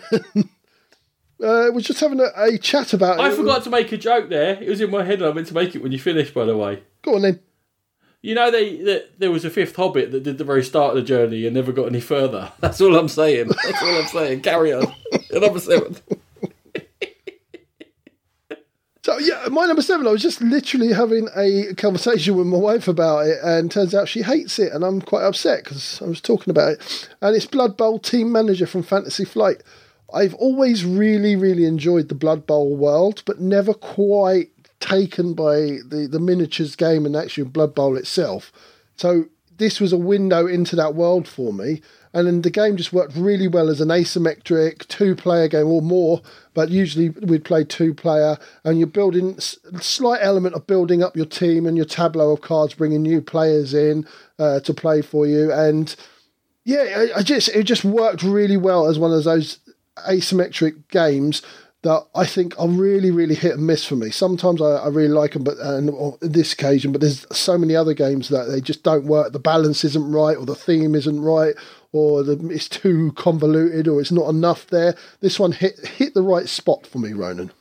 Uh, 1.41 1.71
we're 1.73 1.79
just 1.79 2.01
having 2.01 2.19
a, 2.19 2.27
a 2.35 2.57
chat 2.57 2.91
about 2.91 3.17
I 3.17 3.29
it. 3.29 3.31
I 3.31 3.35
forgot 3.35 3.63
to 3.63 3.69
make 3.69 3.91
a 3.93 3.97
joke 3.97 4.29
there. 4.29 4.61
It 4.61 4.67
was 4.67 4.81
in 4.81 4.91
my 4.91 5.03
head 5.05 5.21
and 5.21 5.29
I 5.31 5.33
meant 5.33 5.47
to 5.47 5.53
make 5.53 5.73
it 5.73 5.81
when 5.81 5.93
you 5.93 5.97
finished, 5.97 6.33
by 6.33 6.43
the 6.43 6.55
way. 6.55 6.83
Go 7.01 7.15
on 7.15 7.21
then. 7.21 7.39
You 8.21 8.35
know, 8.35 8.51
they 8.51 8.75
that 8.83 9.17
there 9.19 9.31
was 9.31 9.45
a 9.45 9.49
fifth 9.49 9.75
Hobbit 9.77 10.11
that 10.11 10.23
did 10.23 10.37
the 10.37 10.43
very 10.43 10.63
start 10.63 10.97
of 10.97 10.97
the 10.97 11.07
journey 11.07 11.45
and 11.45 11.55
never 11.55 11.71
got 11.71 11.87
any 11.87 12.01
further. 12.01 12.51
That's 12.59 12.81
all 12.81 12.95
I'm 12.95 13.07
saying. 13.07 13.47
That's 13.47 13.81
all 13.81 13.95
I'm 13.95 14.07
saying. 14.07 14.41
Carry 14.41 14.73
on. 14.73 14.93
You're 15.31 15.39
number 15.39 15.59
seven. 15.61 15.95
So 19.09 19.17
yeah, 19.17 19.47
my 19.49 19.65
number 19.65 19.81
seven. 19.81 20.05
I 20.05 20.11
was 20.11 20.21
just 20.21 20.39
literally 20.39 20.93
having 20.93 21.29
a 21.35 21.73
conversation 21.73 22.35
with 22.35 22.45
my 22.45 22.59
wife 22.59 22.87
about 22.87 23.25
it, 23.25 23.39
and 23.43 23.71
turns 23.71 23.95
out 23.95 24.07
she 24.07 24.21
hates 24.21 24.59
it, 24.59 24.71
and 24.71 24.85
I'm 24.85 25.01
quite 25.01 25.23
upset 25.23 25.63
because 25.63 25.99
I 25.99 26.05
was 26.05 26.21
talking 26.21 26.51
about 26.51 26.73
it. 26.73 27.09
And 27.19 27.35
it's 27.35 27.47
Blood 27.47 27.75
Bowl 27.75 27.97
Team 27.97 28.31
Manager 28.31 28.67
from 28.67 28.83
Fantasy 28.83 29.25
Flight. 29.25 29.63
I've 30.13 30.35
always 30.35 30.85
really, 30.85 31.35
really 31.35 31.65
enjoyed 31.65 32.09
the 32.09 32.13
Blood 32.13 32.45
Bowl 32.45 32.75
world, 32.77 33.23
but 33.25 33.41
never 33.41 33.73
quite 33.73 34.51
taken 34.79 35.33
by 35.33 35.79
the 35.87 36.07
the 36.07 36.19
miniatures 36.19 36.75
game 36.75 37.07
and 37.07 37.15
actually 37.15 37.45
Blood 37.45 37.73
Bowl 37.73 37.97
itself. 37.97 38.51
So 38.95 39.25
this 39.57 39.79
was 39.79 39.91
a 39.91 39.97
window 39.97 40.45
into 40.45 40.75
that 40.75 40.93
world 40.93 41.27
for 41.27 41.51
me 41.51 41.81
and 42.13 42.27
then 42.27 42.41
the 42.41 42.49
game 42.49 42.75
just 42.75 42.93
worked 42.93 43.15
really 43.15 43.47
well 43.47 43.69
as 43.69 43.81
an 43.81 43.89
asymmetric 43.89 44.87
two 44.87 45.15
player 45.15 45.47
game 45.47 45.67
or 45.67 45.81
more 45.81 46.21
but 46.59 46.69
usually 46.69 47.09
we'd 47.09 47.45
play 47.45 47.63
two 47.63 47.93
player 47.93 48.37
and 48.65 48.79
you're 48.79 48.87
building 48.87 49.39
slight 49.39 50.19
element 50.21 50.53
of 50.55 50.67
building 50.67 51.01
up 51.01 51.15
your 51.15 51.25
team 51.25 51.65
and 51.65 51.77
your 51.77 51.85
tableau 51.85 52.33
of 52.33 52.41
cards 52.41 52.73
bringing 52.73 53.01
new 53.01 53.21
players 53.21 53.73
in 53.73 54.05
uh, 54.39 54.59
to 54.59 54.73
play 54.73 55.01
for 55.01 55.25
you. 55.25 55.53
And 55.53 55.95
yeah 56.65 57.07
I, 57.15 57.19
I 57.19 57.23
just 57.23 57.47
it 57.49 57.63
just 57.63 57.85
worked 57.85 58.23
really 58.23 58.57
well 58.57 58.87
as 58.87 58.99
one 58.99 59.13
of 59.13 59.23
those 59.23 59.59
asymmetric 60.07 60.87
games 60.89 61.41
that 61.81 62.05
I 62.13 62.25
think 62.25 62.59
are 62.59 62.67
really, 62.67 63.09
really 63.09 63.35
hit 63.35 63.53
and 63.53 63.65
miss 63.65 63.85
for 63.85 63.95
me. 63.95 64.09
Sometimes 64.09 64.61
I, 64.61 64.71
I 64.71 64.87
really 64.89 65.13
like 65.13 65.33
them, 65.33 65.43
but 65.43 65.57
uh, 65.59 65.75
and 65.75 65.89
on 65.91 66.17
this 66.21 66.51
occasion, 66.53 66.91
but 66.91 67.01
there's 67.01 67.25
so 67.31 67.57
many 67.57 67.75
other 67.75 67.93
games 67.93 68.29
that 68.29 68.45
they 68.45 68.59
just 68.59 68.83
don't 68.83 69.05
work. 69.05 69.31
The 69.31 69.39
balance 69.39 69.83
isn't 69.83 70.11
right, 70.11 70.37
or 70.37 70.45
the 70.45 70.55
theme 70.55 70.93
isn't 70.93 71.21
right, 71.21 71.55
or 71.93 72.23
the, 72.23 72.49
it's 72.49 72.67
too 72.67 73.13
convoluted, 73.13 73.87
or 73.87 74.01
it's 74.01 74.11
not 74.11 74.29
enough 74.29 74.67
there. 74.67 74.95
This 75.21 75.39
one 75.39 75.53
hit 75.53 75.79
hit 75.85 76.13
the 76.13 76.23
right 76.23 76.49
spot 76.49 76.85
for 76.85 76.99
me, 76.99 77.13
Ronan. 77.13 77.51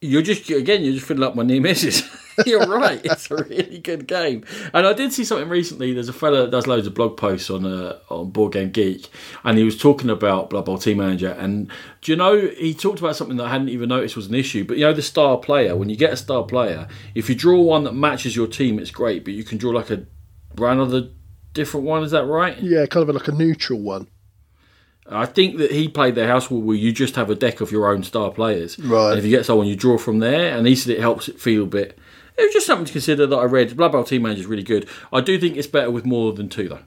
You're 0.00 0.22
just 0.22 0.48
again, 0.48 0.82
you're 0.82 0.94
just 0.94 1.06
filling 1.06 1.22
up 1.22 1.34
my 1.34 1.42
new 1.42 1.60
misses. 1.60 2.02
you're 2.46 2.66
right. 2.66 3.00
It's 3.04 3.30
a 3.30 3.36
really 3.36 3.78
good 3.78 4.06
game, 4.06 4.44
and 4.72 4.86
I 4.86 4.92
did 4.94 5.12
see 5.12 5.24
something 5.24 5.48
recently. 5.48 5.92
There's 5.92 6.08
a 6.08 6.14
fella 6.14 6.42
that 6.42 6.50
does 6.50 6.66
loads 6.66 6.86
of 6.86 6.94
blog 6.94 7.16
posts 7.16 7.50
on 7.50 7.66
uh, 7.66 7.98
on 8.08 8.30
Board 8.30 8.52
Game 8.52 8.70
Geek, 8.70 9.08
and 9.44 9.58
he 9.58 9.64
was 9.64 9.76
talking 9.76 10.08
about 10.08 10.48
Blood 10.48 10.64
Bowl 10.64 10.78
Team 10.78 10.98
Manager. 10.98 11.32
And 11.38 11.70
do 12.00 12.12
you 12.12 12.16
know 12.16 12.38
he 12.38 12.72
talked 12.72 12.98
about 12.98 13.16
something 13.16 13.36
that 13.36 13.44
I 13.44 13.50
hadn't 13.50 13.68
even 13.68 13.90
noticed 13.90 14.16
was 14.16 14.28
an 14.28 14.34
issue? 14.34 14.64
But 14.64 14.78
you 14.78 14.84
know 14.84 14.94
the 14.94 15.02
star 15.02 15.36
player. 15.36 15.76
When 15.76 15.90
you 15.90 15.96
get 15.96 16.12
a 16.12 16.16
star 16.16 16.44
player, 16.44 16.88
if 17.14 17.28
you 17.28 17.34
draw 17.34 17.60
one 17.60 17.84
that 17.84 17.94
matches 17.94 18.34
your 18.34 18.46
team, 18.46 18.78
it's 18.78 18.90
great. 18.90 19.24
But 19.24 19.34
you 19.34 19.44
can 19.44 19.58
draw 19.58 19.72
like 19.72 19.90
a 19.90 20.06
another 20.58 21.10
different 21.52 21.86
one. 21.86 22.02
Is 22.02 22.12
that 22.12 22.24
right? 22.24 22.58
Yeah, 22.58 22.86
kind 22.86 23.08
of 23.08 23.14
like 23.14 23.28
a 23.28 23.32
neutral 23.32 23.80
one. 23.80 24.08
I 25.10 25.26
think 25.26 25.58
that 25.58 25.72
he 25.72 25.88
played 25.88 26.14
the 26.14 26.26
house 26.26 26.50
where 26.50 26.76
you 26.76 26.92
just 26.92 27.16
have 27.16 27.30
a 27.30 27.34
deck 27.34 27.60
of 27.60 27.72
your 27.72 27.88
own 27.88 28.02
star 28.02 28.30
players. 28.30 28.78
Right. 28.78 29.10
And 29.10 29.18
if 29.18 29.24
you 29.24 29.30
get 29.30 29.44
someone, 29.44 29.66
you 29.66 29.76
draw 29.76 29.98
from 29.98 30.20
there. 30.20 30.56
And 30.56 30.66
he 30.66 30.76
said 30.76 30.92
it 30.94 31.00
helps 31.00 31.28
it 31.28 31.40
feel 31.40 31.64
a 31.64 31.66
bit. 31.66 31.98
It 32.38 32.42
was 32.44 32.52
just 32.52 32.66
something 32.66 32.86
to 32.86 32.92
consider 32.92 33.26
that 33.26 33.36
I 33.36 33.44
read. 33.44 33.76
Blood 33.76 33.92
Bowl 33.92 34.04
Team 34.04 34.22
Manager 34.22 34.40
is 34.40 34.46
really 34.46 34.62
good. 34.62 34.88
I 35.12 35.20
do 35.20 35.38
think 35.38 35.56
it's 35.56 35.66
better 35.66 35.90
with 35.90 36.06
more 36.06 36.32
than 36.32 36.48
two, 36.48 36.68
though. 36.68 36.78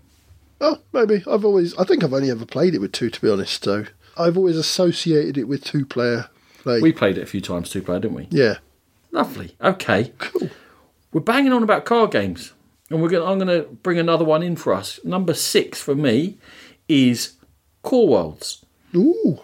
Oh, 0.61 0.79
maybe. 0.93 1.23
I've 1.29 1.43
always, 1.45 1.77
I 1.77 1.83
think 1.83 2.03
I've 2.03 2.13
only 2.13 2.31
ever 2.31 2.45
played 2.45 2.73
it 2.73 2.79
with 2.79 2.93
two, 2.93 3.09
to 3.09 3.21
be 3.21 3.29
honest. 3.29 3.63
So 3.63 3.85
I've 4.17 4.37
always 4.37 4.57
associated 4.57 5.37
it 5.37 5.43
with 5.43 5.63
two 5.63 5.85
player 5.85 6.29
play. 6.59 6.79
We 6.81 6.93
played 6.93 7.17
it 7.17 7.21
a 7.23 7.27
few 7.27 7.41
times, 7.41 7.69
two 7.69 7.81
player, 7.81 7.99
didn't 7.99 8.15
we? 8.15 8.27
yeah. 8.31 8.57
Lovely. 9.11 9.55
Okay. 9.61 10.11
Cool. 10.17 10.49
We're 11.11 11.21
banging 11.21 11.53
on 11.53 11.61
about 11.61 11.85
card 11.85 12.09
games. 12.09 12.53
And 12.89 12.99
we're 12.99 13.09
gonna, 13.09 13.25
I'm 13.25 13.37
going 13.37 13.61
to 13.61 13.69
bring 13.69 13.99
another 13.99 14.25
one 14.25 14.41
in 14.41 14.55
for 14.55 14.73
us. 14.73 14.99
Number 15.03 15.35
six 15.35 15.79
for 15.79 15.93
me 15.93 16.39
is 16.89 17.33
Core 17.83 18.07
Worlds. 18.07 18.65
Ooh. 18.95 19.39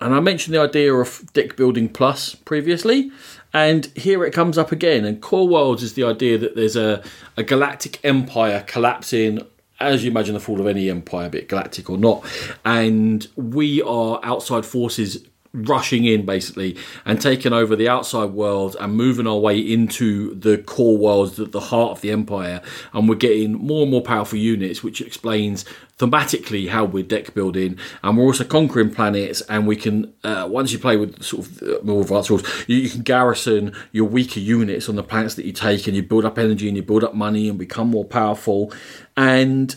And 0.00 0.14
I 0.14 0.20
mentioned 0.20 0.54
the 0.54 0.60
idea 0.60 0.92
of 0.92 1.32
deck 1.32 1.56
building 1.56 1.88
plus 1.88 2.34
previously, 2.34 3.10
and 3.54 3.86
here 3.94 4.24
it 4.24 4.32
comes 4.32 4.58
up 4.58 4.72
again. 4.72 5.04
And 5.04 5.22
Core 5.22 5.48
Worlds 5.48 5.82
is 5.82 5.94
the 5.94 6.04
idea 6.04 6.36
that 6.36 6.56
there's 6.56 6.76
a, 6.76 7.02
a 7.36 7.42
galactic 7.42 8.04
empire 8.04 8.64
collapsing, 8.66 9.40
as 9.80 10.04
you 10.04 10.10
imagine 10.10 10.34
the 10.34 10.40
fall 10.40 10.60
of 10.60 10.66
any 10.66 10.90
empire, 10.90 11.30
be 11.30 11.38
it 11.38 11.48
galactic 11.48 11.88
or 11.88 11.96
not. 11.96 12.24
And 12.64 13.26
we 13.36 13.80
are 13.82 14.20
outside 14.22 14.66
forces 14.66 15.24
rushing 15.56 16.04
in 16.04 16.26
basically 16.26 16.76
and 17.04 17.20
taking 17.20 17.52
over 17.52 17.74
the 17.74 17.88
outside 17.88 18.30
world 18.30 18.76
and 18.78 18.94
moving 18.94 19.26
our 19.26 19.38
way 19.38 19.58
into 19.58 20.34
the 20.34 20.58
core 20.58 20.96
worlds 20.96 21.40
at 21.40 21.52
the 21.52 21.60
heart 21.60 21.92
of 21.92 22.00
the 22.02 22.10
empire. 22.10 22.60
And 22.92 23.08
we're 23.08 23.16
getting 23.16 23.52
more 23.54 23.82
and 23.82 23.90
more 23.90 24.02
powerful 24.02 24.38
units 24.38 24.82
which 24.82 25.00
explains 25.00 25.64
thematically 25.98 26.68
how 26.68 26.84
we're 26.84 27.02
deck 27.02 27.32
building. 27.34 27.78
And 28.02 28.18
we're 28.18 28.24
also 28.24 28.44
conquering 28.44 28.90
planets 28.94 29.40
and 29.42 29.66
we 29.66 29.76
can 29.76 30.12
uh, 30.22 30.46
once 30.50 30.72
you 30.72 30.78
play 30.78 30.96
with 30.96 31.22
sort 31.22 31.46
of 31.46 31.62
uh, 31.62 31.78
more 31.82 32.02
advanced 32.02 32.30
rules 32.30 32.44
you, 32.66 32.76
you 32.76 32.90
can 32.90 33.02
garrison 33.02 33.72
your 33.92 34.04
weaker 34.04 34.40
units 34.40 34.88
on 34.88 34.96
the 34.96 35.02
planets 35.02 35.34
that 35.36 35.46
you 35.46 35.52
take 35.52 35.86
and 35.86 35.96
you 35.96 36.02
build 36.02 36.24
up 36.24 36.38
energy 36.38 36.68
and 36.68 36.76
you 36.76 36.82
build 36.82 37.02
up 37.02 37.14
money 37.14 37.48
and 37.48 37.58
become 37.58 37.88
more 37.88 38.04
powerful. 38.04 38.72
And 39.16 39.74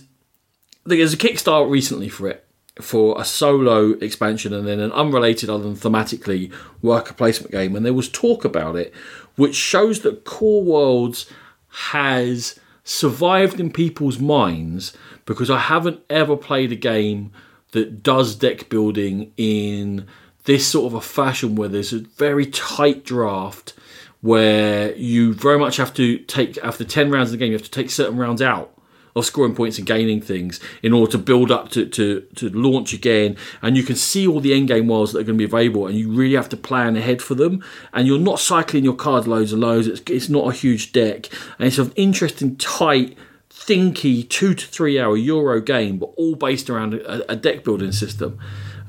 there's 0.85 1.13
a 1.13 1.17
kickstart 1.17 1.69
recently 1.69 2.09
for 2.09 2.27
it 2.27 2.48
for 2.81 3.19
a 3.19 3.25
solo 3.25 3.91
expansion 3.99 4.53
and 4.53 4.67
then 4.67 4.79
an 4.79 4.91
unrelated 4.93 5.49
other 5.49 5.63
than 5.63 5.75
thematically 5.75 6.51
worker 6.81 7.13
placement 7.13 7.51
game. 7.51 7.75
And 7.75 7.85
there 7.85 7.93
was 7.93 8.09
talk 8.09 8.45
about 8.45 8.75
it 8.75 8.93
which 9.39 9.55
shows 9.55 10.01
that 10.01 10.25
core 10.25 10.61
worlds 10.61 11.25
has 11.69 12.59
survived 12.83 13.57
in 13.57 13.71
people's 13.71 14.19
minds 14.19 14.95
because 15.25 15.49
i 15.49 15.57
haven't 15.57 16.01
ever 16.09 16.35
played 16.35 16.71
a 16.71 16.75
game 16.75 17.31
that 17.71 18.03
does 18.03 18.35
deck 18.35 18.67
building 18.67 19.31
in 19.37 20.05
this 20.43 20.67
sort 20.67 20.87
of 20.87 20.93
a 20.93 21.01
fashion 21.01 21.55
where 21.55 21.69
there's 21.69 21.93
a 21.93 21.99
very 21.99 22.45
tight 22.47 23.05
draft 23.05 23.73
where 24.21 24.93
you 24.95 25.33
very 25.33 25.57
much 25.57 25.77
have 25.77 25.93
to 25.93 26.17
take 26.17 26.57
after 26.57 26.83
10 26.83 27.09
rounds 27.09 27.29
of 27.29 27.31
the 27.31 27.37
game 27.37 27.51
you 27.51 27.57
have 27.57 27.63
to 27.63 27.71
take 27.71 27.89
certain 27.89 28.17
rounds 28.17 28.41
out 28.41 28.73
of 29.19 29.25
scoring 29.25 29.55
points 29.55 29.77
and 29.77 29.87
gaining 29.87 30.21
things 30.21 30.59
in 30.81 30.93
order 30.93 31.11
to 31.11 31.17
build 31.17 31.51
up 31.51 31.69
to, 31.69 31.85
to, 31.85 32.21
to 32.35 32.49
launch 32.49 32.93
again. 32.93 33.37
And 33.61 33.77
you 33.77 33.83
can 33.83 33.95
see 33.95 34.27
all 34.27 34.39
the 34.39 34.51
endgame 34.51 34.87
worlds 34.87 35.13
that 35.13 35.19
are 35.19 35.23
going 35.23 35.37
to 35.37 35.47
be 35.47 35.51
available, 35.51 35.87
and 35.87 35.97
you 35.97 36.09
really 36.11 36.35
have 36.35 36.49
to 36.49 36.57
plan 36.57 36.95
ahead 36.95 37.21
for 37.21 37.35
them. 37.35 37.63
And 37.93 38.07
you're 38.07 38.19
not 38.19 38.39
cycling 38.39 38.83
your 38.83 38.95
cards 38.95 39.27
loads 39.27 39.53
and 39.53 39.61
loads, 39.61 39.87
it's, 39.87 40.01
it's 40.09 40.29
not 40.29 40.47
a 40.47 40.57
huge 40.57 40.91
deck. 40.91 41.27
And 41.57 41.67
it's 41.67 41.77
an 41.77 41.91
interesting, 41.95 42.55
tight, 42.57 43.17
thinky 43.49 44.27
two 44.27 44.53
to 44.53 44.65
three 44.65 44.99
hour 44.99 45.15
Euro 45.17 45.61
game, 45.61 45.97
but 45.97 46.11
all 46.17 46.35
based 46.35 46.69
around 46.69 46.93
a, 46.93 47.31
a 47.31 47.35
deck 47.35 47.63
building 47.63 47.91
system. 47.91 48.39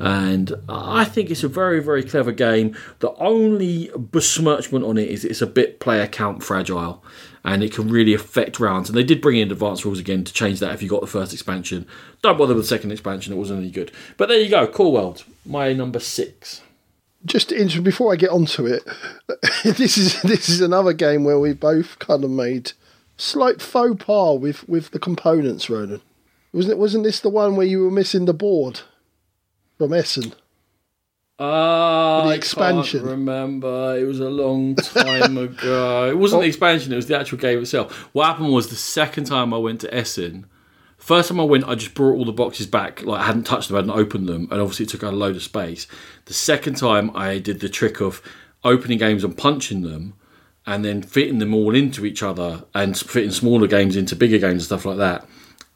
And 0.00 0.54
I 0.66 1.04
think 1.04 1.30
it's 1.30 1.44
a 1.44 1.48
very, 1.48 1.82
very 1.82 2.02
clever 2.02 2.32
game. 2.32 2.74
The 3.00 3.12
only 3.16 3.90
besmirchment 3.94 4.82
on 4.82 4.96
it 4.96 5.10
is 5.10 5.26
it's 5.26 5.42
a 5.42 5.46
bit 5.46 5.78
player 5.78 6.06
count 6.06 6.42
fragile 6.42 7.04
and 7.44 7.62
it 7.62 7.74
can 7.74 7.88
really 7.88 8.14
affect 8.14 8.58
rounds. 8.58 8.88
And 8.88 8.96
they 8.96 9.04
did 9.04 9.20
bring 9.20 9.36
in 9.36 9.50
advanced 9.50 9.84
rules 9.84 9.98
again 9.98 10.24
to 10.24 10.32
change 10.32 10.58
that 10.60 10.72
if 10.72 10.82
you 10.82 10.88
got 10.88 11.02
the 11.02 11.06
first 11.06 11.34
expansion. 11.34 11.86
Don't 12.22 12.38
bother 12.38 12.54
with 12.54 12.64
the 12.64 12.68
second 12.68 12.92
expansion, 12.92 13.34
it 13.34 13.36
wasn't 13.36 13.60
any 13.60 13.70
good. 13.70 13.92
But 14.16 14.30
there 14.30 14.40
you 14.40 14.48
go, 14.48 14.66
Core 14.66 14.92
World, 14.92 15.24
my 15.44 15.74
number 15.74 16.00
six. 16.00 16.62
Just 17.26 17.50
to, 17.50 17.80
before 17.82 18.10
I 18.10 18.16
get 18.16 18.30
onto 18.30 18.66
it, 18.66 18.82
this 19.64 19.98
is 19.98 20.22
this 20.22 20.48
is 20.48 20.62
another 20.62 20.94
game 20.94 21.24
where 21.24 21.38
we 21.38 21.52
both 21.52 21.98
kind 21.98 22.24
of 22.24 22.30
made 22.30 22.72
slight 23.18 23.60
faux 23.60 24.02
pas 24.02 24.40
with, 24.40 24.66
with 24.66 24.92
the 24.92 24.98
components, 24.98 25.68
Ronan. 25.68 26.00
Wasn't 26.54 26.72
it? 26.72 26.78
Wasn't 26.78 27.04
this 27.04 27.20
the 27.20 27.28
one 27.28 27.56
where 27.56 27.66
you 27.66 27.84
were 27.84 27.90
missing 27.90 28.24
the 28.24 28.32
board 28.32 28.80
from 29.80 29.94
Essen? 29.94 30.34
Ah, 31.38 32.26
the 32.26 32.34
expansion. 32.34 33.00
I 33.00 33.02
can't 33.04 33.10
remember. 33.12 33.96
It 33.98 34.04
was 34.04 34.20
a 34.20 34.28
long 34.28 34.74
time 34.74 35.38
ago. 35.38 36.06
It 36.10 36.18
wasn't 36.18 36.42
the 36.42 36.48
expansion. 36.48 36.92
It 36.92 36.96
was 36.96 37.06
the 37.06 37.18
actual 37.18 37.38
game 37.38 37.60
itself. 37.60 38.10
What 38.12 38.26
happened 38.26 38.52
was 38.52 38.68
the 38.68 38.76
second 38.76 39.24
time 39.24 39.54
I 39.54 39.56
went 39.56 39.80
to 39.80 39.94
Essen. 39.94 40.44
First 40.98 41.30
time 41.30 41.40
I 41.40 41.44
went, 41.44 41.66
I 41.66 41.76
just 41.76 41.94
brought 41.94 42.12
all 42.12 42.26
the 42.26 42.32
boxes 42.32 42.66
back. 42.66 43.02
Like 43.04 43.22
I 43.22 43.24
hadn't 43.24 43.44
touched 43.44 43.68
them, 43.68 43.76
I 43.76 43.80
hadn't 43.80 43.98
opened 43.98 44.28
them, 44.28 44.48
and 44.50 44.60
obviously 44.60 44.84
it 44.84 44.90
took 44.90 45.02
out 45.02 45.14
a 45.14 45.16
load 45.16 45.34
of 45.34 45.42
space. 45.42 45.86
The 46.26 46.34
second 46.34 46.74
time, 46.76 47.10
I 47.16 47.38
did 47.38 47.60
the 47.60 47.70
trick 47.70 48.02
of 48.02 48.20
opening 48.62 48.98
games 48.98 49.24
and 49.24 49.34
punching 49.34 49.80
them, 49.80 50.12
and 50.66 50.84
then 50.84 51.00
fitting 51.00 51.38
them 51.38 51.54
all 51.54 51.74
into 51.74 52.04
each 52.04 52.22
other, 52.22 52.66
and 52.74 52.94
fitting 52.98 53.30
smaller 53.30 53.66
games 53.66 53.96
into 53.96 54.14
bigger 54.14 54.36
games 54.36 54.52
and 54.52 54.62
stuff 54.64 54.84
like 54.84 54.98
that. 54.98 55.26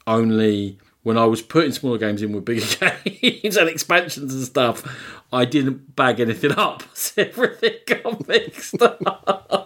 Only 0.05 0.77
when 1.05 1.19
I 1.19 1.25
was 1.25 1.43
putting 1.43 1.71
smaller 1.71 1.99
games 1.99 2.23
in 2.23 2.33
with 2.33 2.45
bigger 2.45 2.65
games 3.05 3.57
and 3.57 3.69
expansions 3.69 4.33
and 4.33 4.43
stuff, 4.43 4.83
I 5.31 5.45
didn't 5.45 5.95
bag 5.95 6.19
anything 6.19 6.53
up. 6.53 6.81
Everything 7.17 7.75
got 7.85 8.27
mixed 8.27 8.81
up. 8.81 9.64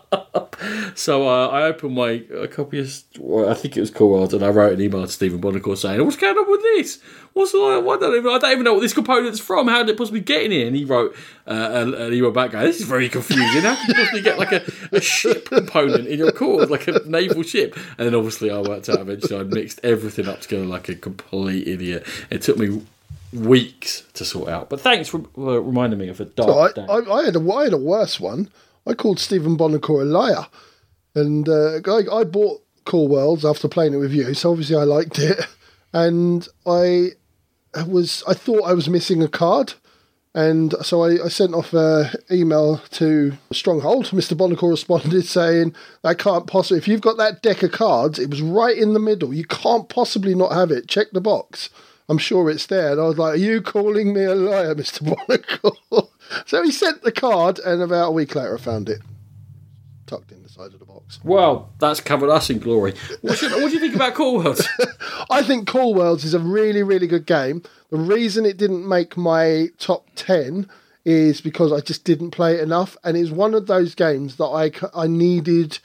So 0.96 1.28
uh, 1.28 1.48
I 1.48 1.64
opened 1.64 1.96
my 1.96 2.24
a 2.34 2.48
copy 2.48 2.80
of, 2.80 2.92
well, 3.18 3.50
I 3.50 3.54
think 3.54 3.78
it 3.78 3.80
was 3.80 3.92
Core 3.92 4.28
and 4.32 4.44
I 4.44 4.50
wrote 4.50 4.74
an 4.74 4.82
email 4.82 5.06
to 5.06 5.12
Stephen 5.12 5.42
Buonocore 5.42 5.78
saying, 5.78 6.04
"What's 6.04 6.18
going 6.18 6.38
on 6.38 6.50
with 6.50 6.62
this? 6.62 7.00
What's 7.34 7.54
like? 7.54 7.84
I 7.84 7.98
don't 7.98 8.16
even, 8.18 8.32
I 8.32 8.38
don't 8.38 8.52
even 8.52 8.64
know 8.64 8.74
what 8.74 8.82
this 8.82 8.94
component's 8.94 9.40
from. 9.40 9.68
How 9.68 9.80
did 9.80 9.90
it 9.90 9.98
possibly 9.98 10.20
get 10.22 10.44
in 10.44 10.52
here?" 10.52 10.68
And 10.68 10.76
he 10.76 10.86
wrote 10.86 11.16
uh, 11.48 11.86
an 11.98 12.14
email 12.14 12.32
back, 12.32 12.52
going, 12.52 12.66
"This 12.66 12.80
is 12.80 12.88
very 12.88 13.10
confusing. 13.10 13.62
How 13.62 13.76
can 13.76 13.88
you 13.88 13.94
possibly 13.96 14.22
get 14.22 14.38
like 14.38 14.52
a, 14.52 14.64
a 14.92 15.02
ship 15.02 15.50
component 15.50 16.08
in 16.08 16.20
your 16.20 16.32
core, 16.32 16.66
like 16.66 16.88
a 16.88 17.00
naval 17.06 17.44
ship?" 17.44 17.76
And 17.98 18.08
then 18.08 18.16
obviously 18.16 18.52
I 18.52 18.60
worked 18.62 18.90
out 18.90 19.00
eventually 19.00 19.40
I 19.40 19.44
mixed 19.44 19.80
everything 19.84 20.28
up 20.28 20.42
together 20.42 20.66
like 20.66 20.90
a 20.90 20.96
complete 20.96 21.68
idiot. 21.68 22.06
It 22.30 22.42
took 22.42 22.58
me 22.58 22.82
weeks 23.34 24.04
to 24.14 24.26
sort 24.26 24.50
out. 24.50 24.70
But 24.70 24.82
thanks 24.82 25.10
for 25.10 25.24
reminding 25.36 26.00
me 26.00 26.10
of 26.10 26.20
a 26.20 26.26
dark 26.26 26.76
So 26.76 26.84
I, 26.84 27.04
day. 27.04 27.10
I, 27.12 27.14
I 27.14 27.26
had 27.26 27.36
a 27.36 27.52
I 27.52 27.64
had 27.66 27.74
a 27.74 27.78
worse 27.78 28.20
one. 28.20 28.50
I 28.88 28.94
called 28.94 29.20
Stephen 29.20 29.58
Buonocore 29.58 30.02
a 30.02 30.06
liar, 30.06 30.48
and 31.16 31.48
uh, 31.48 31.80
I, 31.86 32.20
I 32.20 32.24
bought 32.24 32.62
Core 32.86 33.08
Worlds 33.08 33.46
after 33.46 33.68
playing 33.68 33.94
it 33.94 33.98
with 33.98 34.14
you. 34.14 34.34
So 34.34 34.52
obviously 34.52 34.76
I 34.76 34.84
liked 34.84 35.20
it, 35.20 35.40
and 35.94 36.48
I 36.66 37.12
was 37.88 38.24
I 38.28 38.34
thought 38.34 38.64
I 38.64 38.74
was 38.74 38.90
missing 38.90 39.22
a 39.22 39.28
card. 39.28 39.74
And 40.36 40.76
so 40.86 41.04
I, 41.04 41.26
I 41.26 41.28
sent 41.28 41.56
off 41.56 41.74
an 41.74 42.12
email 42.32 42.78
to 42.92 43.34
Stronghold. 43.52 44.06
Mr. 44.08 44.38
Buonocore 44.38 44.70
responded 44.70 45.26
saying, 45.26 45.74
I 46.04 46.14
can't 46.14 46.46
possibly, 46.46 46.78
if 46.78 46.88
you've 46.88 47.02
got 47.02 47.18
that 47.18 47.42
deck 47.42 47.64
of 47.64 47.72
cards, 47.72 48.20
it 48.20 48.30
was 48.30 48.42
right 48.42 48.78
in 48.78 48.94
the 48.94 49.00
middle. 49.00 49.34
You 49.34 49.46
can't 49.46 49.90
possibly 49.90 50.36
not 50.36 50.52
have 50.52 50.70
it. 50.70 50.88
Check 50.88 51.08
the 51.14 51.20
box. 51.20 51.72
I'm 52.08 52.20
sure 52.20 52.50
it's 52.50 52.68
there. 52.68 52.92
And 52.92 53.02
I 53.02 53.06
was 53.06 53.18
like, 53.18 53.34
Are 53.34 53.38
you 53.38 53.62
calling 53.62 54.14
me 54.14 54.24
a 54.24 54.36
liar, 54.36 54.76
Mr. 54.76 55.02
Buonocore? 55.02 56.09
So 56.46 56.64
he 56.64 56.72
sent 56.72 57.02
the 57.02 57.12
card, 57.12 57.60
and 57.60 57.82
about 57.82 58.10
a 58.10 58.12
week 58.12 58.36
later, 58.36 58.56
I 58.56 58.60
found 58.60 58.90
it 58.90 59.02
tucked 60.06 60.32
in 60.32 60.42
the 60.42 60.50
side 60.50 60.74
of 60.74 60.80
the 60.80 60.86
box. 60.86 61.20
well, 61.24 61.72
that's 61.80 62.02
covered 62.02 62.30
us 62.30 62.50
in 62.50 62.60
glory. 62.60 62.96
What, 63.22 63.38
should, 63.38 63.52
what 63.52 63.68
do 63.68 63.74
you 63.74 63.80
think 63.80 63.96
about 63.96 64.16
Core 64.16 64.38
Worlds? 64.38 64.68
I 65.30 65.44
think 65.44 65.68
Core 65.68 65.94
Worlds 65.94 66.24
is 66.24 66.34
a 66.34 66.40
really, 66.40 66.82
really 66.82 67.08
good 67.08 67.26
game. 67.26 67.62
The 67.92 67.98
reason 67.98 68.46
it 68.46 68.58
didn't 68.58 68.88
make 68.88 69.18
my 69.18 69.68
top 69.78 70.08
10 70.16 70.68
is 71.06 71.42
because 71.42 71.72
I 71.72 71.80
just 71.80 72.04
didn't 72.04 72.32
play 72.32 72.56
it 72.56 72.62
enough, 72.62 72.98
and 73.04 73.16
it's 73.16 73.30
one 73.32 73.54
of 73.54 73.68
those 73.68 73.96
games 73.96 74.38
that 74.38 74.46
I 74.46 74.72
I 74.94 75.08
needed 75.08 75.80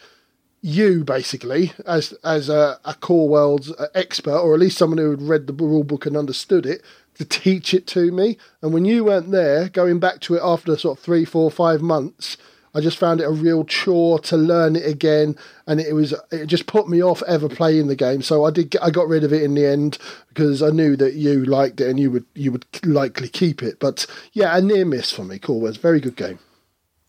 you 0.61 1.05
basically 1.05 1.73
as 1.87 2.15
as 2.25 2.49
a, 2.49 2.81
a 2.87 2.95
core 2.95 3.29
worlds 3.29 3.71
expert 3.95 4.39
or 4.39 4.55
at 4.55 4.61
least 4.61 4.79
someone 4.79 4.97
who 4.97 5.11
had 5.11 5.21
read 5.21 5.47
the 5.47 5.53
rule 5.53 5.85
book 5.85 6.07
and 6.07 6.17
understood 6.17 6.65
it 6.65 6.83
to 7.15 7.25
teach 7.25 7.75
it 7.75 7.87
to 7.87 8.11
me 8.11 8.37
and 8.63 8.73
when 8.73 8.85
you 8.85 9.05
weren't 9.05 9.31
there 9.31 9.69
going 9.69 9.99
back 9.99 10.21
to 10.21 10.35
it 10.35 10.43
after 10.43 10.77
sort 10.77 10.99
of 10.99 11.05
three 11.05 11.25
four 11.25 11.51
five 11.51 11.81
months 11.81 12.37
I 12.75 12.81
just 12.81 12.99
found 12.99 13.21
it 13.21 13.25
a 13.25 13.31
real 13.31 13.65
chore 13.65 14.19
to 14.21 14.37
learn 14.37 14.75
it 14.75 14.85
again, 14.85 15.37
and 15.67 15.81
it 15.81 15.93
was 15.93 16.13
it 16.33 16.47
just 16.47 16.67
put 16.67 16.89
me 16.89 17.03
off 17.03 17.23
ever 17.23 17.49
playing 17.49 17.87
the 17.87 17.95
game. 17.95 18.21
So 18.21 18.45
I 18.45 18.51
did 18.51 18.71
get, 18.71 18.83
I 18.83 18.91
got 18.91 19.07
rid 19.07 19.23
of 19.23 19.33
it 19.33 19.43
in 19.43 19.55
the 19.55 19.65
end 19.65 19.97
because 20.29 20.61
I 20.61 20.71
knew 20.71 20.97
that 20.97 21.15
you 21.15 21.45
liked 21.45 21.81
it 21.81 21.89
and 21.89 22.01
you 22.01 22.11
would 22.11 22.27
you 22.35 22.51
would 22.51 22.67
likely 22.85 23.29
keep 23.29 23.63
it. 23.63 23.79
But 23.79 24.07
yeah, 24.33 24.57
a 24.57 24.61
near 24.61 24.85
miss 24.85 25.13
for 25.13 25.25
me. 25.25 25.39
Cool, 25.39 25.61
was 25.61 25.77
very 25.77 26.01
good 26.01 26.17
game. 26.17 26.41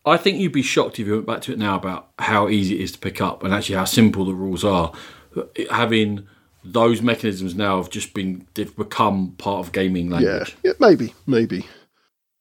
I 0.06 0.18
think 0.18 0.38
you'd 0.38 0.52
be 0.52 0.62
shocked 0.62 1.00
if 1.00 1.08
you 1.08 1.14
went 1.14 1.26
back 1.26 1.42
to 1.42 1.54
it 1.54 1.58
now 1.58 1.76
about 1.76 2.12
how 2.20 2.48
easy 2.48 2.76
it 2.76 2.82
is 2.82 2.92
to 2.92 3.00
pick 3.00 3.20
up 3.20 3.44
and 3.44 3.52
actually 3.52 3.76
how 3.76 3.86
simple 3.86 4.24
the 4.24 4.36
rules 4.36 4.64
are. 4.64 4.94
Having 5.72 6.28
those 6.66 7.02
mechanisms 7.02 7.56
now 7.56 7.78
have 7.78 7.90
just 7.90 8.14
been 8.14 8.48
they've 8.56 8.76
become 8.76 9.34
part 9.38 9.66
of 9.66 9.72
gaming 9.72 10.10
language. 10.10 10.56
Yeah, 10.64 10.72
yeah 10.72 10.74
maybe, 10.80 11.14
maybe. 11.28 11.66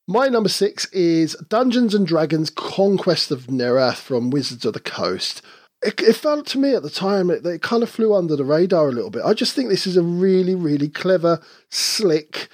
My 0.06 0.28
number 0.28 0.48
six 0.48 0.86
is 0.92 1.34
Dungeons 1.48 1.94
and 1.94 2.06
Dragons 2.06 2.50
Conquest 2.50 3.30
of 3.30 3.46
Nerath 3.46 3.96
from 3.96 4.30
Wizards 4.30 4.66
of 4.66 4.74
the 4.74 4.80
Coast. 4.80 5.40
It, 5.82 6.00
it 6.00 6.16
felt 6.16 6.46
to 6.48 6.58
me 6.58 6.74
at 6.74 6.82
the 6.82 6.90
time 6.90 7.28
that 7.28 7.46
it, 7.46 7.46
it 7.46 7.62
kind 7.62 7.82
of 7.82 7.90
flew 7.90 8.14
under 8.14 8.36
the 8.36 8.44
radar 8.44 8.88
a 8.88 8.92
little 8.92 9.10
bit. 9.10 9.22
I 9.24 9.32
just 9.32 9.54
think 9.54 9.68
this 9.68 9.86
is 9.86 9.96
a 9.96 10.02
really, 10.02 10.54
really 10.54 10.88
clever, 10.88 11.40
slick, 11.70 12.48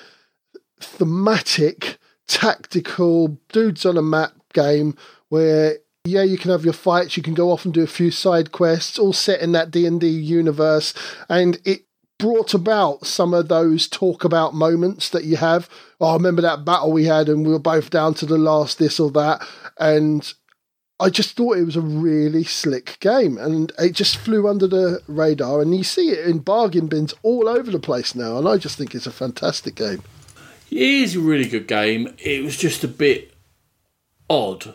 thematic, 0.81 1.99
tactical, 2.29 3.39
dudes 3.53 3.85
on 3.85 3.97
a 3.97 4.03
map 4.03 4.33
game 4.53 4.97
where 5.29 5.79
yeah, 6.05 6.23
you 6.23 6.39
can 6.39 6.51
have 6.51 6.65
your 6.65 6.73
fights. 6.73 7.17
You 7.17 7.23
can 7.23 7.35
go 7.35 7.51
off 7.51 7.65
and 7.65 7.75
do 7.75 7.83
a 7.83 7.89
few 7.89 8.11
side 8.11 8.53
quests, 8.53 8.99
all 8.99 9.13
set 9.13 9.41
in 9.41 9.53
that 9.53 9.71
D 9.71 9.87
and 9.87 10.01
D 10.01 10.09
universe, 10.09 10.95
and 11.29 11.61
it 11.65 11.83
brought 12.19 12.55
about 12.55 13.07
some 13.07 13.35
of 13.35 13.49
those 13.49 13.89
talk 13.89 14.25
about 14.25 14.55
moments 14.55 15.09
that 15.11 15.25
you 15.25 15.37
have. 15.37 15.69
Oh, 16.01 16.11
I 16.11 16.15
remember 16.15 16.43
that 16.43 16.65
battle 16.65 16.93
we 16.93 17.05
had, 17.05 17.29
and 17.29 17.45
we 17.45 17.53
were 17.53 17.59
both 17.59 17.91
down 17.91 18.15
to 18.15 18.27
the 18.27 18.39
last 18.39 18.79
this 18.79 18.99
or 18.99 19.11
that. 19.13 19.47
And 19.79 20.33
I 20.99 21.11
just 21.11 21.37
thought 21.37 21.57
it 21.57 21.65
was 21.65 21.77
a 21.77 21.83
really 21.83 22.45
slick 22.45 22.99
game, 23.01 23.37
and 23.37 23.73
it 23.79 23.93
just 23.93 24.17
flew 24.17 24.49
under 24.49 24.67
the 24.67 25.03
radar. 25.07 25.61
And 25.61 25.77
you 25.77 25.85
see 25.85 26.11
it 26.11 26.27
in 26.27 26.39
bargain 26.39 26.87
bins 26.87 27.15
all 27.23 27.49
over 27.49 27.71
the 27.71 27.79
place 27.79 28.15
now, 28.15 28.39
and 28.39 28.49
I 28.49 28.57
just 28.57 28.79
think 28.79 28.95
it's 28.95 29.07
a 29.07 29.13
fantastic 29.13 29.75
game. 29.75 30.03
It 30.71 30.79
is 30.79 31.17
a 31.17 31.21
really 31.21 31.49
good 31.49 31.67
game. 31.67 32.15
It 32.19 32.45
was 32.45 32.57
just 32.57 32.85
a 32.85 32.89
bit 32.89 33.35
odd 34.29 34.75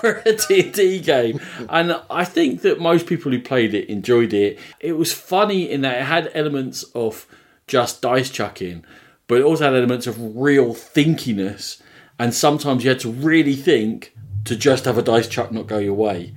for 0.00 0.22
a 0.26 0.32
D&D 0.34 1.00
game. 1.00 1.40
And 1.68 2.00
I 2.10 2.24
think 2.24 2.62
that 2.62 2.80
most 2.80 3.06
people 3.06 3.30
who 3.30 3.40
played 3.40 3.74
it 3.74 3.88
enjoyed 3.88 4.32
it. 4.32 4.58
It 4.80 4.94
was 4.94 5.12
funny 5.12 5.70
in 5.70 5.82
that 5.82 5.98
it 5.98 6.04
had 6.04 6.30
elements 6.34 6.82
of 6.94 7.26
just 7.66 8.02
dice 8.02 8.30
chucking, 8.30 8.84
but 9.28 9.40
it 9.40 9.44
also 9.44 9.64
had 9.64 9.74
elements 9.74 10.06
of 10.06 10.36
real 10.36 10.74
thinkiness. 10.74 11.80
And 12.18 12.34
sometimes 12.34 12.84
you 12.84 12.90
had 12.90 13.00
to 13.00 13.10
really 13.10 13.54
think 13.54 14.14
to 14.44 14.56
just 14.56 14.84
have 14.84 14.98
a 14.98 15.02
dice 15.02 15.28
chuck 15.28 15.52
not 15.52 15.66
go 15.66 15.78
your 15.78 15.94
way. 15.94 16.34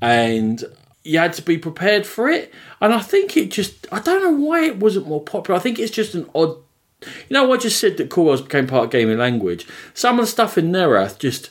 And 0.00 0.62
you 1.04 1.18
had 1.18 1.32
to 1.34 1.42
be 1.42 1.56
prepared 1.56 2.06
for 2.06 2.28
it. 2.28 2.52
And 2.80 2.92
I 2.92 3.00
think 3.00 3.36
it 3.36 3.50
just, 3.50 3.86
I 3.92 4.00
don't 4.00 4.22
know 4.22 4.46
why 4.46 4.64
it 4.64 4.78
wasn't 4.78 5.08
more 5.08 5.22
popular. 5.22 5.58
I 5.58 5.62
think 5.62 5.78
it's 5.78 5.90
just 5.90 6.14
an 6.14 6.28
odd. 6.34 6.56
You 7.02 7.34
know, 7.34 7.52
I 7.52 7.58
just 7.58 7.78
said 7.78 7.98
that 7.98 8.10
Core 8.10 8.24
Worlds 8.24 8.42
became 8.42 8.66
part 8.66 8.84
of 8.84 8.90
gaming 8.90 9.18
language. 9.18 9.66
Some 9.92 10.18
of 10.18 10.24
the 10.24 10.30
stuff 10.30 10.56
in 10.56 10.72
Nerath 10.72 11.18
just 11.18 11.50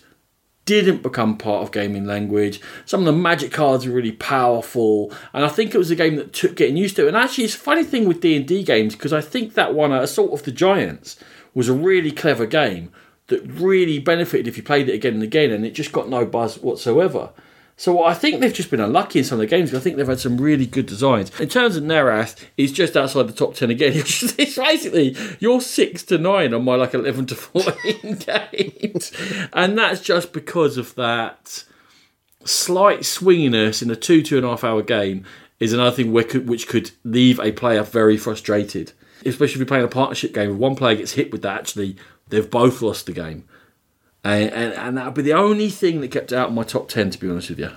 didn't 0.66 1.04
become 1.04 1.38
part 1.38 1.62
of 1.62 1.72
gaming 1.72 2.06
language. 2.06 2.60
Some 2.86 3.02
of 3.02 3.06
the 3.06 3.14
magic 3.14 3.52
cards 3.52 3.86
were 3.86 3.94
really 3.94 4.12
powerful, 4.12 5.12
and 5.34 5.46
I 5.46 5.48
think 5.48 5.74
it 5.74 5.78
was 5.78 5.92
a 5.92 5.96
game 5.96 6.16
that 6.16 6.34
took 6.34 6.56
getting 6.56 6.78
used 6.78 6.96
to. 6.96 7.08
And 7.08 7.16
actually, 7.16 7.46
it's 7.46 7.56
a 7.56 7.60
funny 7.60 7.84
thing 7.84 8.08
with 8.08 8.22
D 8.22 8.36
and 8.36 8.48
D 8.48 8.64
games 8.64 8.96
because 8.96 9.14
I 9.14 9.22
think 9.22 9.54
that 9.54 9.74
one, 9.74 9.92
uh, 9.92 10.02
Assault 10.02 10.34
of 10.34 10.44
the 10.44 10.52
Giants, 10.52 11.18
was 11.54 11.70
a 11.70 11.74
really 11.74 12.12
clever 12.12 12.46
game 12.46 12.92
that 13.28 13.42
really 13.44 14.00
benefited 14.00 14.48
if 14.48 14.58
you 14.58 14.64
played 14.64 14.90
it 14.90 14.94
again 14.94 15.14
and 15.16 15.24
again, 15.24 15.52
and 15.52 15.66
it 15.66 15.72
just 15.72 15.92
got 15.92 16.10
no 16.10 16.26
buzz 16.26 16.60
whatsoever. 16.60 17.30
So 17.78 18.04
I 18.04 18.14
think 18.14 18.40
they've 18.40 18.54
just 18.54 18.72
been 18.72 18.80
unlucky 18.80 19.20
in 19.20 19.26
some 19.26 19.38
of 19.38 19.42
the 19.42 19.48
games. 19.48 19.74
I 19.74 19.80
think 19.80 19.98
they've 19.98 20.08
had 20.08 20.20
some 20.20 20.38
really 20.38 20.66
good 20.66 20.86
designs. 20.86 21.38
In 21.40 21.50
terms 21.50 21.76
of 21.76 21.84
Nerath, 21.84 22.42
he's 22.56 22.72
just 22.72 22.96
outside 22.96 23.28
the 23.28 23.34
top 23.34 23.56
ten 23.56 23.70
again. 23.70 23.94
It's 24.38 24.58
basically 24.58 25.16
you're 25.40 25.62
six 25.62 26.04
to 26.04 26.18
nine 26.18 26.54
on 26.54 26.64
my 26.64 26.76
like 26.76 26.94
eleven 26.94 27.26
to 27.28 27.36
fourteen 27.36 28.16
games, 28.26 29.12
and 29.52 29.78
that's 29.78 30.02
just 30.02 30.32
because 30.32 30.78
of 30.78 30.96
that 30.96 31.66
slight 32.46 33.00
swinginess 33.00 33.82
in 33.82 33.92
a 33.92 33.96
two 33.96 34.22
two 34.22 34.38
and 34.38 34.46
a 34.46 34.50
half 34.50 34.64
hour 34.64 34.82
game 34.82 35.26
is 35.60 35.74
another 35.74 35.96
thing 35.96 36.12
which 36.12 36.68
could 36.68 36.92
leave 37.04 37.40
a 37.40 37.52
player 37.52 37.84
very 37.84 38.18
frustrated, 38.18 38.92
especially 39.26 39.54
if 39.54 39.58
you're 39.58 39.66
playing 39.66 39.86
a 39.86 39.90
partnership 39.90 40.34
game. 40.34 40.52
If 40.52 40.58
one 40.58 40.76
player 40.76 40.96
gets 40.96 41.14
hit 41.14 41.32
with 41.32 41.42
that, 41.42 41.60
actually 41.60 41.98
they've 42.30 42.50
both 42.50 42.82
lost 42.82 43.06
the 43.06 43.14
game. 43.14 43.46
And, 44.26 44.52
and, 44.52 44.74
and 44.74 44.98
that 44.98 45.06
would 45.06 45.14
be 45.14 45.22
the 45.22 45.34
only 45.34 45.70
thing 45.70 46.02
that 46.02 46.10
kept 46.10 46.34
out 46.34 46.48
of 46.48 46.54
my 46.56 46.64
top 46.64 46.90
10, 46.90 47.12
to 47.12 47.20
be 47.20 47.30
honest 47.30 47.52
with 47.52 47.60
you. 47.60 47.70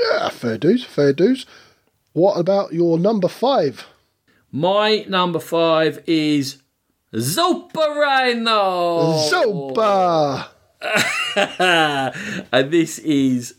Yeah, 0.00 0.28
fair 0.28 0.56
dues, 0.56 0.84
fair 0.84 1.12
dues. 1.12 1.44
What 2.12 2.38
about 2.38 2.72
your 2.72 3.00
number 3.00 3.26
five? 3.26 3.84
My 4.52 5.04
number 5.08 5.40
five 5.40 6.04
is 6.06 6.62
Zopa 7.12 7.74
Rhino. 7.74 9.14
Zopa! 9.28 10.46
and 12.52 12.70
this 12.70 13.00
is 13.00 13.56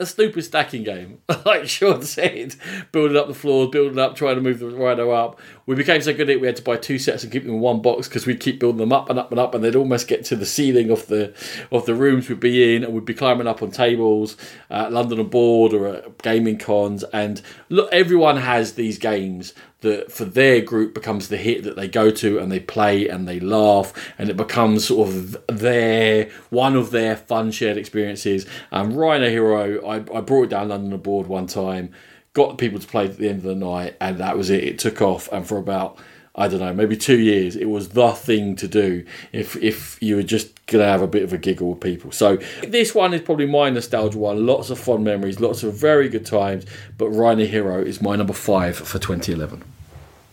a 0.00 0.06
stupid 0.06 0.42
stacking 0.42 0.82
game. 0.82 1.20
like 1.46 1.68
Sean 1.68 2.02
said, 2.02 2.56
building 2.90 3.16
up 3.16 3.28
the 3.28 3.34
floors, 3.34 3.70
building 3.70 3.98
up, 3.98 4.16
trying 4.16 4.34
to 4.34 4.40
move 4.40 4.58
the 4.58 4.66
rhino 4.66 5.10
up. 5.10 5.40
We 5.68 5.74
became 5.74 6.00
so 6.00 6.14
good 6.14 6.30
at 6.30 6.36
it, 6.36 6.40
we 6.40 6.46
had 6.46 6.56
to 6.56 6.62
buy 6.62 6.78
two 6.78 6.98
sets 6.98 7.22
and 7.22 7.30
keep 7.30 7.44
them 7.44 7.56
in 7.56 7.60
one 7.60 7.82
box 7.82 8.08
because 8.08 8.24
we'd 8.24 8.40
keep 8.40 8.58
building 8.58 8.78
them 8.78 8.90
up 8.90 9.10
and 9.10 9.18
up 9.18 9.30
and 9.30 9.38
up, 9.38 9.54
and 9.54 9.62
they'd 9.62 9.76
almost 9.76 10.08
get 10.08 10.24
to 10.24 10.34
the 10.34 10.46
ceiling 10.46 10.88
of 10.88 11.08
the 11.08 11.34
of 11.70 11.84
the 11.84 11.94
rooms 11.94 12.26
we'd 12.26 12.40
be 12.40 12.74
in, 12.74 12.82
and 12.82 12.94
we'd 12.94 13.04
be 13.04 13.12
climbing 13.12 13.46
up 13.46 13.62
on 13.62 13.70
tables 13.70 14.38
at 14.70 14.94
London 14.94 15.20
On 15.20 15.28
Board 15.28 15.74
or 15.74 15.86
at 15.88 16.22
gaming 16.22 16.56
cons. 16.56 17.04
And 17.12 17.42
look, 17.68 17.92
everyone 17.92 18.38
has 18.38 18.72
these 18.72 18.98
games 18.98 19.52
that 19.82 20.10
for 20.10 20.24
their 20.24 20.62
group 20.62 20.94
becomes 20.94 21.28
the 21.28 21.36
hit 21.36 21.64
that 21.64 21.76
they 21.76 21.86
go 21.86 22.10
to 22.10 22.38
and 22.38 22.50
they 22.50 22.60
play 22.60 23.06
and 23.06 23.28
they 23.28 23.38
laugh 23.38 23.92
and 24.18 24.30
it 24.30 24.36
becomes 24.36 24.86
sort 24.86 25.06
of 25.06 25.36
their 25.48 26.30
one 26.48 26.76
of 26.76 26.92
their 26.92 27.14
fun 27.14 27.50
shared 27.50 27.76
experiences. 27.76 28.46
And 28.70 28.96
Rhino 28.96 29.28
Hero, 29.28 29.86
I, 29.86 29.96
I 29.96 30.22
brought 30.22 30.44
it 30.44 30.50
down 30.50 30.70
London 30.70 30.94
On 30.94 31.00
Board 31.00 31.26
one 31.26 31.46
time, 31.46 31.92
got 32.32 32.58
people 32.58 32.78
to 32.78 32.86
play 32.86 33.06
at 33.06 33.18
the 33.18 33.28
end 33.28 33.38
of 33.38 33.44
the 33.44 33.54
night, 33.54 33.96
and 34.00 34.18
that 34.18 34.36
was 34.36 34.50
it. 34.50 34.64
It 34.64 34.78
took 34.78 35.02
off, 35.02 35.28
and 35.32 35.46
for 35.46 35.58
about 35.58 35.98
I 36.38 36.46
don't 36.46 36.60
know, 36.60 36.72
maybe 36.72 36.96
two 36.96 37.18
years, 37.18 37.56
it 37.56 37.64
was 37.64 37.88
the 37.90 38.12
thing 38.12 38.54
to 38.56 38.68
do 38.68 39.04
if 39.32 39.56
if 39.56 40.00
you 40.00 40.14
were 40.14 40.22
just 40.22 40.64
gonna 40.66 40.84
have 40.84 41.02
a 41.02 41.08
bit 41.08 41.24
of 41.24 41.32
a 41.32 41.38
giggle 41.38 41.70
with 41.70 41.80
people. 41.80 42.12
So 42.12 42.36
this 42.62 42.94
one 42.94 43.12
is 43.12 43.22
probably 43.22 43.46
my 43.46 43.70
nostalgia 43.70 44.18
one. 44.18 44.46
Lots 44.46 44.70
of 44.70 44.78
fond 44.78 45.02
memories, 45.02 45.40
lots 45.40 45.64
of 45.64 45.74
very 45.74 46.08
good 46.08 46.24
times. 46.24 46.64
But 46.96 47.10
Rhino 47.10 47.44
Hero 47.44 47.82
is 47.82 48.00
my 48.00 48.14
number 48.14 48.32
five 48.32 48.76
for 48.76 49.00
2011. 49.00 49.64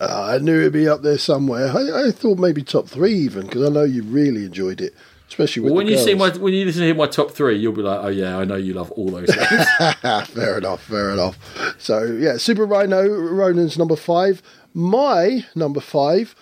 Uh, 0.00 0.36
I 0.36 0.38
knew 0.38 0.60
it'd 0.60 0.74
be 0.74 0.88
up 0.88 1.02
there 1.02 1.18
somewhere. 1.18 1.72
I, 1.76 2.08
I 2.08 2.10
thought 2.12 2.38
maybe 2.38 2.62
top 2.62 2.86
three 2.86 3.14
even 3.14 3.46
because 3.46 3.68
I 3.68 3.72
know 3.72 3.82
you 3.82 4.04
really 4.04 4.44
enjoyed 4.44 4.80
it, 4.80 4.94
especially 5.28 5.62
well, 5.62 5.74
when 5.74 5.86
you 5.86 5.94
girls. 5.94 6.04
see 6.04 6.14
my 6.14 6.30
when 6.30 6.54
you 6.54 6.64
listen 6.64 6.82
to 6.82 6.94
my 6.94 7.06
top 7.06 7.30
three, 7.30 7.56
you'll 7.56 7.72
be 7.72 7.82
like, 7.82 8.00
oh 8.02 8.08
yeah, 8.08 8.38
I 8.38 8.44
know 8.44 8.56
you 8.56 8.74
love 8.74 8.90
all 8.92 9.10
those 9.10 9.34
things. 9.34 9.66
fair 10.28 10.58
enough, 10.58 10.82
fair 10.84 11.10
enough. 11.10 11.38
So 11.78 12.04
yeah, 12.04 12.36
Super 12.36 12.64
Rhino 12.64 13.06
Ronan's 13.08 13.78
number 13.78 13.96
five. 13.96 14.42
My 14.74 15.44
number 15.54 15.80
five 15.80 16.34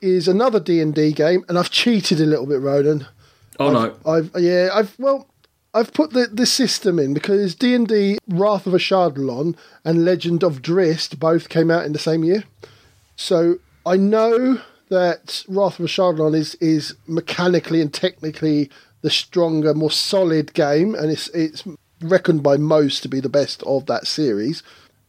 is 0.00 0.28
another 0.28 0.60
D 0.60 0.80
and 0.80 0.94
D 0.94 1.12
game, 1.12 1.44
and 1.48 1.58
I've 1.58 1.70
cheated 1.70 2.20
a 2.20 2.26
little 2.26 2.46
bit, 2.46 2.60
Ronan. 2.60 3.06
Oh 3.58 3.68
I've, 3.68 3.72
no! 3.72 4.10
I've 4.10 4.42
yeah, 4.42 4.68
I've 4.72 4.98
well, 4.98 5.28
I've 5.72 5.92
put 5.92 6.12
the, 6.12 6.26
the 6.26 6.46
system 6.46 6.98
in 6.98 7.14
because 7.14 7.54
D 7.54 7.74
and 7.74 7.86
D, 7.86 8.18
Wrath 8.28 8.66
of 8.66 8.72
Ashardalon, 8.72 9.56
and 9.84 10.04
Legend 10.04 10.42
of 10.42 10.62
Drizzt 10.62 11.18
both 11.18 11.48
came 11.48 11.70
out 11.70 11.84
in 11.84 11.92
the 11.92 11.98
same 11.98 12.24
year. 12.24 12.44
So 13.16 13.58
I 13.84 13.96
know 13.96 14.60
that 14.88 15.44
Wrath 15.48 15.80
of 15.80 15.86
Ashardalon 15.86 16.34
is 16.34 16.54
is 16.56 16.94
mechanically 17.06 17.80
and 17.80 17.92
technically 17.92 18.70
the 19.02 19.10
stronger, 19.10 19.74
more 19.74 19.90
solid 19.90 20.54
game, 20.54 20.94
and 20.94 21.10
it's 21.10 21.28
it's 21.28 21.64
reckoned 22.02 22.42
by 22.42 22.56
most 22.56 23.02
to 23.02 23.08
be 23.08 23.20
the 23.20 23.28
best 23.28 23.62
of 23.64 23.86
that 23.86 24.06
series. 24.06 24.62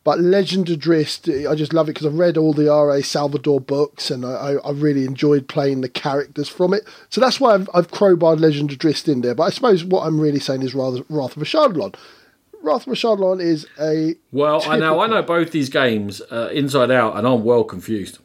But 0.03 0.21
Legend 0.21 0.69
of 0.69 0.79
Drizzt, 0.79 1.27
I 1.49 1.53
just 1.53 1.73
love 1.73 1.89
it 1.89 1.95
because 1.95 2.05
I've 2.05 2.17
read 2.17 2.37
all 2.37 2.53
the 2.53 2.71
R.A. 2.71 3.03
Salvatore 3.03 3.59
books 3.59 4.09
and 4.09 4.23
I, 4.23 4.53
I, 4.63 4.71
really 4.71 5.03
enjoyed 5.03 5.49
playing 5.49 5.81
the 5.81 5.89
characters 5.89 6.47
from 6.47 6.73
it. 6.73 6.87
So 7.09 7.19
that's 7.19 7.41
why 7.41 7.53
I've, 7.53 7.69
I've 7.73 7.91
crowbarred 7.91 8.39
Legend 8.39 8.71
of 8.71 8.77
Drizzt 8.77 9.11
in 9.11 9.19
there. 9.19 9.35
But 9.35 9.43
I 9.43 9.49
suppose 9.49 9.83
what 9.83 10.07
I'm 10.07 10.17
really 10.17 10.39
saying 10.39 10.61
is 10.61 10.73
rather 10.73 11.01
Wrath 11.09 11.35
of 11.35 11.43
Ashardalon. 11.43 11.93
Wrath 12.61 12.87
of 12.87 12.93
Ashardalon 12.93 13.41
is 13.41 13.67
a. 13.81 14.15
Well, 14.31 14.63
I 14.65 14.77
know 14.77 15.01
I 15.01 15.07
know 15.07 15.23
both 15.23 15.51
these 15.51 15.67
games 15.67 16.21
uh, 16.31 16.51
inside 16.53 16.89
out 16.89 17.17
and 17.17 17.27
I'm 17.27 17.43
well 17.43 17.65
confused. 17.65 18.19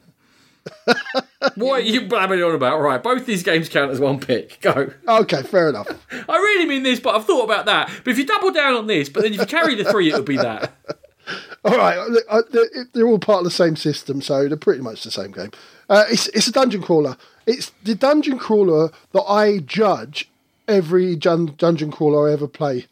what 1.57 1.81
are 1.81 1.85
you 1.85 2.03
blabbering 2.03 2.47
on 2.47 2.55
about? 2.55 2.81
Right, 2.81 3.03
both 3.03 3.27
these 3.27 3.43
games 3.43 3.69
count 3.69 3.91
as 3.91 4.01
one 4.01 4.21
pick. 4.21 4.61
Go. 4.61 4.93
Okay, 5.07 5.43
fair 5.43 5.69
enough. 5.69 5.89
I 6.29 6.37
really 6.37 6.67
mean 6.67 6.83
this, 6.83 7.01
but 7.01 7.15
I've 7.15 7.25
thought 7.25 7.45
about 7.45 7.67
that. 7.67 7.91
But 8.05 8.11
if 8.11 8.19
you 8.19 8.27
double 8.27 8.51
down 8.51 8.75
on 8.75 8.87
this, 8.87 9.09
but 9.09 9.23
then 9.23 9.35
if 9.35 9.41
you 9.41 9.47
carry 9.47 9.75
the 9.75 9.85
three, 9.85 10.11
it 10.11 10.15
would 10.15 10.25
be 10.25 10.37
that. 10.37 10.73
All 11.65 11.77
right, 11.77 11.97
uh, 12.29 12.43
they're, 12.51 12.87
they're 12.93 13.07
all 13.07 13.21
part 13.21 13.39
of 13.39 13.45
the 13.45 13.51
same 13.51 13.77
system, 13.77 14.21
so 14.21 14.49
they're 14.49 14.57
pretty 14.57 14.83
much 14.83 15.05
the 15.05 15.13
same 15.13 15.31
game. 15.31 15.53
Uh, 15.89 16.05
it's 16.11 16.27
it's 16.29 16.49
a 16.49 16.53
dungeon 16.53 16.83
crawler. 16.83 17.17
It's 17.47 17.71
the 17.85 17.95
dungeon 17.95 18.39
crawler 18.39 18.91
that 19.13 19.23
I 19.23 19.59
judge 19.59 20.29
every 20.67 21.15
dun- 21.15 21.55
dungeon 21.57 21.93
crawler 21.93 22.29
I 22.29 22.33
ever 22.33 22.49
play 22.49 22.87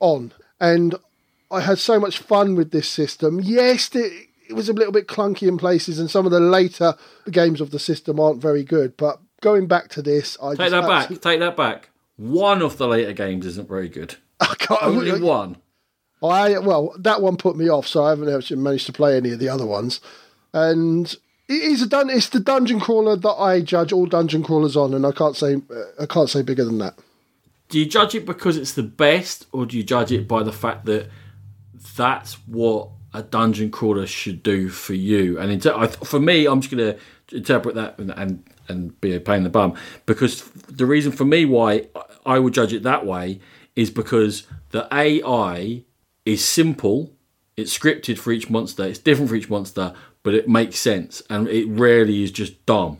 on, 0.00 0.32
and 0.60 0.94
I 1.50 1.62
had 1.62 1.78
so 1.78 1.98
much 1.98 2.18
fun 2.18 2.54
with 2.54 2.70
this 2.70 2.88
system. 2.88 3.40
Yes, 3.42 3.88
it, 3.94 4.28
it 4.50 4.56
was 4.56 4.68
a 4.68 4.72
little 4.72 4.92
bit 4.92 5.06
clunky 5.06 5.46
in 5.46 5.56
places, 5.56 6.00
and 6.00 6.10
some 6.10 6.26
of 6.26 6.32
the 6.32 6.40
later 6.40 6.96
games 7.30 7.60
of 7.60 7.70
the 7.70 7.78
system 7.78 8.18
aren't 8.18 8.42
very 8.42 8.64
good. 8.64 8.96
But 8.96 9.20
going 9.40 9.68
back 9.68 9.88
to 9.90 10.02
this, 10.02 10.36
I 10.42 10.56
take 10.56 10.72
that 10.72 10.88
back. 10.88 11.08
Take 11.20 11.38
that 11.38 11.56
back. 11.56 11.90
One 12.16 12.60
of 12.60 12.76
the 12.76 12.88
later 12.88 13.12
games 13.12 13.46
isn't 13.46 13.68
very 13.68 13.88
good. 13.88 14.16
I 14.40 14.54
can't, 14.58 14.82
Only 14.82 15.20
one. 15.22 15.56
I 16.22 16.58
well, 16.58 16.94
that 16.98 17.22
one 17.22 17.36
put 17.36 17.56
me 17.56 17.70
off, 17.70 17.86
so 17.86 18.04
I 18.04 18.10
haven't 18.10 18.28
actually 18.28 18.60
managed 18.60 18.86
to 18.86 18.92
play 18.92 19.16
any 19.16 19.30
of 19.30 19.38
the 19.38 19.48
other 19.48 19.64
ones. 19.64 20.00
And 20.52 21.06
it 21.48 21.62
is 21.62 21.82
a 21.82 21.86
dun- 21.86 22.10
it's 22.10 22.28
the 22.28 22.40
dungeon 22.40 22.80
crawler 22.80 23.16
that 23.16 23.28
I 23.28 23.60
judge 23.60 23.92
all 23.92 24.06
dungeon 24.06 24.42
crawlers 24.42 24.76
on, 24.76 24.92
and 24.94 25.06
I 25.06 25.12
can't 25.12 25.36
say 25.36 25.54
uh, 25.54 26.02
I 26.02 26.06
can't 26.06 26.28
say 26.28 26.42
bigger 26.42 26.64
than 26.64 26.78
that. 26.78 26.98
Do 27.68 27.78
you 27.78 27.86
judge 27.86 28.16
it 28.16 28.26
because 28.26 28.56
it's 28.56 28.72
the 28.72 28.82
best, 28.82 29.46
or 29.52 29.64
do 29.64 29.76
you 29.76 29.84
judge 29.84 30.10
it 30.10 30.26
by 30.26 30.42
the 30.42 30.52
fact 30.52 30.86
that 30.86 31.08
that's 31.96 32.34
what 32.48 32.88
a 33.12 33.22
dungeon 33.22 33.70
crawler 33.70 34.06
should 34.06 34.42
do 34.42 34.68
for 34.68 34.94
you? 34.94 35.38
And 35.38 35.50
inter- 35.50 35.88
for 35.88 36.20
me, 36.20 36.46
I'm 36.46 36.60
just 36.60 36.74
going 36.74 36.94
to 36.94 37.36
interpret 37.36 37.74
that 37.76 37.98
and, 37.98 38.10
and 38.10 38.44
and 38.68 38.98
be 39.00 39.14
a 39.14 39.20
pain 39.20 39.38
in 39.38 39.42
the 39.42 39.50
bum 39.50 39.74
because 40.06 40.42
the 40.68 40.86
reason 40.86 41.12
for 41.12 41.24
me 41.24 41.44
why 41.44 41.88
I 42.24 42.38
would 42.38 42.54
judge 42.54 42.72
it 42.72 42.84
that 42.84 43.04
way 43.04 43.40
is 43.76 43.90
because 43.90 44.46
the 44.70 44.86
AI 44.92 45.84
is 46.24 46.44
simple. 46.44 47.12
It's 47.56 47.76
scripted 47.76 48.18
for 48.18 48.32
each 48.32 48.48
monster. 48.48 48.84
It's 48.84 48.98
different 48.98 49.30
for 49.30 49.36
each 49.36 49.50
monster, 49.50 49.92
but 50.22 50.34
it 50.34 50.48
makes 50.48 50.78
sense, 50.78 51.22
and 51.28 51.48
it 51.48 51.66
rarely 51.68 52.22
is 52.22 52.30
just 52.30 52.64
dumb. 52.64 52.98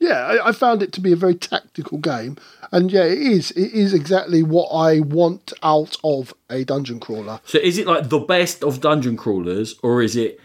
Yeah, 0.00 0.18
I, 0.18 0.48
I 0.48 0.52
found 0.52 0.82
it 0.82 0.92
to 0.92 1.00
be 1.00 1.12
a 1.12 1.16
very 1.16 1.34
tactical 1.34 1.98
game, 1.98 2.36
and 2.72 2.90
yeah, 2.90 3.04
it 3.04 3.18
is. 3.18 3.50
It 3.52 3.72
is 3.72 3.94
exactly 3.94 4.42
what 4.42 4.68
I 4.68 5.00
want 5.00 5.52
out 5.62 5.96
of 6.04 6.34
a 6.50 6.64
dungeon 6.64 7.00
crawler. 7.00 7.40
So, 7.44 7.58
is 7.58 7.78
it 7.78 7.86
like 7.86 8.08
the 8.08 8.18
best 8.18 8.62
of 8.62 8.80
dungeon 8.80 9.16
crawlers, 9.16 9.76
or 9.82 10.02
is 10.02 10.16
it 10.16 10.40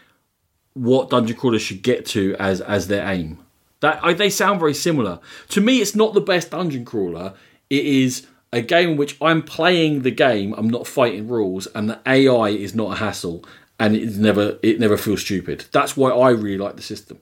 what 0.73 1.09
dungeon 1.09 1.37
crawlers 1.37 1.61
should 1.61 1.83
get 1.83 2.05
to 2.07 2.35
as 2.39 2.61
as 2.61 2.87
their 2.87 3.07
aim? 3.07 3.39
That 3.81 3.99
I, 4.03 4.13
they 4.13 4.29
sound 4.29 4.59
very 4.59 4.73
similar. 4.73 5.19
To 5.49 5.61
me, 5.61 5.79
it's 5.79 5.95
not 5.95 6.13
the 6.13 6.21
best 6.21 6.51
dungeon 6.51 6.85
crawler. 6.85 7.33
It 7.69 7.85
is 7.85 8.27
a 8.53 8.61
game 8.61 8.91
in 8.91 8.97
which 8.97 9.17
I'm 9.19 9.41
playing 9.41 10.03
the 10.03 10.11
game, 10.11 10.53
I'm 10.53 10.69
not 10.69 10.87
fighting 10.87 11.27
rules, 11.27 11.67
and 11.67 11.89
the 11.89 11.99
AI 12.05 12.49
is 12.49 12.75
not 12.75 12.93
a 12.93 12.95
hassle, 12.99 13.43
and 13.79 13.95
it 13.95 14.15
never 14.15 14.59
it 14.61 14.79
never 14.79 14.95
feels 14.95 15.21
stupid. 15.21 15.65
That's 15.71 15.97
why 15.97 16.11
I 16.11 16.29
really 16.29 16.59
like 16.59 16.75
the 16.75 16.83
system. 16.83 17.19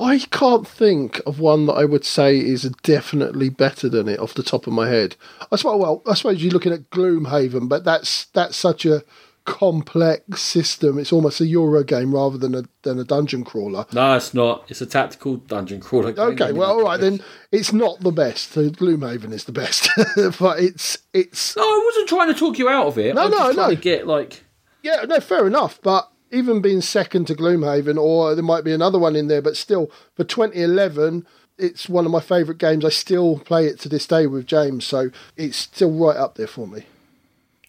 I 0.00 0.18
can't 0.18 0.66
think 0.66 1.20
of 1.26 1.38
one 1.38 1.66
that 1.66 1.74
I 1.74 1.84
would 1.84 2.04
say 2.04 2.36
is 2.36 2.62
definitely 2.82 3.48
better 3.50 3.88
than 3.88 4.08
it 4.08 4.18
off 4.18 4.34
the 4.34 4.42
top 4.42 4.66
of 4.66 4.72
my 4.72 4.88
head. 4.88 5.16
I 5.50 5.56
suppose 5.56 5.80
well, 5.80 6.02
I 6.06 6.14
suppose 6.14 6.42
you're 6.42 6.52
looking 6.52 6.72
at 6.72 6.90
Gloomhaven, 6.90 7.68
but 7.68 7.84
that's 7.84 8.26
that's 8.26 8.56
such 8.56 8.84
a 8.84 9.04
complex 9.44 10.40
system. 10.40 10.98
It's 10.98 11.12
almost 11.12 11.40
a 11.40 11.46
Euro 11.46 11.82
game 11.84 12.14
rather 12.14 12.38
than 12.38 12.54
a 12.54 12.64
than 12.82 12.98
a 12.98 13.04
dungeon 13.04 13.44
crawler. 13.44 13.86
No, 13.92 14.16
it's 14.16 14.34
not. 14.34 14.64
It's 14.68 14.80
a 14.80 14.86
tactical 14.86 15.36
dungeon 15.36 15.80
crawler. 15.80 16.14
Okay, 16.16 16.52
well, 16.52 16.72
all 16.72 16.82
right 16.82 17.00
then. 17.00 17.20
It's 17.50 17.72
not 17.72 18.00
the 18.00 18.12
best. 18.12 18.52
So 18.52 18.70
Gloomhaven 18.70 19.32
is 19.32 19.44
the 19.44 19.52
best, 19.52 19.88
but 20.38 20.58
it's 20.60 20.98
it's. 21.12 21.56
No, 21.56 21.62
I 21.62 21.82
wasn't 21.84 22.08
trying 22.08 22.32
to 22.32 22.38
talk 22.38 22.58
you 22.58 22.68
out 22.68 22.86
of 22.86 22.98
it. 22.98 23.14
No, 23.14 23.28
no, 23.28 23.52
no. 23.52 23.74
get 23.74 24.06
like. 24.06 24.44
Yeah, 24.82 25.04
no, 25.06 25.20
fair 25.20 25.46
enough. 25.46 25.80
But 25.82 26.10
even 26.32 26.60
being 26.60 26.80
second 26.80 27.26
to 27.26 27.34
Gloomhaven, 27.34 27.96
or 27.96 28.34
there 28.34 28.42
might 28.42 28.64
be 28.64 28.72
another 28.72 28.98
one 28.98 29.14
in 29.14 29.28
there, 29.28 29.42
but 29.42 29.56
still 29.56 29.90
for 30.14 30.24
2011 30.24 31.26
it's 31.58 31.88
one 31.88 32.06
of 32.06 32.10
my 32.10 32.20
favourite 32.20 32.58
games. 32.58 32.84
I 32.84 32.88
still 32.88 33.38
play 33.38 33.66
it 33.66 33.78
to 33.80 33.88
this 33.88 34.06
day 34.06 34.26
with 34.26 34.46
James, 34.46 34.84
so 34.84 35.10
it's 35.36 35.56
still 35.56 35.92
right 35.92 36.16
up 36.16 36.34
there 36.34 36.46
for 36.46 36.66
me. 36.66 36.86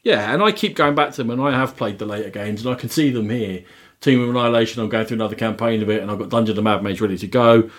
Yeah, 0.03 0.33
and 0.33 0.41
I 0.41 0.51
keep 0.51 0.75
going 0.75 0.95
back 0.95 1.11
to 1.11 1.17
them, 1.17 1.29
and 1.29 1.41
I 1.41 1.51
have 1.51 1.77
played 1.77 1.99
the 1.99 2.05
later 2.05 2.29
games, 2.29 2.65
and 2.65 2.73
I 2.73 2.77
can 2.77 2.89
see 2.89 3.11
them 3.11 3.29
here. 3.29 3.63
Tomb 4.01 4.21
of 4.21 4.29
Annihilation, 4.29 4.81
I'm 4.81 4.89
going 4.89 5.05
through 5.05 5.15
another 5.15 5.35
campaign 5.35 5.81
of 5.81 5.89
it, 5.89 6.01
and 6.01 6.11
I've 6.11 6.19
got 6.19 6.29
Dungeon 6.29 6.57
of 6.57 6.63
Mad 6.63 6.83
Mage 6.83 7.01
ready 7.01 7.17
to 7.17 7.27
go 7.27 7.69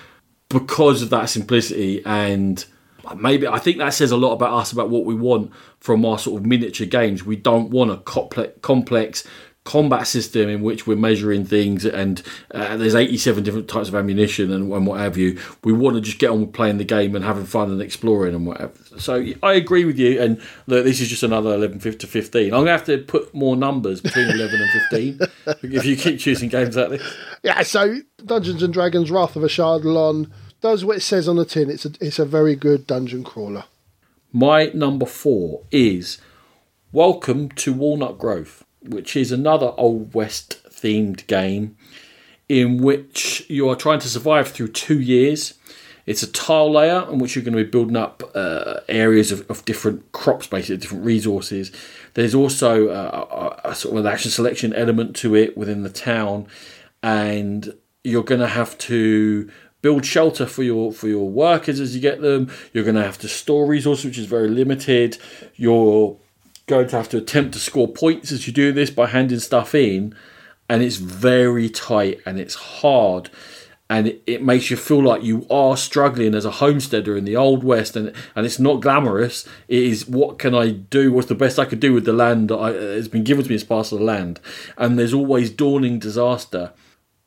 because 0.48 1.02
of 1.02 1.10
that 1.10 1.26
simplicity. 1.26 2.02
And 2.06 2.64
maybe 3.16 3.46
I 3.46 3.58
think 3.58 3.78
that 3.78 3.92
says 3.92 4.10
a 4.10 4.16
lot 4.16 4.32
about 4.32 4.54
us, 4.54 4.72
about 4.72 4.88
what 4.88 5.04
we 5.04 5.14
want 5.14 5.52
from 5.80 6.04
our 6.06 6.18
sort 6.18 6.40
of 6.40 6.46
miniature 6.46 6.86
games. 6.86 7.24
We 7.24 7.36
don't 7.36 7.70
want 7.70 7.90
a 7.90 7.98
complex 8.60 9.24
combat 9.64 10.06
system 10.06 10.48
in 10.50 10.62
which 10.62 10.86
we're 10.86 10.96
measuring 10.96 11.44
things 11.44 11.86
and 11.86 12.22
uh, 12.52 12.76
there's 12.76 12.94
87 12.94 13.42
different 13.42 13.66
types 13.66 13.88
of 13.88 13.94
ammunition 13.94 14.52
and, 14.52 14.70
and, 14.70 14.86
what 14.86 15.00
have 15.00 15.16
you. 15.16 15.40
We 15.64 15.72
want 15.72 15.96
to 15.96 16.02
just 16.02 16.18
get 16.18 16.28
on 16.30 16.42
with 16.42 16.52
playing 16.52 16.76
the 16.76 16.84
game 16.84 17.16
and 17.16 17.24
having 17.24 17.46
fun 17.46 17.70
and 17.70 17.80
exploring 17.80 18.34
and 18.34 18.46
whatever. 18.46 18.74
So 18.98 19.24
i 19.42 19.54
agree 19.54 19.84
with 19.84 19.98
you 19.98 20.20
and 20.20 20.40
look 20.66 20.84
this 20.84 21.00
is 21.00 21.08
just 21.08 21.22
another 21.22 21.54
11 21.54 21.80
to 21.80 22.06
15 22.06 22.44
i'm 22.44 22.50
going 22.50 22.66
to 22.66 22.70
have 22.72 22.84
to 22.84 22.98
put 22.98 23.34
more 23.34 23.56
numbers 23.56 24.00
between 24.00 24.28
11 24.28 24.60
and 24.60 24.70
15 24.70 25.18
if 25.74 25.84
you 25.84 25.96
keep 25.96 26.20
choosing 26.20 26.48
games 26.48 26.76
like 26.76 26.90
this. 26.90 27.16
Yeah 27.42 27.62
so 27.62 27.96
dungeons 28.24 28.62
and 28.62 28.72
dragons 28.72 29.10
wrath 29.10 29.34
of 29.34 29.42
Ashardalon 29.42 30.30
does 30.60 30.84
what 30.84 30.96
it 30.96 31.00
says 31.00 31.28
on 31.28 31.36
the 31.36 31.44
tin. 31.44 31.70
It's 31.70 31.84
a, 31.84 31.92
it's 32.00 32.18
a 32.18 32.24
very 32.24 32.56
good 32.56 32.86
dungeon 32.86 33.22
crawler. 33.22 33.64
My 34.32 34.70
number 34.72 35.06
four 35.06 35.62
is 35.70 36.18
welcome 36.90 37.50
to 37.50 37.72
walnut 37.72 38.18
grove 38.18 38.63
which 38.84 39.16
is 39.16 39.32
another 39.32 39.72
Old 39.76 40.14
West 40.14 40.62
themed 40.68 41.26
game 41.26 41.76
in 42.48 42.78
which 42.82 43.48
you 43.48 43.68
are 43.68 43.76
trying 43.76 44.00
to 44.00 44.08
survive 44.08 44.48
through 44.48 44.68
two 44.68 45.00
years. 45.00 45.54
It's 46.06 46.22
a 46.22 46.30
tile 46.30 46.70
layer 46.70 47.06
in 47.10 47.18
which 47.18 47.34
you're 47.34 47.44
going 47.44 47.56
to 47.56 47.64
be 47.64 47.70
building 47.70 47.96
up 47.96 48.22
uh, 48.34 48.80
areas 48.88 49.32
of, 49.32 49.50
of, 49.50 49.64
different 49.64 50.12
crops, 50.12 50.46
basically 50.46 50.76
different 50.76 51.04
resources. 51.04 51.72
There's 52.12 52.34
also 52.34 52.88
a, 52.88 53.68
a, 53.68 53.70
a 53.70 53.74
sort 53.74 53.94
of 53.94 54.04
an 54.04 54.12
action 54.12 54.30
selection 54.30 54.74
element 54.74 55.16
to 55.16 55.34
it 55.34 55.56
within 55.56 55.82
the 55.82 55.88
town, 55.88 56.46
and 57.02 57.74
you're 58.02 58.22
going 58.22 58.42
to 58.42 58.48
have 58.48 58.76
to 58.78 59.50
build 59.80 60.04
shelter 60.04 60.44
for 60.44 60.62
your 60.62 60.92
for 60.92 61.08
your 61.08 61.28
workers 61.28 61.80
as 61.80 61.94
you 61.94 62.02
get 62.02 62.20
them. 62.20 62.50
You're 62.74 62.84
going 62.84 62.96
to 62.96 63.02
have 63.02 63.18
to 63.18 63.28
store 63.28 63.66
resources, 63.66 64.04
which 64.04 64.18
is 64.18 64.26
very 64.26 64.48
limited. 64.48 65.16
You're 65.56 66.18
going 66.66 66.88
to 66.88 66.96
have 66.96 67.08
to 67.10 67.18
attempt 67.18 67.54
to 67.54 67.60
score 67.60 67.88
points 67.88 68.32
as 68.32 68.46
you 68.46 68.52
do 68.52 68.72
this 68.72 68.90
by 68.90 69.06
handing 69.06 69.40
stuff 69.40 69.74
in, 69.74 70.14
and 70.68 70.82
it's 70.82 70.96
very 70.96 71.68
tight 71.68 72.20
and 72.24 72.38
it's 72.38 72.54
hard. 72.54 73.30
And 73.90 74.18
it, 74.26 74.42
makes 74.42 74.70
you 74.70 74.78
feel 74.78 75.02
like 75.02 75.22
you 75.22 75.46
are 75.50 75.76
struggling 75.76 76.34
as 76.34 76.46
a 76.46 76.50
homesteader 76.50 77.18
in 77.18 77.26
the 77.26 77.36
old 77.36 77.62
west, 77.62 77.96
and 77.96 78.14
and 78.34 78.46
it's 78.46 78.58
not 78.58 78.80
glamorous. 78.80 79.46
It 79.68 79.82
is 79.82 80.08
what 80.08 80.38
can 80.38 80.54
I 80.54 80.70
do? 80.70 81.12
What's 81.12 81.28
the 81.28 81.34
best 81.34 81.58
I 81.58 81.66
could 81.66 81.80
do 81.80 81.92
with 81.92 82.06
the 82.06 82.14
land 82.14 82.48
that 82.48 82.56
I, 82.56 82.72
has 82.72 83.08
been 83.08 83.24
given 83.24 83.44
to 83.44 83.50
me 83.50 83.54
as 83.54 83.62
part 83.62 83.92
of 83.92 83.98
the 83.98 84.04
land? 84.04 84.40
And 84.78 84.98
there's 84.98 85.12
always 85.12 85.50
dawning 85.50 85.98
disaster, 85.98 86.72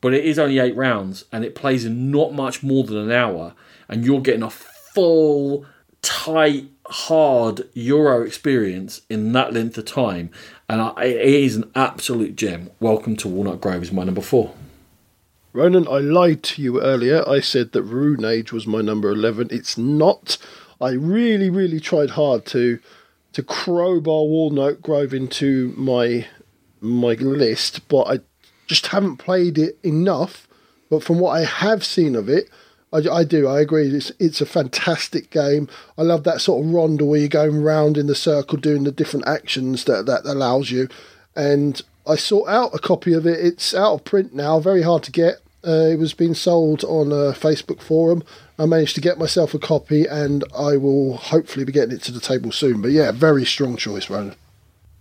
but 0.01 0.15
it 0.15 0.25
is 0.25 0.39
only 0.39 0.57
eight 0.57 0.75
rounds, 0.75 1.25
and 1.31 1.45
it 1.45 1.53
plays 1.53 1.85
in 1.85 2.09
not 2.09 2.33
much 2.33 2.63
more 2.63 2.83
than 2.83 2.97
an 2.97 3.11
hour, 3.11 3.53
and 3.87 4.03
you're 4.03 4.19
getting 4.19 4.43
a 4.43 4.49
full 4.49 5.63
tight 6.01 6.69
hard 6.89 7.67
Euro 7.73 8.21
experience 8.23 9.01
in 9.09 9.31
that 9.33 9.53
length 9.53 9.77
of 9.77 9.85
time, 9.85 10.29
and 10.69 10.81
I, 10.81 11.05
it 11.05 11.43
is 11.43 11.55
an 11.55 11.71
absolute 11.75 12.35
gem. 12.35 12.69
Welcome 12.79 13.15
to 13.17 13.27
Walnut 13.27 13.61
Grove 13.61 13.83
is 13.83 13.91
my 13.91 14.03
number 14.03 14.21
four. 14.21 14.53
Ronan, 15.53 15.87
I 15.87 15.99
lied 15.99 16.43
to 16.43 16.61
you 16.61 16.81
earlier. 16.81 17.27
I 17.27 17.39
said 17.39 17.71
that 17.71 17.83
Rune 17.83 18.23
Age 18.25 18.51
was 18.51 18.67
my 18.67 18.81
number 18.81 19.09
eleven. 19.09 19.47
It's 19.51 19.77
not. 19.77 20.37
I 20.79 20.91
really, 20.91 21.49
really 21.49 21.79
tried 21.79 22.11
hard 22.11 22.45
to 22.47 22.79
to 23.33 23.43
crowbar 23.43 24.25
Walnut 24.25 24.81
Grove 24.81 25.13
into 25.13 25.73
my 25.75 26.27
my 26.79 27.13
list, 27.13 27.87
but 27.87 28.03
I 28.03 28.19
just 28.67 28.87
haven't 28.87 29.17
played 29.17 29.57
it 29.57 29.79
enough. 29.83 30.47
But 30.89 31.03
from 31.03 31.19
what 31.19 31.31
I 31.31 31.43
have 31.43 31.83
seen 31.83 32.15
of 32.15 32.29
it, 32.29 32.49
I, 32.93 32.97
I 33.09 33.23
do. 33.23 33.47
I 33.47 33.59
agree. 33.59 33.89
It's 33.89 34.11
it's 34.19 34.41
a 34.41 34.45
fantastic 34.45 35.29
game. 35.29 35.67
I 35.97 36.03
love 36.03 36.23
that 36.23 36.41
sort 36.41 36.65
of 36.65 36.71
rondel 36.71 37.07
where 37.07 37.19
you're 37.19 37.29
going 37.29 37.61
round 37.61 37.97
in 37.97 38.07
the 38.07 38.15
circle 38.15 38.57
doing 38.57 38.83
the 38.83 38.91
different 38.91 39.27
actions 39.27 39.83
that 39.85 40.05
that 40.05 40.25
allows 40.25 40.71
you. 40.71 40.87
And 41.35 41.81
I 42.07 42.15
sought 42.15 42.47
out 42.47 42.73
a 42.73 42.79
copy 42.79 43.13
of 43.13 43.27
it. 43.27 43.39
It's 43.39 43.73
out 43.73 43.93
of 43.93 44.03
print 44.05 44.33
now. 44.33 44.59
Very 44.59 44.81
hard 44.81 45.03
to 45.03 45.11
get. 45.11 45.41
Uh, 45.65 45.89
it 45.91 45.99
was 45.99 46.13
being 46.13 46.33
sold 46.33 46.83
on 46.85 47.11
a 47.11 47.33
Facebook 47.33 47.81
forum. 47.81 48.23
I 48.57 48.65
managed 48.65 48.95
to 48.95 49.01
get 49.01 49.19
myself 49.19 49.53
a 49.53 49.59
copy, 49.59 50.05
and 50.05 50.43
I 50.57 50.77
will 50.77 51.17
hopefully 51.17 51.65
be 51.65 51.71
getting 51.71 51.95
it 51.95 52.01
to 52.03 52.11
the 52.11 52.21
table 52.21 52.51
soon. 52.51 52.81
But 52.81 52.91
yeah, 52.91 53.11
very 53.11 53.45
strong 53.45 53.75
choice, 53.75 54.09
Ronan. 54.09 54.35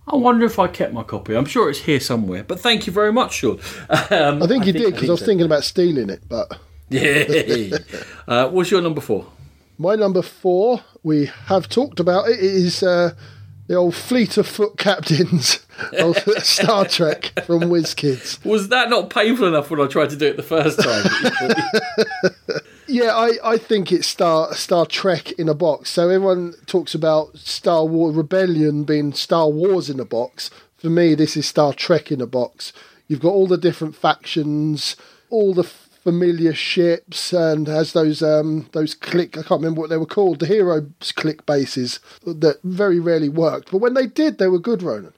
I 0.08 0.16
wonder 0.16 0.44
if 0.44 0.58
I 0.58 0.68
kept 0.68 0.92
my 0.92 1.02
copy. 1.02 1.34
I'm 1.34 1.46
sure 1.46 1.68
it's 1.68 1.80
here 1.80 2.00
somewhere. 2.00 2.44
But 2.44 2.60
thank 2.60 2.86
you 2.86 2.92
very 2.92 3.12
much, 3.12 3.34
Sean. 3.34 3.60
Um, 4.10 4.42
I 4.42 4.46
think 4.46 4.66
you 4.66 4.70
I 4.70 4.72
think, 4.72 4.76
did 4.76 4.94
because 4.94 5.08
I, 5.08 5.12
I 5.12 5.12
was 5.12 5.22
thinking 5.22 5.46
about 5.46 5.64
stealing 5.64 6.10
it, 6.10 6.22
but 6.28 6.58
Yeah. 6.88 7.78
uh, 8.28 8.48
what's 8.48 8.70
your 8.70 8.80
number 8.80 9.00
four? 9.00 9.26
My 9.78 9.94
number 9.94 10.22
four, 10.22 10.80
we 11.02 11.26
have 11.46 11.68
talked 11.68 12.00
about 12.00 12.28
it, 12.28 12.40
is 12.40 12.82
uh, 12.82 13.14
the 13.66 13.74
old 13.74 13.94
fleet 13.94 14.38
of 14.38 14.46
foot 14.46 14.78
captains 14.78 15.66
of 15.98 16.16
Star 16.42 16.86
Trek 16.86 17.32
from 17.44 17.62
WizKids. 17.62 18.44
Was 18.44 18.68
that 18.68 18.88
not 18.88 19.10
painful 19.10 19.48
enough 19.48 19.70
when 19.70 19.80
I 19.80 19.86
tried 19.86 20.10
to 20.10 20.16
do 20.16 20.26
it 20.26 20.36
the 20.36 20.42
first 20.42 20.80
time? 20.80 22.32
Yeah, 22.88 23.16
I, 23.16 23.32
I 23.42 23.58
think 23.58 23.90
it's 23.90 24.06
Star 24.06 24.54
Star 24.54 24.86
Trek 24.86 25.32
in 25.32 25.48
a 25.48 25.54
box. 25.54 25.90
So 25.90 26.08
everyone 26.08 26.54
talks 26.66 26.94
about 26.94 27.36
Star 27.36 27.84
War 27.84 28.12
Rebellion 28.12 28.84
being 28.84 29.12
Star 29.12 29.48
Wars 29.50 29.90
in 29.90 29.98
a 29.98 30.04
box. 30.04 30.50
For 30.76 30.88
me, 30.88 31.16
this 31.16 31.36
is 31.36 31.46
Star 31.46 31.72
Trek 31.72 32.12
in 32.12 32.20
a 32.20 32.26
box. 32.26 32.72
You've 33.08 33.20
got 33.20 33.30
all 33.32 33.48
the 33.48 33.58
different 33.58 33.96
factions, 33.96 34.96
all 35.30 35.52
the 35.52 35.64
familiar 36.06 36.54
ships, 36.54 37.32
and 37.32 37.66
has 37.66 37.92
those 37.92 38.22
um 38.22 38.68
those 38.72 38.94
click. 38.94 39.36
I 39.36 39.42
can't 39.42 39.60
remember 39.60 39.80
what 39.80 39.90
they 39.90 39.96
were 39.96 40.06
called. 40.06 40.38
The 40.38 40.46
HeroClix 40.46 41.44
bases 41.44 41.98
that 42.24 42.60
very 42.62 43.00
rarely 43.00 43.28
worked, 43.28 43.72
but 43.72 43.78
when 43.78 43.94
they 43.94 44.06
did, 44.06 44.38
they 44.38 44.46
were 44.46 44.60
good. 44.60 44.84
Ronan. 44.84 45.12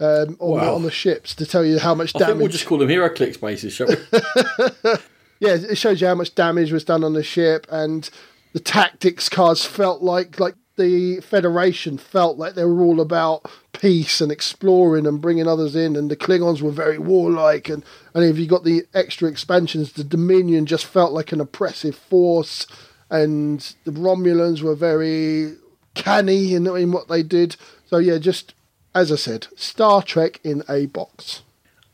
Um, 0.00 0.36
on, 0.38 0.50
Wow. 0.52 0.60
the, 0.64 0.72
on 0.76 0.82
the 0.84 0.90
ships 0.92 1.34
to 1.34 1.44
tell 1.44 1.64
you 1.64 1.78
how 1.78 1.94
much 1.94 2.10
I 2.14 2.18
think 2.20 2.28
damage. 2.28 2.38
we'll 2.42 2.52
just 2.52 2.66
call 2.66 2.78
them 2.78 2.88
HeroClix 2.88 3.38
bases, 3.40 3.72
shall 3.74 3.88
we? 3.88 3.94
yeah, 5.40 5.54
it 5.54 5.76
shows 5.76 6.00
you 6.00 6.06
how 6.06 6.14
much 6.14 6.34
damage 6.34 6.72
was 6.72 6.84
done 6.84 7.04
on 7.04 7.12
the 7.12 7.22
ship, 7.24 7.66
and 7.70 8.08
the 8.54 8.60
tactics 8.60 9.28
cards 9.28 9.64
felt 9.66 10.00
like 10.00 10.40
like 10.40 10.54
the 10.78 11.20
Federation 11.20 11.98
felt 11.98 12.38
like 12.38 12.54
they 12.54 12.64
were 12.64 12.82
all 12.82 13.00
about 13.00 13.50
peace 13.72 14.22
and 14.22 14.32
exploring 14.32 15.06
and 15.06 15.20
bringing 15.20 15.46
others 15.46 15.76
in, 15.76 15.94
and 15.94 16.10
the 16.10 16.16
Klingons 16.16 16.62
were 16.62 16.70
very 16.70 16.98
warlike, 16.98 17.68
and 17.68 17.84
and 18.14 18.24
if 18.24 18.38
you 18.38 18.46
got 18.46 18.64
the 18.64 18.84
extra 18.94 19.28
expansions, 19.28 19.92
the 19.92 20.04
Dominion 20.04 20.64
just 20.64 20.86
felt 20.86 21.12
like 21.12 21.32
an 21.32 21.40
oppressive 21.40 21.94
force, 21.94 22.66
and 23.10 23.74
the 23.84 23.92
Romulans 23.92 24.62
were 24.62 24.74
very 24.74 25.56
canny 25.94 26.54
in, 26.54 26.66
in 26.66 26.92
what 26.92 27.08
they 27.08 27.22
did. 27.22 27.56
So 27.86 27.98
yeah, 27.98 28.18
just 28.18 28.54
as 28.94 29.12
I 29.12 29.16
said, 29.16 29.46
Star 29.56 30.02
Trek 30.02 30.40
in 30.42 30.62
a 30.68 30.86
box. 30.86 31.42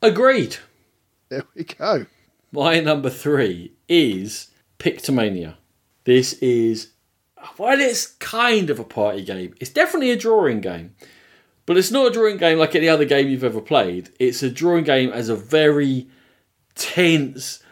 Agreed. 0.01 0.57
There 1.29 1.45
we 1.55 1.65
go. 1.65 2.07
My 2.53 2.79
number 2.81 3.11
three 3.11 3.73
is 3.89 4.49
Pictomania. 4.79 5.57
This 6.05 6.35
is, 6.35 6.91
while 7.57 7.81
it's 7.81 8.07
kind 8.07 8.71
of 8.71 8.79
a 8.79 8.85
party 8.85 9.25
game, 9.25 9.55
it's 9.61 9.71
definitely 9.71 10.11
a 10.11 10.17
drawing 10.17 10.61
game. 10.61 10.95
But 11.67 11.79
it's 11.79 11.91
not 11.91 12.09
a 12.09 12.11
drawing 12.11 12.37
game 12.37 12.59
like 12.59 12.75
any 12.75 12.89
other 12.89 13.05
game 13.07 13.29
you've 13.29 13.45
ever 13.45 13.61
played. 13.61 14.11
It's 14.21 14.43
a 14.43 14.51
drawing 14.51 14.85
game 14.85 15.11
as 15.11 15.29
a 15.29 15.37
very 15.37 16.09
tense, 16.75 17.63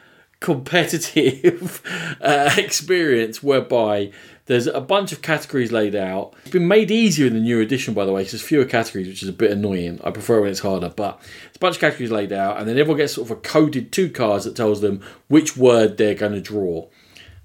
competitive 0.40 1.82
uh, 2.20 2.54
experience 2.56 3.42
whereby 3.42 4.12
there's 4.46 4.66
a 4.66 4.80
bunch 4.80 5.12
of 5.12 5.22
categories 5.22 5.70
laid 5.70 5.94
out. 5.94 6.34
It's 6.42 6.50
been 6.50 6.66
made 6.66 6.90
easier 6.90 7.26
in 7.26 7.34
the 7.34 7.40
new 7.40 7.60
edition, 7.60 7.94
by 7.94 8.04
the 8.04 8.12
way, 8.12 8.22
because 8.22 8.32
there's 8.32 8.42
fewer 8.42 8.64
categories, 8.64 9.08
which 9.08 9.22
is 9.22 9.28
a 9.28 9.32
bit 9.32 9.50
annoying. 9.50 10.00
I 10.02 10.10
prefer 10.10 10.40
when 10.40 10.50
it's 10.50 10.60
harder, 10.60 10.88
but 10.88 11.20
it's 11.46 11.56
a 11.56 11.60
bunch 11.60 11.76
of 11.76 11.80
categories 11.80 12.10
laid 12.10 12.32
out, 12.32 12.58
and 12.58 12.68
then 12.68 12.78
everyone 12.78 12.98
gets 12.98 13.14
sort 13.14 13.30
of 13.30 13.36
a 13.36 13.40
coded 13.40 13.92
two 13.92 14.10
cards 14.10 14.44
that 14.44 14.56
tells 14.56 14.80
them 14.80 15.00
which 15.28 15.56
word 15.56 15.96
they're 15.96 16.14
going 16.14 16.32
to 16.32 16.40
draw. 16.40 16.88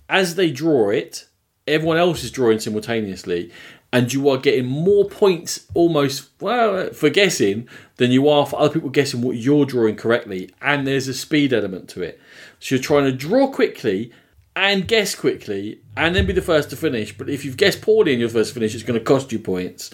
As 0.10 0.36
they 0.36 0.50
draw 0.50 0.90
it, 0.90 1.28
everyone 1.68 1.98
else 1.98 2.24
is 2.24 2.32
drawing 2.32 2.60
simultaneously, 2.60 3.52
and 3.92 4.12
you 4.12 4.30
are 4.30 4.38
getting 4.38 4.66
more 4.66 5.06
points 5.06 5.66
almost 5.74 6.30
well 6.42 6.92
for 6.92 7.10
guessing 7.10 7.68
than 7.96 8.12
you 8.12 8.28
are 8.28 8.46
for 8.46 8.60
other 8.60 8.74
people 8.74 8.90
guessing 8.90 9.22
what 9.22 9.38
you're 9.38 9.66
drawing 9.66 9.96
correctly. 9.96 10.50
And 10.62 10.86
there's 10.86 11.08
a 11.08 11.14
speed 11.14 11.54
element 11.54 11.90
to 11.90 12.02
it. 12.02 12.20
So 12.60 12.76
you're 12.76 12.84
trying 12.84 13.06
to 13.06 13.12
draw 13.12 13.48
quickly 13.48 14.12
and 14.56 14.88
guess 14.88 15.16
quickly 15.16 15.80
and 15.96 16.16
then 16.16 16.26
be 16.26 16.34
the 16.34 16.42
first 16.42 16.70
to 16.72 16.76
finish. 16.76 17.18
But 17.18 17.30
if 17.30 17.46
you've 17.46 17.58
guessed 17.58 17.82
poorly 17.82 18.12
and 18.12 18.20
you're 18.20 18.30
the 18.30 18.40
first 18.40 18.50
to 18.50 18.54
finish, 18.56 18.76
it's 18.76 18.84
going 18.84 19.00
to 19.00 19.06
cost 19.06 19.32
you 19.32 19.40
points. 19.40 19.94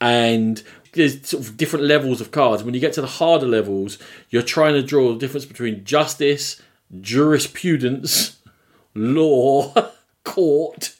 And 0.00 0.62
there's 0.92 1.26
sort 1.26 1.44
of 1.44 1.56
different 1.56 1.86
levels 1.86 2.20
of 2.20 2.30
cards. 2.30 2.62
When 2.62 2.74
you 2.74 2.80
get 2.80 2.92
to 2.94 3.00
the 3.00 3.06
harder 3.06 3.46
levels, 3.46 3.98
you're 4.30 4.42
trying 4.42 4.74
to 4.74 4.82
draw 4.82 5.12
the 5.12 5.18
difference 5.18 5.46
between 5.46 5.84
justice, 5.84 6.62
jurisprudence, 7.00 8.38
law, 8.94 9.74
court, 10.24 10.94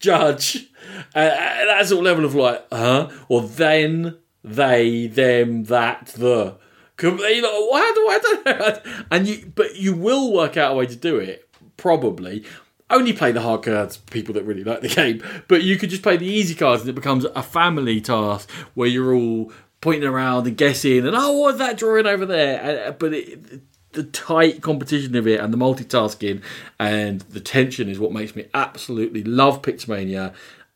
judge. 0.00 0.68
Uh, 1.14 1.18
uh, 1.18 1.64
that 1.66 1.86
sort 1.86 2.00
of 2.00 2.04
level 2.04 2.24
of 2.24 2.34
like, 2.34 2.66
huh? 2.72 3.10
Or 3.28 3.42
then, 3.42 4.18
they, 4.42 5.06
them, 5.06 5.64
that, 5.64 6.06
the. 6.16 6.56
You 7.02 7.42
know, 7.42 7.72
how 7.72 7.94
do 7.94 8.08
I 8.08 8.18
don't 8.22 8.46
know? 8.46 9.04
And 9.10 9.26
you, 9.26 9.52
but 9.54 9.76
you 9.76 9.94
will 9.94 10.32
work 10.32 10.56
out 10.56 10.72
a 10.72 10.74
way 10.74 10.86
to 10.86 10.96
do 10.96 11.16
it. 11.16 11.48
Probably. 11.76 12.44
Only 12.90 13.12
play 13.12 13.32
the 13.32 13.40
hard 13.40 13.62
cards, 13.62 13.96
people 13.96 14.34
that 14.34 14.44
really 14.44 14.64
like 14.64 14.80
the 14.82 14.88
game. 14.94 15.22
But 15.48 15.62
you 15.62 15.78
could 15.78 15.90
just 15.90 16.02
play 16.02 16.16
the 16.16 16.26
easy 16.26 16.54
cards, 16.54 16.82
and 16.82 16.90
it 16.90 16.94
becomes 16.94 17.24
a 17.24 17.42
family 17.42 18.00
task 18.00 18.50
where 18.74 18.88
you're 18.88 19.14
all 19.14 19.52
pointing 19.80 20.08
around 20.08 20.46
and 20.46 20.56
guessing, 20.56 21.06
and 21.06 21.16
oh, 21.16 21.32
what's 21.38 21.58
that 21.58 21.78
drawing 21.78 22.06
over 22.06 22.26
there? 22.26 22.60
And, 22.60 22.98
but 22.98 23.14
it, 23.14 23.62
the 23.92 24.04
tight 24.04 24.62
competition 24.62 25.16
of 25.16 25.26
it 25.26 25.40
and 25.40 25.52
the 25.52 25.58
multitasking 25.58 26.42
and 26.78 27.20
the 27.22 27.40
tension 27.40 27.88
is 27.88 27.98
what 27.98 28.12
makes 28.12 28.36
me 28.36 28.46
absolutely 28.54 29.24
love 29.24 29.62
Pictomania. 29.62 30.32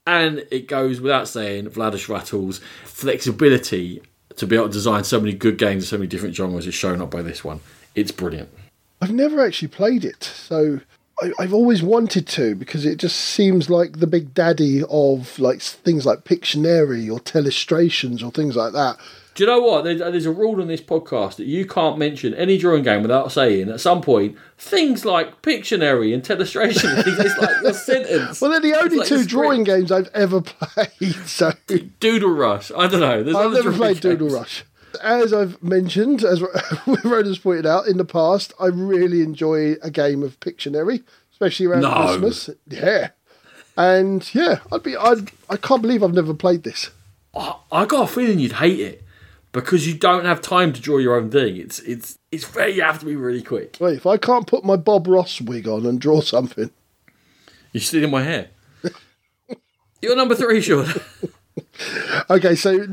And 0.06 0.44
it 0.50 0.68
goes 0.68 1.00
without 1.00 1.28
saying, 1.28 1.66
Vlaada 1.70 1.94
Chvátil's 1.94 2.60
flexibility 2.84 4.02
to 4.36 4.46
be 4.46 4.56
able 4.56 4.66
to 4.66 4.72
design 4.72 5.04
so 5.04 5.20
many 5.20 5.32
good 5.32 5.58
games 5.58 5.84
in 5.84 5.86
so 5.86 5.96
many 5.96 6.08
different 6.08 6.34
genres 6.34 6.66
is 6.66 6.74
shown 6.74 7.00
up 7.00 7.10
by 7.10 7.22
this 7.22 7.44
one. 7.44 7.60
It's 7.94 8.10
brilliant. 8.10 8.50
I've 9.00 9.12
never 9.12 9.44
actually 9.44 9.68
played 9.68 10.04
it, 10.04 10.24
so 10.24 10.80
I, 11.22 11.32
I've 11.38 11.54
always 11.54 11.82
wanted 11.82 12.26
to 12.28 12.54
because 12.54 12.84
it 12.84 12.96
just 12.96 13.16
seems 13.16 13.70
like 13.70 14.00
the 14.00 14.06
big 14.06 14.34
daddy 14.34 14.82
of 14.88 15.38
like 15.38 15.60
things 15.60 16.04
like 16.04 16.24
Pictionary 16.24 17.12
or 17.12 17.20
Telestrations 17.20 18.24
or 18.24 18.30
things 18.30 18.56
like 18.56 18.72
that. 18.72 18.98
Do 19.34 19.42
you 19.42 19.46
know 19.48 19.60
what? 19.60 19.82
There's, 19.84 20.00
uh, 20.00 20.10
there's 20.10 20.26
a 20.26 20.30
rule 20.32 20.60
on 20.60 20.68
this 20.68 20.80
podcast 20.80 21.36
that 21.36 21.46
you 21.46 21.66
can't 21.66 21.98
mention 21.98 22.34
any 22.34 22.56
drawing 22.56 22.84
game 22.84 23.02
without 23.02 23.32
saying 23.32 23.68
at 23.68 23.80
some 23.80 24.00
point 24.00 24.38
things 24.58 25.04
like 25.04 25.42
Pictionary 25.42 26.14
and 26.14 26.22
Telestration. 26.22 27.02
it's 27.06 27.38
like 27.38 27.62
your 27.62 27.72
sentence. 27.74 28.40
Well, 28.40 28.52
they're 28.52 28.60
the 28.60 28.74
only 28.78 28.98
like 28.98 29.08
two 29.08 29.24
drawing 29.24 29.64
games 29.64 29.90
I've 29.90 30.08
ever 30.14 30.40
played. 30.42 31.14
So 31.26 31.52
Doodle 31.98 32.30
Rush. 32.30 32.70
I 32.76 32.86
don't 32.86 33.00
know. 33.00 33.22
There's 33.24 33.36
I've 33.36 33.46
other 33.46 33.64
never 33.64 33.72
played 33.72 34.00
Doodle. 34.00 34.28
Rush. 34.30 34.64
As 35.02 35.32
I've 35.32 35.60
mentioned, 35.60 36.22
as 36.22 36.40
Rhoda's 37.02 37.40
pointed 37.40 37.66
out 37.66 37.88
in 37.88 37.96
the 37.96 38.04
past, 38.04 38.52
I 38.60 38.66
really 38.66 39.22
enjoy 39.22 39.72
a 39.82 39.90
game 39.90 40.22
of 40.22 40.38
Pictionary, 40.38 41.02
especially 41.32 41.66
around 41.66 41.80
No. 41.82 42.06
Christmas. 42.06 42.50
Yeah, 42.68 43.08
and 43.76 44.32
yeah, 44.32 44.60
I'd 44.70 44.84
be. 44.84 44.96
I'd, 44.96 45.32
I 45.50 45.56
can't 45.56 45.82
believe 45.82 46.04
I've 46.04 46.14
never 46.14 46.32
played 46.32 46.62
this. 46.62 46.90
I 47.34 47.56
I 47.72 47.84
got 47.86 48.08
a 48.08 48.12
feeling 48.12 48.38
you'd 48.38 48.52
hate 48.52 48.78
it 48.78 49.03
because 49.54 49.86
you 49.86 49.94
don't 49.94 50.24
have 50.24 50.42
time 50.42 50.72
to 50.72 50.80
draw 50.80 50.98
your 50.98 51.16
own 51.16 51.30
thing. 51.30 51.56
It's 51.56 51.78
it's 51.80 52.18
it's 52.30 52.44
very 52.44 52.74
you 52.74 52.82
have 52.82 52.98
to 52.98 53.06
be 53.06 53.16
really 53.16 53.42
quick. 53.42 53.78
Wait, 53.80 53.96
if 53.96 54.04
I 54.04 54.18
can't 54.18 54.46
put 54.46 54.64
my 54.64 54.76
Bob 54.76 55.06
Ross 55.06 55.40
wig 55.40 55.66
on 55.66 55.86
and 55.86 55.98
draw 55.98 56.20
something, 56.20 56.70
You're 57.72 57.80
stealing 57.80 58.10
my 58.10 58.22
hair. 58.22 58.48
You're 60.02 60.16
number 60.16 60.34
three, 60.34 60.60
Sean. 60.60 60.86
Okay, 62.30 62.56
so 62.56 62.86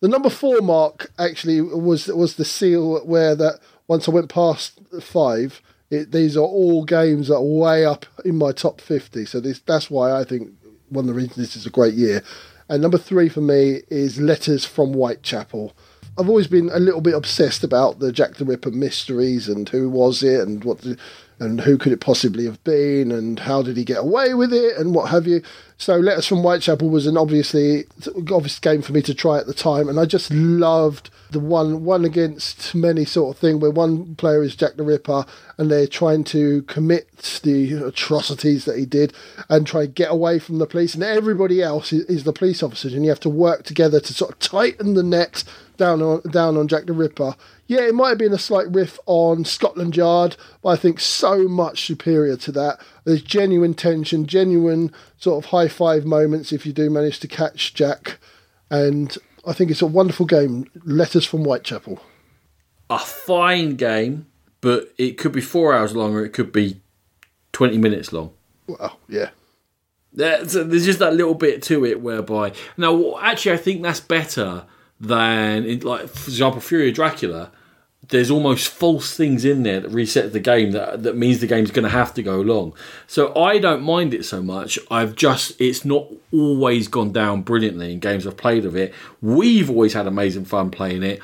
the 0.00 0.08
number 0.08 0.28
four 0.28 0.60
mark 0.60 1.12
actually 1.18 1.60
was 1.60 2.08
was 2.08 2.34
the 2.34 2.44
seal 2.44 2.98
where 3.06 3.36
that 3.36 3.60
once 3.86 4.08
I 4.08 4.12
went 4.12 4.28
past 4.28 4.80
five, 5.00 5.62
it, 5.90 6.10
these 6.10 6.36
are 6.36 6.40
all 6.40 6.84
games 6.84 7.28
that 7.28 7.36
are 7.36 7.42
way 7.42 7.84
up 7.84 8.06
in 8.24 8.36
my 8.36 8.50
top 8.50 8.80
fifty. 8.80 9.24
So 9.24 9.38
this 9.38 9.60
that's 9.60 9.88
why 9.88 10.12
I 10.12 10.24
think 10.24 10.50
one 10.88 11.04
of 11.04 11.08
the 11.08 11.14
reasons 11.14 11.36
this 11.36 11.56
is 11.56 11.66
a 11.66 11.70
great 11.70 11.94
year. 11.94 12.22
And 12.68 12.82
number 12.82 12.98
three 12.98 13.28
for 13.28 13.40
me 13.40 13.82
is 13.88 14.20
Letters 14.20 14.64
from 14.64 14.92
Whitechapel. 14.94 15.76
I've 16.18 16.28
always 16.28 16.48
been 16.48 16.68
a 16.72 16.80
little 16.80 17.00
bit 17.00 17.14
obsessed 17.14 17.62
about 17.62 18.00
the 18.00 18.10
Jack 18.10 18.34
the 18.34 18.44
Ripper 18.44 18.72
mysteries 18.72 19.48
and 19.48 19.68
who 19.68 19.88
was 19.88 20.22
it 20.22 20.40
and 20.40 20.64
what 20.64 20.78
the, 20.80 20.98
and 21.38 21.60
who 21.60 21.78
could 21.78 21.92
it 21.92 22.00
possibly 22.00 22.44
have 22.44 22.62
been 22.64 23.12
and 23.12 23.38
how 23.38 23.62
did 23.62 23.76
he 23.76 23.84
get 23.84 23.98
away 23.98 24.34
with 24.34 24.52
it 24.52 24.76
and 24.76 24.94
what 24.94 25.10
have 25.10 25.28
you. 25.28 25.42
So 25.76 25.96
Letters 25.96 26.26
from 26.26 26.38
Whitechapel 26.38 26.88
was 26.88 27.06
an 27.06 27.16
obviously 27.16 27.84
obvious 28.32 28.58
game 28.58 28.82
for 28.82 28.92
me 28.92 29.02
to 29.02 29.14
try 29.14 29.38
at 29.38 29.46
the 29.46 29.54
time, 29.54 29.88
and 29.88 30.00
I 30.00 30.06
just 30.06 30.32
loved 30.32 31.10
the 31.30 31.40
one 31.40 31.84
one 31.84 32.04
against 32.04 32.74
many 32.74 33.04
sort 33.04 33.34
of 33.36 33.40
thing 33.40 33.60
where 33.60 33.70
one 33.70 34.14
player 34.14 34.42
is 34.42 34.56
Jack 34.56 34.76
the 34.76 34.82
Ripper 34.82 35.26
and 35.56 35.70
they're 35.70 35.86
trying 35.86 36.24
to 36.24 36.62
commit 36.62 37.40
the 37.42 37.74
atrocities 37.74 38.64
that 38.64 38.78
he 38.78 38.86
did 38.86 39.12
and 39.48 39.66
try 39.66 39.82
and 39.82 39.94
get 39.94 40.10
away 40.10 40.38
from 40.38 40.58
the 40.58 40.66
police, 40.66 40.94
and 40.94 41.02
everybody 41.02 41.62
else 41.62 41.92
is, 41.92 42.04
is 42.06 42.24
the 42.24 42.32
police 42.32 42.62
officers, 42.62 42.94
and 42.94 43.04
you 43.04 43.10
have 43.10 43.20
to 43.20 43.28
work 43.28 43.64
together 43.64 44.00
to 44.00 44.14
sort 44.14 44.30
of 44.30 44.38
tighten 44.38 44.94
the 44.94 45.02
net 45.02 45.44
down 45.76 46.02
on 46.02 46.22
down 46.30 46.56
on 46.56 46.68
Jack 46.68 46.86
the 46.86 46.92
Ripper. 46.92 47.34
Yeah, 47.66 47.82
it 47.82 47.94
might 47.94 48.08
have 48.10 48.18
been 48.18 48.32
a 48.32 48.38
slight 48.38 48.66
riff 48.72 48.98
on 49.04 49.44
Scotland 49.44 49.94
Yard, 49.94 50.36
but 50.62 50.70
I 50.70 50.76
think 50.76 51.00
so 51.00 51.46
much 51.46 51.86
superior 51.86 52.36
to 52.38 52.52
that. 52.52 52.80
There's 53.04 53.20
genuine 53.20 53.74
tension, 53.74 54.26
genuine 54.26 54.90
sort 55.18 55.44
of 55.44 55.50
high 55.50 55.68
five 55.68 56.06
moments 56.06 56.50
if 56.50 56.64
you 56.64 56.72
do 56.72 56.88
manage 56.88 57.20
to 57.20 57.28
catch 57.28 57.74
Jack, 57.74 58.18
and 58.70 59.18
I 59.48 59.52
think 59.54 59.70
it's 59.70 59.82
a 59.82 59.86
wonderful 59.86 60.26
game. 60.26 60.70
Letters 60.84 61.24
from 61.24 61.42
Whitechapel. 61.44 62.00
a 62.90 62.98
fine 62.98 63.76
game, 63.76 64.26
but 64.60 64.92
it 64.98 65.18
could 65.18 65.32
be 65.32 65.40
four 65.40 65.74
hours 65.74 65.94
long 65.96 66.14
or 66.14 66.24
it 66.24 66.32
could 66.32 66.52
be 66.52 66.80
20 67.52 67.78
minutes 67.78 68.12
long. 68.12 68.32
Well, 68.66 68.98
yeah. 69.08 69.30
There's, 70.12 70.52
there's 70.52 70.84
just 70.84 70.98
that 71.00 71.14
little 71.14 71.34
bit 71.34 71.62
to 71.64 71.84
it 71.84 72.00
whereby 72.00 72.52
now 72.76 73.18
actually 73.20 73.52
I 73.52 73.56
think 73.58 73.82
that's 73.82 74.00
better 74.00 74.64
than 74.98 75.64
in, 75.64 75.80
like 75.80 76.08
for 76.08 76.30
example 76.30 76.60
Fury 76.60 76.88
of 76.88 76.94
Dracula. 76.94 77.52
There's 78.10 78.30
almost 78.30 78.68
false 78.68 79.14
things 79.14 79.44
in 79.44 79.64
there 79.64 79.80
that 79.80 79.90
reset 79.90 80.32
the 80.32 80.40
game 80.40 80.72
that 80.72 81.02
that 81.02 81.16
means 81.16 81.40
the 81.40 81.46
game's 81.46 81.70
going 81.70 81.84
to 81.84 81.90
have 81.90 82.14
to 82.14 82.22
go 82.22 82.40
long. 82.40 82.72
So 83.06 83.34
I 83.36 83.58
don't 83.58 83.82
mind 83.82 84.14
it 84.14 84.24
so 84.24 84.42
much. 84.42 84.78
I've 84.90 85.14
just 85.14 85.60
it's 85.60 85.84
not 85.84 86.06
always 86.32 86.88
gone 86.88 87.12
down 87.12 87.42
brilliantly 87.42 87.92
in 87.92 88.00
games 88.00 88.26
I've 88.26 88.36
played 88.36 88.64
of 88.64 88.76
it. 88.76 88.94
We've 89.20 89.68
always 89.68 89.92
had 89.92 90.06
amazing 90.06 90.46
fun 90.46 90.70
playing 90.70 91.02
it. 91.02 91.20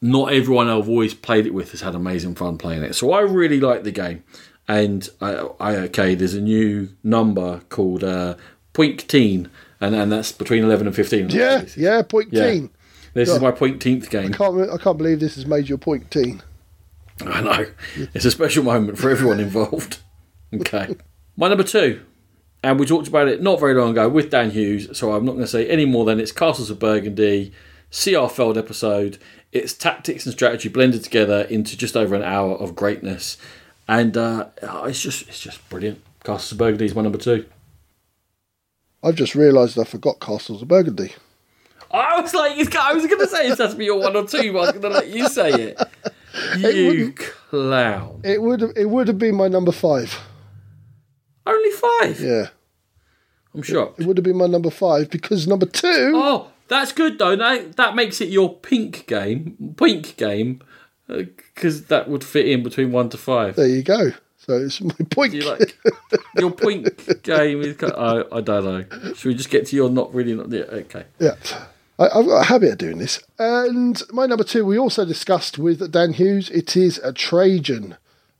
Not 0.00 0.32
everyone 0.32 0.68
I've 0.68 0.88
always 0.88 1.14
played 1.14 1.46
it 1.46 1.54
with 1.54 1.70
has 1.72 1.80
had 1.80 1.94
amazing 1.94 2.34
fun 2.34 2.58
playing 2.58 2.82
it. 2.82 2.94
So 2.94 3.12
I 3.12 3.20
really 3.20 3.60
like 3.60 3.84
the 3.84 3.92
game 3.92 4.22
and 4.68 5.08
I, 5.20 5.48
I 5.60 5.76
okay, 5.76 6.14
there's 6.14 6.34
a 6.34 6.40
new 6.40 6.88
number 7.02 7.60
called 7.68 8.02
uh, 8.02 8.36
Point 8.72 9.06
Teen, 9.08 9.50
and 9.80 9.94
and 9.94 10.10
that's 10.10 10.32
between 10.32 10.64
eleven 10.64 10.86
and 10.86 10.96
fifteen. 10.96 11.28
Yeah, 11.28 11.64
yeah, 11.76 12.02
point 12.02 12.28
Yeah. 12.62 12.68
This 13.14 13.28
is 13.28 13.40
my 13.40 13.52
pointeenth 13.52 14.10
game. 14.10 14.34
I 14.34 14.36
can't, 14.36 14.70
I 14.70 14.76
can't 14.76 14.98
believe 14.98 15.20
this 15.20 15.36
has 15.36 15.46
made 15.46 15.68
your 15.68 15.78
point 15.78 16.10
teen. 16.10 16.42
I 17.24 17.40
know 17.40 17.66
it's 17.96 18.24
a 18.24 18.30
special 18.30 18.64
moment 18.64 18.98
for 18.98 19.08
everyone 19.10 19.40
involved. 19.40 19.98
Okay, 20.52 20.94
my 21.36 21.48
number 21.48 21.64
two, 21.64 22.02
and 22.62 22.78
we 22.78 22.86
talked 22.86 23.08
about 23.08 23.26
it 23.26 23.42
not 23.42 23.58
very 23.58 23.74
long 23.74 23.90
ago 23.90 24.08
with 24.08 24.30
Dan 24.30 24.52
Hughes, 24.52 24.96
so 24.96 25.12
I'm 25.12 25.24
not 25.24 25.32
going 25.32 25.42
to 25.44 25.50
say 25.50 25.66
any 25.66 25.84
more 25.84 26.04
than 26.04 26.20
it's 26.20 26.30
Castles 26.30 26.70
of 26.70 26.78
Burgundy, 26.78 27.52
CR 27.90 28.28
Feld 28.28 28.56
episode. 28.56 29.18
It's 29.50 29.72
tactics 29.72 30.26
and 30.26 30.32
strategy 30.32 30.68
blended 30.68 31.02
together 31.02 31.40
into 31.50 31.76
just 31.76 31.96
over 31.96 32.14
an 32.14 32.22
hour 32.22 32.54
of 32.54 32.76
greatness, 32.76 33.36
and 33.88 34.16
uh, 34.16 34.46
it's 34.62 35.02
just 35.02 35.26
it's 35.26 35.40
just 35.40 35.68
brilliant. 35.68 36.00
Castles 36.22 36.52
of 36.52 36.58
Burgundy 36.58 36.84
is 36.84 36.94
my 36.94 37.02
number 37.02 37.18
two. 37.18 37.44
I've 39.02 39.16
just 39.16 39.34
realised 39.34 39.76
I 39.76 39.82
forgot 39.82 40.20
Castles 40.20 40.62
of 40.62 40.68
Burgundy. 40.68 41.14
I 41.90 42.20
was 42.20 42.34
like, 42.34 42.74
I 42.76 42.92
was 42.92 43.06
going 43.06 43.20
to 43.20 43.26
say 43.28 43.48
it 43.48 43.58
has 43.58 43.72
to 43.72 43.76
be 43.76 43.84
your 43.86 44.00
one 44.00 44.16
or 44.16 44.26
two, 44.26 44.52
but 44.52 44.58
I 44.58 44.62
was 44.62 44.70
going 44.72 44.82
to 44.82 44.88
let 44.90 45.08
you 45.08 45.28
say 45.28 45.50
it. 45.50 45.80
You 46.58 46.86
wouldn't- 46.86 47.16
clown. 47.18 48.20
It 48.24 48.42
would 48.42 48.60
have, 48.60 48.72
it 48.76 48.86
would 48.90 49.06
have 49.08 49.18
been 49.18 49.36
my 49.36 49.46
number 49.48 49.70
five. 49.72 50.18
Only 51.46 51.70
five. 51.70 52.20
Yeah, 52.20 52.46
I'm 53.54 53.62
shocked. 53.62 54.00
it 54.00 54.06
would 54.06 54.16
have 54.16 54.24
been 54.24 54.36
my 54.38 54.46
number 54.46 54.70
five 54.70 55.10
because 55.10 55.46
number 55.46 55.66
two. 55.66 56.12
Oh, 56.14 56.48
that's 56.68 56.90
good 56.92 57.18
though. 57.18 57.36
That 57.36 57.76
that 57.76 57.94
makes 57.94 58.20
it 58.22 58.30
your 58.30 58.54
pink 58.54 59.06
game, 59.06 59.74
pink 59.76 60.16
game, 60.16 60.62
uh, 61.08 61.18
because 61.18 61.84
that 61.86 62.08
would 62.08 62.24
fit 62.24 62.48
in 62.48 62.62
between 62.62 62.92
one 62.92 63.10
to 63.10 63.18
five. 63.18 63.56
There 63.56 63.66
you 63.68 63.82
go. 63.82 64.12
So 64.38 64.54
it's 64.56 64.80
my 64.80 64.94
point. 65.10 65.34
You 65.34 65.42
like 65.48 65.76
your 66.38 66.50
pink 66.50 67.22
game 67.22 67.60
is. 67.60 67.76
kind 67.76 67.92
I 67.94 68.24
I 68.32 68.40
don't 68.40 68.64
know. 68.64 69.12
Should 69.14 69.28
we 69.28 69.34
just 69.34 69.50
get 69.50 69.66
to 69.66 69.76
your 69.76 69.90
not 69.90 70.14
really 70.14 70.34
not? 70.34 70.50
Yeah, 70.50 70.62
okay. 70.62 71.04
Yeah. 71.18 71.34
I, 71.98 72.06
I've 72.06 72.26
got 72.26 72.40
a 72.40 72.44
habit 72.44 72.72
of 72.72 72.78
doing 72.78 72.98
this. 72.98 73.22
And 73.38 74.02
my 74.12 74.26
number 74.26 74.44
two, 74.44 74.64
we 74.64 74.78
also 74.78 75.04
discussed 75.04 75.58
with 75.58 75.92
Dan 75.92 76.12
Hughes. 76.12 76.50
It 76.50 76.76
is 76.76 76.98
a 76.98 77.12
Trajan 77.12 77.96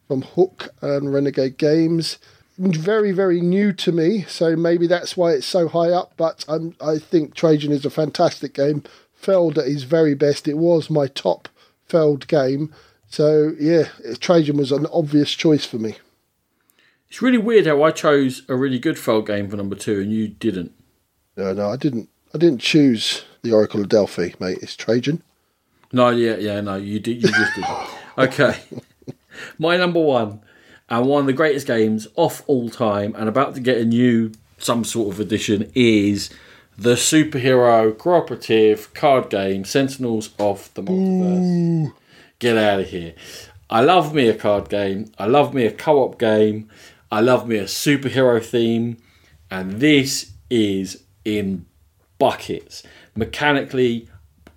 from 0.09 0.23
Hook 0.23 0.71
and 0.81 1.13
Renegade 1.13 1.59
Games. 1.59 2.19
Very, 2.57 3.11
very 3.13 3.41
new 3.41 3.73
to 3.73 3.91
me, 3.91 4.23
so 4.23 4.55
maybe 4.55 4.87
that's 4.87 5.17
why 5.17 5.33
it's 5.33 5.47
so 5.47 5.67
high 5.69 5.91
up. 5.91 6.13
But 6.17 6.45
I'm, 6.47 6.77
I 6.81 6.99
think 6.99 7.35
Trajan 7.35 7.73
is 7.73 7.85
a 7.85 7.91
fantastic 7.91 8.55
game. 8.55 8.85
Feld 9.13 9.59
at 9.59 9.67
his 9.67 9.85
very 9.85 10.15
best. 10.15 10.47
It 10.47 10.59
was 10.59 10.91
my 10.91 11.09
top 11.09 11.49
Feld 11.87 12.29
game. 12.29 12.73
So, 13.09 13.55
yeah, 13.59 13.89
Trajan 14.21 14.57
was 14.57 14.73
an 14.73 14.87
obvious 14.93 15.33
choice 15.33 15.65
for 15.65 15.79
me. 15.79 15.97
It's 17.09 17.23
really 17.23 17.39
weird 17.39 17.67
how 17.67 17.83
I 17.83 17.93
chose 17.93 18.43
a 18.49 18.57
really 18.57 18.79
good 18.79 18.99
Feld 18.99 19.27
game 19.27 19.49
for 19.49 19.57
number 19.57 19.77
two 19.77 20.01
and 20.01 20.13
you 20.13 20.29
didn't. 20.29 20.73
No, 21.37 21.53
no, 21.53 21.71
I 21.71 21.77
didn't. 21.77 22.09
I 22.35 22.39
didn't 22.39 22.61
choose 22.61 23.25
the 23.45 23.53
Oracle 23.53 23.81
of 23.81 23.89
Delphi, 23.89 24.31
mate. 24.41 24.59
It's 24.63 24.75
Trajan. 24.75 25.23
No, 25.93 26.09
yeah, 26.09 26.37
yeah, 26.37 26.61
no, 26.61 26.75
you 26.75 26.99
did. 26.99 27.23
You 27.23 27.29
just 27.29 27.55
did. 27.55 27.65
Okay, 28.19 28.59
my 29.59 29.77
number 29.77 30.01
one, 30.01 30.41
and 30.89 31.07
one 31.07 31.21
of 31.21 31.27
the 31.27 31.33
greatest 31.33 31.67
games 31.67 32.09
off 32.17 32.43
all 32.49 32.69
time, 32.69 33.15
and 33.17 33.29
about 33.29 33.55
to 33.55 33.61
get 33.61 33.79
a 33.79 33.85
new 33.85 34.33
some 34.59 34.83
sort 34.83 35.13
of 35.13 35.21
edition 35.21 35.71
is 35.75 36.31
the 36.77 36.95
superhero 36.95 37.97
cooperative 37.97 38.93
card 38.95 39.31
game 39.31 39.65
Sentinels 39.65 40.31
of 40.39 40.73
the 40.75 40.83
Multiverse. 40.83 41.93
Get 42.41 42.57
out 42.57 42.81
of 42.81 42.89
here! 42.89 43.15
I 43.71 43.81
love 43.83 44.15
me 44.15 44.29
a 44.29 44.35
card 44.35 44.69
game. 44.69 45.13
I 45.19 45.27
love 45.27 45.55
me 45.55 45.67
a 45.67 45.73
co-op 45.73 46.19
game. 46.19 46.69
I 47.11 47.21
love 47.21 47.47
me 47.47 47.59
a 47.59 47.65
superhero 47.65 48.45
theme, 48.45 48.97
and 49.51 49.81
this 49.81 50.33
is 50.51 51.05
in 51.25 51.67
buckets. 52.19 52.83
Mechanically, 53.17 54.09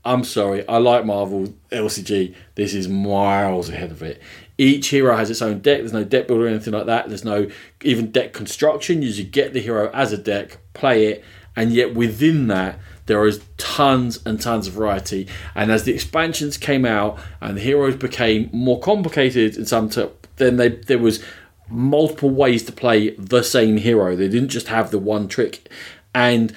I'm 0.03 0.23
sorry, 0.23 0.67
I 0.67 0.77
like 0.77 1.05
Marvel 1.05 1.53
LCG. 1.71 2.33
This 2.55 2.73
is 2.73 2.87
miles 2.87 3.69
ahead 3.69 3.91
of 3.91 4.01
it. 4.01 4.21
Each 4.57 4.87
hero 4.87 5.15
has 5.15 5.29
its 5.29 5.41
own 5.41 5.59
deck. 5.59 5.79
There's 5.79 5.93
no 5.93 6.03
deck 6.03 6.27
builder 6.27 6.45
or 6.45 6.47
anything 6.47 6.73
like 6.73 6.85
that. 6.87 7.09
There's 7.09 7.25
no 7.25 7.49
even 7.83 8.11
deck 8.11 8.33
construction. 8.33 9.01
You 9.01 9.11
just 9.11 9.31
get 9.31 9.53
the 9.53 9.59
hero 9.59 9.91
as 9.93 10.13
a 10.13 10.17
deck, 10.17 10.57
play 10.73 11.07
it, 11.07 11.23
and 11.55 11.73
yet 11.73 11.93
within 11.93 12.47
that, 12.47 12.79
there 13.07 13.25
is 13.25 13.41
tons 13.57 14.19
and 14.25 14.39
tons 14.39 14.67
of 14.67 14.73
variety. 14.73 15.27
And 15.55 15.71
as 15.71 15.83
the 15.83 15.93
expansions 15.93 16.57
came 16.57 16.85
out 16.85 17.19
and 17.41 17.57
the 17.57 17.61
heroes 17.61 17.95
became 17.95 18.49
more 18.53 18.79
complicated 18.79 19.57
in 19.57 19.65
some, 19.65 19.89
t- 19.89 20.09
then 20.37 20.57
they, 20.57 20.69
there 20.69 20.99
was 20.99 21.23
multiple 21.69 22.29
ways 22.29 22.63
to 22.63 22.71
play 22.71 23.11
the 23.11 23.43
same 23.43 23.77
hero. 23.77 24.15
They 24.15 24.27
didn't 24.27 24.49
just 24.49 24.67
have 24.67 24.91
the 24.91 24.99
one 24.99 25.27
trick, 25.27 25.69
and 26.13 26.53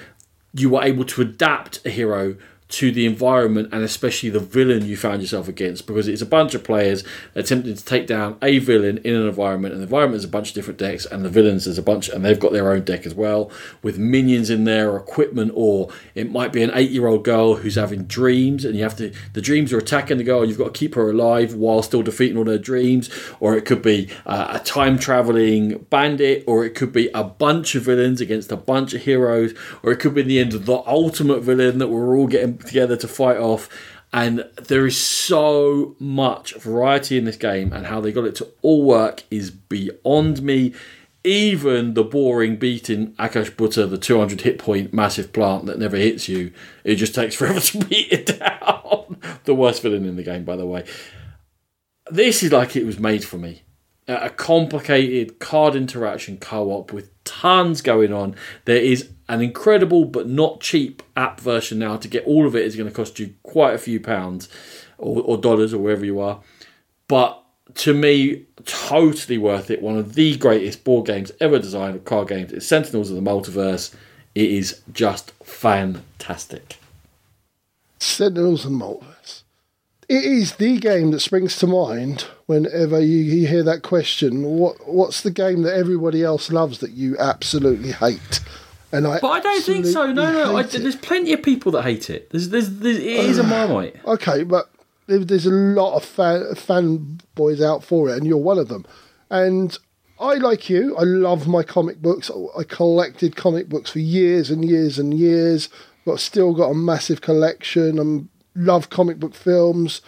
you 0.53 0.69
were 0.69 0.83
able 0.83 1.05
to 1.05 1.21
adapt 1.21 1.85
a 1.85 1.89
hero 1.89 2.35
to 2.71 2.89
the 2.91 3.05
environment 3.05 3.67
and 3.73 3.83
especially 3.83 4.29
the 4.29 4.39
villain 4.39 4.85
you 4.85 4.95
found 4.95 5.21
yourself 5.21 5.49
against 5.49 5.85
because 5.85 6.07
it's 6.07 6.21
a 6.21 6.25
bunch 6.25 6.55
of 6.55 6.63
players 6.63 7.03
attempting 7.35 7.75
to 7.75 7.83
take 7.83 8.07
down 8.07 8.37
a 8.41 8.59
villain 8.59 8.97
in 8.99 9.13
an 9.13 9.27
environment 9.27 9.73
and 9.73 9.81
the 9.81 9.85
environment 9.85 10.17
is 10.17 10.23
a 10.23 10.29
bunch 10.29 10.49
of 10.49 10.55
different 10.55 10.79
decks 10.79 11.05
and 11.05 11.25
the 11.25 11.29
villains 11.29 11.67
is 11.67 11.77
a 11.77 11.83
bunch 11.83 12.07
and 12.07 12.23
they've 12.23 12.39
got 12.39 12.53
their 12.53 12.71
own 12.71 12.81
deck 12.83 13.05
as 13.05 13.13
well 13.13 13.51
with 13.83 13.97
minions 13.97 14.49
in 14.49 14.63
there 14.63 14.89
or 14.89 14.97
equipment 14.97 15.51
or 15.53 15.89
it 16.15 16.31
might 16.31 16.53
be 16.53 16.63
an 16.63 16.71
eight 16.73 16.91
year 16.91 17.07
old 17.07 17.25
girl 17.25 17.55
who's 17.55 17.75
having 17.75 18.05
dreams 18.05 18.63
and 18.63 18.75
you 18.77 18.83
have 18.83 18.95
to 18.95 19.13
the 19.33 19.41
dreams 19.41 19.73
are 19.73 19.77
attacking 19.77 20.17
the 20.17 20.23
girl 20.23 20.39
and 20.39 20.49
you've 20.49 20.57
got 20.57 20.73
to 20.73 20.79
keep 20.79 20.95
her 20.95 21.09
alive 21.09 21.53
while 21.53 21.83
still 21.83 22.01
defeating 22.01 22.37
all 22.37 22.45
their 22.45 22.57
dreams 22.57 23.09
or 23.41 23.57
it 23.57 23.65
could 23.65 23.81
be 23.81 24.09
uh, 24.25 24.59
a 24.61 24.63
time 24.63 24.97
traveling 24.97 25.77
bandit 25.89 26.41
or 26.47 26.63
it 26.63 26.73
could 26.73 26.93
be 26.93 27.09
a 27.13 27.23
bunch 27.23 27.75
of 27.75 27.83
villains 27.83 28.21
against 28.21 28.49
a 28.49 28.57
bunch 28.57 28.93
of 28.93 29.01
heroes 29.01 29.53
or 29.83 29.91
it 29.91 29.97
could 29.97 30.15
be 30.15 30.21
the 30.21 30.39
end 30.39 30.53
of 30.53 30.65
the 30.65 30.81
ultimate 30.87 31.41
villain 31.41 31.77
that 31.77 31.89
we're 31.89 32.17
all 32.17 32.27
getting 32.27 32.60
together 32.65 32.95
to 32.97 33.07
fight 33.07 33.37
off 33.37 33.69
and 34.13 34.45
there 34.55 34.85
is 34.85 34.97
so 34.97 35.95
much 35.99 36.53
variety 36.55 37.17
in 37.17 37.25
this 37.25 37.37
game 37.37 37.71
and 37.71 37.85
how 37.85 38.01
they 38.01 38.11
got 38.11 38.25
it 38.25 38.35
to 38.35 38.47
all 38.61 38.83
work 38.83 39.23
is 39.31 39.51
beyond 39.51 40.41
me 40.41 40.73
even 41.23 41.93
the 41.93 42.03
boring 42.03 42.55
beating 42.55 43.13
Akash'Bhuta, 43.13 43.89
the 43.89 43.97
200 43.97 44.41
hit 44.41 44.57
point 44.57 44.93
massive 44.93 45.31
plant 45.31 45.65
that 45.67 45.77
never 45.77 45.97
hits 45.97 46.27
you, 46.27 46.51
it 46.83 46.95
just 46.95 47.13
takes 47.13 47.35
forever 47.37 47.59
to 47.59 47.85
beat 47.85 48.11
it 48.11 48.39
down. 48.39 49.17
the 49.45 49.55
worst 49.55 49.81
villain 49.81 50.05
in 50.05 50.15
the 50.15 50.23
game, 50.23 50.43
by 50.43 50.55
the 50.55 50.65
way. 50.65 50.83
This 52.09 52.43
is 52.43 52.51
like 52.51 52.75
it 52.75 52.85
was 52.85 52.99
made 52.99 53.23
for 53.23 53.37
me. 53.37 53.63
A 54.07 54.29
complicated 54.29 55.39
card 55.39 55.75
interaction 55.75 56.37
co 56.37 56.71
op 56.71 56.91
with 56.91 57.11
tons 57.23 57.81
going 57.81 58.11
on. 58.11 58.35
There 58.65 58.81
is 58.81 59.09
an 59.31 59.41
incredible 59.41 60.03
but 60.03 60.27
not 60.27 60.59
cheap 60.59 61.01
app 61.15 61.39
version 61.39 61.79
now. 61.79 61.95
To 61.95 62.07
get 62.09 62.25
all 62.25 62.45
of 62.45 62.53
it 62.53 62.65
is 62.65 62.75
going 62.75 62.89
to 62.89 62.95
cost 62.95 63.17
you 63.17 63.33
quite 63.43 63.73
a 63.73 63.77
few 63.77 63.99
pounds 63.99 64.49
or, 64.97 65.23
or 65.23 65.37
dollars 65.37 65.73
or 65.73 65.79
wherever 65.79 66.05
you 66.05 66.19
are. 66.19 66.41
But 67.07 67.41
to 67.75 67.93
me, 67.93 68.45
totally 68.65 69.37
worth 69.37 69.71
it. 69.71 69.81
One 69.81 69.97
of 69.97 70.15
the 70.15 70.35
greatest 70.35 70.83
board 70.83 71.07
games 71.07 71.31
ever 71.39 71.59
designed 71.59 71.95
of 71.95 72.03
card 72.03 72.27
games. 72.27 72.51
It's 72.51 72.67
Sentinels 72.67 73.09
of 73.09 73.15
the 73.15 73.21
Multiverse. 73.21 73.95
It 74.35 74.51
is 74.51 74.81
just 74.91 75.31
fantastic. 75.43 76.77
Sentinels 77.99 78.65
of 78.65 78.71
the 78.71 78.77
Multiverse. 78.77 79.43
It 80.09 80.25
is 80.25 80.55
the 80.55 80.77
game 80.77 81.11
that 81.11 81.21
springs 81.21 81.55
to 81.59 81.67
mind 81.67 82.25
whenever 82.47 82.99
you, 82.99 83.15
you 83.15 83.47
hear 83.47 83.63
that 83.63 83.81
question. 83.81 84.43
What 84.43 84.89
What's 84.89 85.21
the 85.21 85.31
game 85.31 85.61
that 85.61 85.73
everybody 85.73 86.21
else 86.21 86.51
loves 86.51 86.79
that 86.79 86.91
you 86.91 87.17
absolutely 87.17 87.93
hate? 87.93 88.41
And 88.91 89.07
I 89.07 89.19
But 89.19 89.29
I 89.29 89.39
don't 89.39 89.63
think 89.63 89.85
so. 89.85 90.11
No, 90.11 90.31
no. 90.31 90.57
I, 90.57 90.63
there's 90.63 90.95
plenty 90.95 91.33
of 91.33 91.43
people 91.43 91.71
that 91.73 91.83
hate 91.83 92.09
it. 92.09 92.29
There's, 92.29 92.49
there's, 92.49 92.69
there's 92.79 92.97
it 92.97 93.05
is 93.05 93.37
a 93.37 93.43
uh, 93.43 93.47
marmite. 93.47 93.95
Okay, 94.05 94.43
but 94.43 94.69
there's 95.07 95.45
a 95.45 95.51
lot 95.51 95.95
of 95.95 96.05
fan 96.05 96.41
fanboys 96.55 97.63
out 97.63 97.83
for 97.83 98.09
it, 98.09 98.17
and 98.17 98.27
you're 98.27 98.37
one 98.37 98.57
of 98.57 98.67
them. 98.67 98.85
And 99.29 99.77
I, 100.19 100.35
like 100.35 100.69
you, 100.69 100.95
I 100.97 101.03
love 101.03 101.47
my 101.47 101.63
comic 101.63 102.01
books. 102.01 102.29
I 102.57 102.63
collected 102.63 103.35
comic 103.35 103.69
books 103.69 103.91
for 103.91 103.99
years 103.99 104.49
and 104.51 104.63
years 104.63 104.99
and 104.99 105.13
years. 105.13 105.69
But 106.03 106.19
still 106.19 106.55
got 106.55 106.71
a 106.71 106.73
massive 106.73 107.21
collection. 107.21 107.99
and 107.99 108.27
love 108.55 108.89
comic 108.89 109.19
book 109.19 109.33
films. 109.35 110.01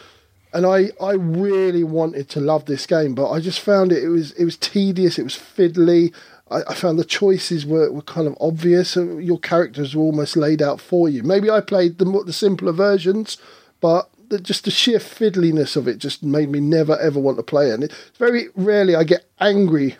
and 0.54 0.66
I, 0.66 0.92
I 1.02 1.14
really 1.14 1.84
wanted 1.84 2.30
to 2.30 2.40
love 2.40 2.66
this 2.66 2.86
game, 2.86 3.16
but 3.16 3.32
I 3.32 3.40
just 3.40 3.60
found 3.60 3.92
it 3.92 4.04
it 4.04 4.10
was 4.10 4.32
it 4.34 4.46
was 4.46 4.58
tedious, 4.58 5.18
it 5.18 5.24
was 5.24 5.36
fiddly. 5.36 6.14
I, 6.54 6.72
I 6.72 6.74
found 6.76 6.99
the 6.99 7.04
choices 7.04 7.66
were, 7.66 7.91
were 7.91 8.04
kind 8.04 8.28
of 8.28 8.38
obvious. 8.39 8.95
and 8.95 9.24
Your 9.24 9.39
characters 9.39 9.95
were 9.95 10.04
almost 10.04 10.38
laid 10.38 10.62
out 10.62 10.80
for 10.80 11.10
you. 11.10 11.24
Maybe 11.24 11.49
I 11.49 11.62
played 11.62 11.97
the 11.97 12.06
the 12.26 12.34
simpler 12.34 12.72
versions, 12.72 13.38
but 13.82 14.10
the, 14.30 14.39
just 14.39 14.66
the 14.66 14.72
sheer 14.72 14.99
fiddliness 14.99 15.76
of 15.76 15.88
it 15.88 15.97
just 15.97 16.24
made 16.24 16.49
me 16.49 16.60
never 16.60 16.97
ever 16.99 17.20
want 17.20 17.38
to 17.38 17.43
play 17.43 17.70
it. 17.70 17.74
And 17.74 17.84
it, 17.86 17.93
very 18.18 18.49
rarely 18.56 18.95
I 18.95 19.04
get 19.04 19.26
angry 19.39 19.97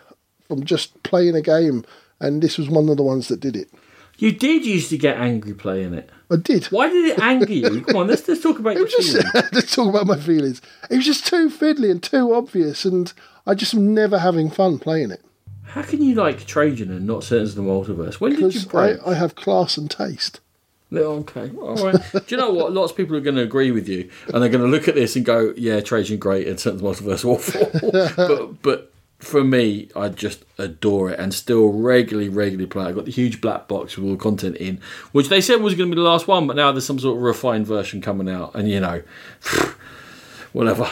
from 0.48 0.64
just 0.64 1.02
playing 1.02 1.34
a 1.34 1.42
game, 1.42 1.84
and 2.20 2.42
this 2.42 2.56
was 2.56 2.68
one 2.68 2.88
of 2.88 2.96
the 2.96 3.02
ones 3.02 3.28
that 3.28 3.40
did 3.40 3.56
it. 3.56 3.68
You 4.18 4.30
did 4.30 4.64
used 4.64 4.90
to 4.90 4.98
get 4.98 5.16
angry 5.16 5.54
playing 5.54 5.92
it. 5.94 6.08
I 6.30 6.36
did. 6.36 6.66
Why 6.66 6.88
did 6.88 7.04
it 7.06 7.18
anger 7.18 7.52
you? 7.52 7.80
Come 7.82 7.96
on, 7.96 8.06
let's 8.06 8.26
let's 8.28 8.42
talk 8.42 8.60
about 8.60 8.76
It 8.76 8.78
your 8.78 8.88
just 8.88 9.12
feelings. 9.12 9.32
let's 9.52 9.74
talk 9.74 9.88
about 9.88 10.06
my 10.06 10.18
feelings. 10.18 10.62
It 10.88 10.96
was 10.96 11.04
just 11.06 11.26
too 11.26 11.50
fiddly 11.50 11.90
and 11.90 12.02
too 12.02 12.32
obvious, 12.32 12.84
and 12.84 13.12
I 13.44 13.54
just 13.54 13.74
am 13.74 13.92
never 13.92 14.18
having 14.18 14.50
fun 14.50 14.78
playing 14.78 15.10
it 15.10 15.20
How 15.66 15.82
can 15.82 16.02
you 16.02 16.14
like 16.14 16.46
Trajan 16.46 16.90
and 16.90 17.06
not 17.06 17.24
Sentinels 17.24 17.88
of 17.88 17.96
the 17.96 18.02
Multiverse? 18.04 18.14
When 18.14 18.34
did 18.34 18.54
you 18.54 18.66
break? 18.66 18.98
I, 19.04 19.10
I 19.10 19.14
have 19.14 19.34
class 19.34 19.76
and 19.76 19.90
taste. 19.90 20.40
No, 20.90 21.12
okay, 21.12 21.50
all 21.58 21.74
right. 21.76 21.96
Do 22.12 22.22
you 22.28 22.36
know 22.36 22.52
what? 22.52 22.72
Lots 22.72 22.92
of 22.92 22.96
people 22.96 23.16
are 23.16 23.20
going 23.20 23.36
to 23.36 23.42
agree 23.42 23.72
with 23.72 23.88
you, 23.88 24.10
and 24.32 24.42
they're 24.42 24.50
going 24.50 24.62
to 24.64 24.70
look 24.70 24.86
at 24.86 24.94
this 24.94 25.16
and 25.16 25.24
go, 25.24 25.52
"Yeah, 25.56 25.80
Trajan 25.80 26.18
great 26.18 26.46
and 26.46 26.60
Sentinels 26.60 27.00
of 27.00 27.06
the 27.06 27.12
Multiverse 27.12 27.24
awful." 27.24 28.10
but 28.16 28.62
but 28.62 28.92
for 29.18 29.42
me, 29.42 29.88
I 29.96 30.08
just 30.10 30.44
adore 30.58 31.10
it 31.10 31.18
and 31.18 31.34
still 31.34 31.72
regularly 31.72 32.28
regularly 32.28 32.66
play. 32.68 32.84
I've 32.84 32.94
got 32.94 33.06
the 33.06 33.10
huge 33.10 33.40
black 33.40 33.66
box 33.66 33.96
with 33.96 34.04
all 34.04 34.12
the 34.12 34.22
content 34.22 34.56
in, 34.58 34.80
which 35.12 35.28
they 35.28 35.40
said 35.40 35.62
was 35.62 35.74
going 35.74 35.90
to 35.90 35.96
be 35.96 36.00
the 36.00 36.08
last 36.08 36.28
one, 36.28 36.46
but 36.46 36.54
now 36.54 36.70
there's 36.70 36.86
some 36.86 36.98
sort 36.98 37.16
of 37.16 37.22
refined 37.22 37.66
version 37.66 38.00
coming 38.00 38.28
out, 38.28 38.54
and 38.54 38.68
you 38.68 38.78
know, 38.78 39.02
whatever. 40.52 40.88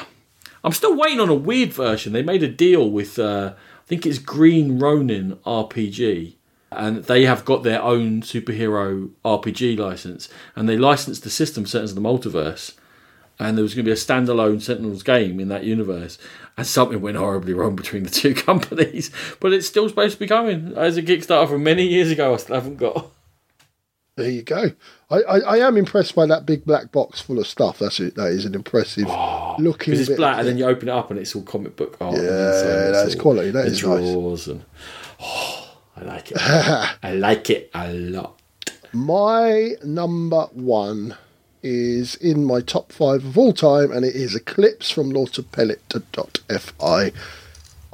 I'm 0.64 0.72
still 0.72 0.96
waiting 0.96 1.20
on 1.20 1.28
a 1.28 1.34
weird 1.34 1.72
version. 1.72 2.12
They 2.12 2.22
made 2.22 2.42
a 2.42 2.48
deal 2.48 2.88
with, 2.88 3.18
uh, 3.18 3.54
I 3.54 3.56
think 3.93 4.07
it's 4.07 4.18
Green 4.18 4.78
Ronin 4.78 5.36
RPG, 5.45 6.36
and 6.70 7.05
they 7.05 7.26
have 7.26 7.45
got 7.45 7.62
their 7.62 7.82
own 7.82 8.22
superhero 8.22 9.11
RPG 9.22 9.78
license, 9.78 10.30
and 10.57 10.66
they 10.66 10.78
licensed 10.78 11.24
the 11.24 11.28
system 11.28 11.66
Sentinels 11.66 11.90
of 11.90 11.97
the 11.97 12.01
Multiverse, 12.01 12.72
and 13.38 13.55
there 13.55 13.62
was 13.62 13.74
going 13.74 13.84
to 13.84 13.90
be 13.90 13.93
a 13.93 13.95
standalone 13.95 14.62
Sentinels 14.62 15.03
game 15.03 15.38
in 15.38 15.49
that 15.49 15.64
universe, 15.64 16.16
and 16.57 16.66
something 16.66 17.03
went 17.03 17.18
horribly 17.18 17.53
wrong 17.53 17.76
between 17.76 18.05
the 18.05 18.09
two 18.09 18.34
companies, 18.49 19.11
but 19.40 19.53
it's 19.53 19.66
still 19.66 19.90
supposed 19.90 20.14
to 20.14 20.20
be 20.20 20.26
coming 20.26 20.72
as 20.74 20.97
a 20.97 21.03
Kickstarter 21.03 21.51
from 21.51 21.62
many 21.62 21.86
years 21.86 22.11
ago. 22.11 22.32
I 22.32 22.38
still 22.38 22.55
haven't 22.55 22.78
got. 22.78 23.11
There 24.22 24.30
you 24.30 24.42
go. 24.42 24.70
I, 25.10 25.16
I, 25.16 25.38
I 25.38 25.66
am 25.66 25.76
impressed 25.76 26.14
by 26.14 26.26
that 26.26 26.46
big 26.46 26.64
black 26.64 26.92
box 26.92 27.20
full 27.20 27.38
of 27.38 27.46
stuff. 27.46 27.78
That's 27.78 28.00
it. 28.00 28.14
That 28.14 28.28
is 28.28 28.44
an 28.44 28.54
impressive 28.54 29.06
ah, 29.08 29.56
looking. 29.58 29.92
Because 29.92 30.08
it's 30.08 30.16
black, 30.16 30.38
and 30.38 30.48
then 30.48 30.58
you 30.58 30.64
open 30.64 30.88
it 30.88 30.92
up, 30.92 31.10
and 31.10 31.18
it's 31.18 31.34
all 31.34 31.42
comic 31.42 31.76
book 31.76 31.96
art. 32.00 32.16
Yeah, 32.16 32.90
that's 32.92 33.14
quality, 33.14 33.50
That 33.50 33.66
is 33.66 33.74
is 33.74 33.86
nice. 33.86 34.12
drawers 34.12 34.48
and 34.48 34.64
oh, 35.20 35.76
I 35.96 36.04
like 36.04 36.30
it. 36.30 36.38
I 36.40 37.12
like 37.14 37.50
it 37.50 37.70
a 37.74 37.92
lot. 37.92 38.38
My 38.92 39.72
number 39.82 40.42
one 40.52 41.16
is 41.62 42.16
in 42.16 42.44
my 42.44 42.60
top 42.60 42.92
five 42.92 43.24
of 43.24 43.38
all 43.38 43.52
time, 43.52 43.90
and 43.90 44.04
it 44.04 44.14
is 44.14 44.34
Eclipse 44.34 44.90
from 44.90 45.12
Lautapelit.fi. 45.12 47.12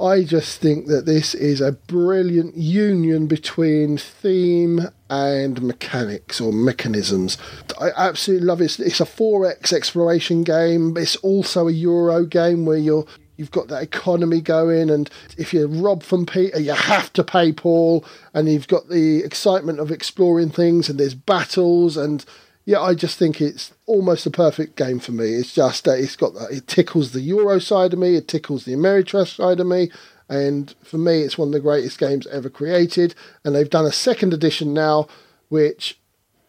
I 0.01 0.23
just 0.23 0.61
think 0.61 0.87
that 0.87 1.05
this 1.05 1.35
is 1.35 1.59
a 1.59 1.73
brilliant 1.73 2.55
union 2.55 3.27
between 3.27 3.97
theme 3.97 4.87
and 5.09 5.61
mechanics 5.61 6.39
or 6.39 6.53
mechanisms. 6.53 7.37
I 7.79 7.91
absolutely 7.97 8.45
love 8.45 8.61
it. 8.61 8.79
It's 8.79 9.01
a 9.01 9.05
4X 9.05 9.73
exploration 9.73 10.43
game. 10.43 10.93
but 10.93 11.03
It's 11.03 11.17
also 11.17 11.67
a 11.67 11.71
Euro 11.71 12.25
game 12.25 12.65
where 12.65 12.77
you're 12.77 13.05
you've 13.35 13.51
got 13.51 13.69
that 13.69 13.81
economy 13.81 14.41
going 14.41 14.89
and 14.89 15.09
if 15.37 15.53
you 15.53 15.65
rob 15.65 16.03
from 16.03 16.25
Peter 16.25 16.59
you 16.59 16.73
have 16.73 17.11
to 17.13 17.23
pay 17.23 17.53
Paul 17.53 18.03
and 18.33 18.49
you've 18.49 18.67
got 18.67 18.89
the 18.89 19.23
excitement 19.23 19.79
of 19.79 19.91
exploring 19.91 20.49
things 20.49 20.89
and 20.89 20.99
there's 20.99 21.15
battles 21.15 21.95
and 21.95 22.25
yeah, 22.65 22.79
I 22.81 22.93
just 22.93 23.17
think 23.17 23.41
it's 23.41 23.73
almost 23.85 24.25
a 24.25 24.31
perfect 24.31 24.75
game 24.75 24.99
for 24.99 25.11
me. 25.11 25.33
It's 25.33 25.53
just 25.53 25.85
that 25.85 25.99
it's 25.99 26.15
got 26.15 26.33
that 26.35 26.51
it 26.51 26.67
tickles 26.67 27.11
the 27.11 27.21
Euro 27.21 27.59
side 27.59 27.93
of 27.93 27.99
me, 27.99 28.15
it 28.15 28.27
tickles 28.27 28.65
the 28.65 28.73
Ameritrash 28.73 29.35
side 29.37 29.59
of 29.59 29.67
me, 29.67 29.89
and 30.29 30.75
for 30.83 30.97
me, 30.97 31.21
it's 31.21 31.37
one 31.37 31.49
of 31.49 31.53
the 31.53 31.59
greatest 31.59 31.97
games 31.97 32.27
ever 32.27 32.49
created. 32.49 33.15
And 33.43 33.55
they've 33.55 33.69
done 33.69 33.85
a 33.85 33.91
second 33.91 34.33
edition 34.33 34.73
now, 34.73 35.07
which 35.49 35.97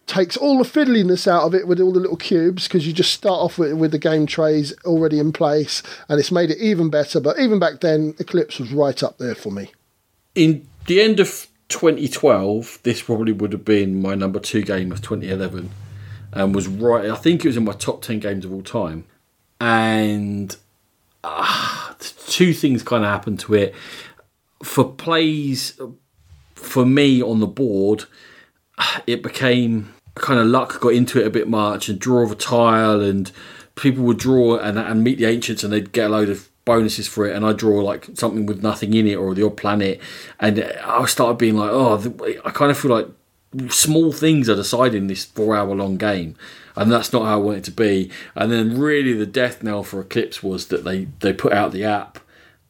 takes 0.07 0.37
all 0.37 0.59
the 0.59 0.69
fiddliness 0.69 1.27
out 1.27 1.45
of 1.45 1.55
it 1.55 1.67
with 1.67 1.81
all 1.81 1.93
the 1.93 2.01
little 2.01 2.17
cubes 2.17 2.67
because 2.67 2.87
you 2.87 2.93
just 2.93 3.13
start 3.13 3.39
off 3.39 3.59
with, 3.59 3.73
with 3.75 3.93
the 3.93 3.99
game 3.99 4.27
trays 4.27 4.75
already 4.85 5.19
in 5.19 5.33
place, 5.33 5.83
and 6.09 6.21
it's 6.21 6.33
made 6.33 6.51
it 6.51 6.59
even 6.59 6.91
better. 6.91 7.21
But 7.21 7.39
even 7.39 7.59
back 7.59 7.81
then, 7.81 8.15
Eclipse 8.19 8.59
was 8.59 8.73
right 8.73 9.03
up 9.03 9.19
there 9.19 9.35
for 9.35 9.51
me. 9.51 9.73
In 10.35 10.67
the 10.87 11.01
end 11.01 11.21
of 11.21 11.47
2012, 11.69 12.81
this 12.83 13.03
probably 13.03 13.33
would 13.33 13.53
have 13.53 13.65
been 13.65 14.03
my 14.03 14.15
number 14.15 14.41
two 14.41 14.63
game 14.63 14.93
of 14.93 15.01
2011, 15.01 15.71
and 16.33 16.55
was 16.55 16.69
right. 16.69 17.11
I 17.11 17.17
think 17.17 17.45
it 17.45 17.49
was 17.49 17.57
in 17.57 17.65
my 17.65 17.73
top 17.73 18.03
10 18.03 18.21
games 18.21 18.45
of 18.45 18.53
all 18.53 18.63
time. 18.63 19.05
And 19.61 20.57
uh, 21.23 21.95
two 21.99 22.53
things 22.53 22.83
kind 22.83 23.05
of 23.05 23.11
happened 23.11 23.41
to 23.41 23.55
it. 23.55 23.75
For 24.63 24.85
plays, 24.85 25.79
for 26.55 26.85
me 26.87 27.23
on 27.23 27.41
the 27.41 27.47
board, 27.47 28.05
it 29.07 29.23
became 29.23 29.95
kind 30.15 30.41
of 30.41 30.47
luck 30.47 30.81
got 30.81 30.93
into 30.93 31.21
it 31.21 31.27
a 31.27 31.31
bit 31.31 31.49
much 31.49 31.89
and 31.89 31.99
draw 31.99 32.23
of 32.23 32.33
a 32.33 32.35
tile 32.35 33.01
and 33.01 33.31
people 33.75 34.05
would 34.05 34.19
draw 34.19 34.59
and, 34.59 34.79
and 34.79 35.05
meet 35.05 35.19
the 35.19 35.25
ancients 35.25 35.65
and 35.65 35.73
they'd 35.73 35.93
get 35.93 36.07
a 36.07 36.09
load 36.09 36.29
of 36.29 36.51
bonuses 36.65 37.09
for 37.09 37.27
it 37.27 37.35
and 37.35 37.45
I 37.45 37.53
draw 37.53 37.81
like 37.81 38.09
something 38.15 38.45
with 38.45 38.63
nothing 38.63 38.93
in 38.93 39.07
it 39.07 39.15
or 39.15 39.35
the 39.35 39.47
odd 39.47 39.57
planet 39.57 40.01
and 40.39 40.63
I 40.85 41.05
started 41.07 41.39
being 41.39 41.57
like 41.57 41.71
oh 41.71 41.97
I 42.45 42.51
kind 42.51 42.71
of 42.71 42.79
feel 42.79 42.91
like 42.91 43.07
small 43.69 44.13
things 44.13 44.49
are 44.49 44.55
deciding 44.55 45.07
this 45.07 45.25
four 45.25 45.57
hour 45.57 45.75
long 45.75 45.97
game 45.97 46.37
and 46.77 46.91
that's 46.91 47.13
not 47.13 47.25
how 47.25 47.35
I 47.35 47.37
want 47.37 47.59
it 47.59 47.65
to 47.65 47.73
be. 47.73 48.11
And 48.35 48.51
then 48.51 48.79
really 48.79 49.13
the 49.13 49.27
death 49.27 49.63
knell 49.63 49.83
for 49.83 50.01
Eclipse 50.01 50.43
was 50.43 50.69
that 50.69 50.85
they 50.85 51.07
they 51.21 51.33
put 51.33 51.53
out 51.53 51.73
the 51.73 51.85
app 51.85 52.19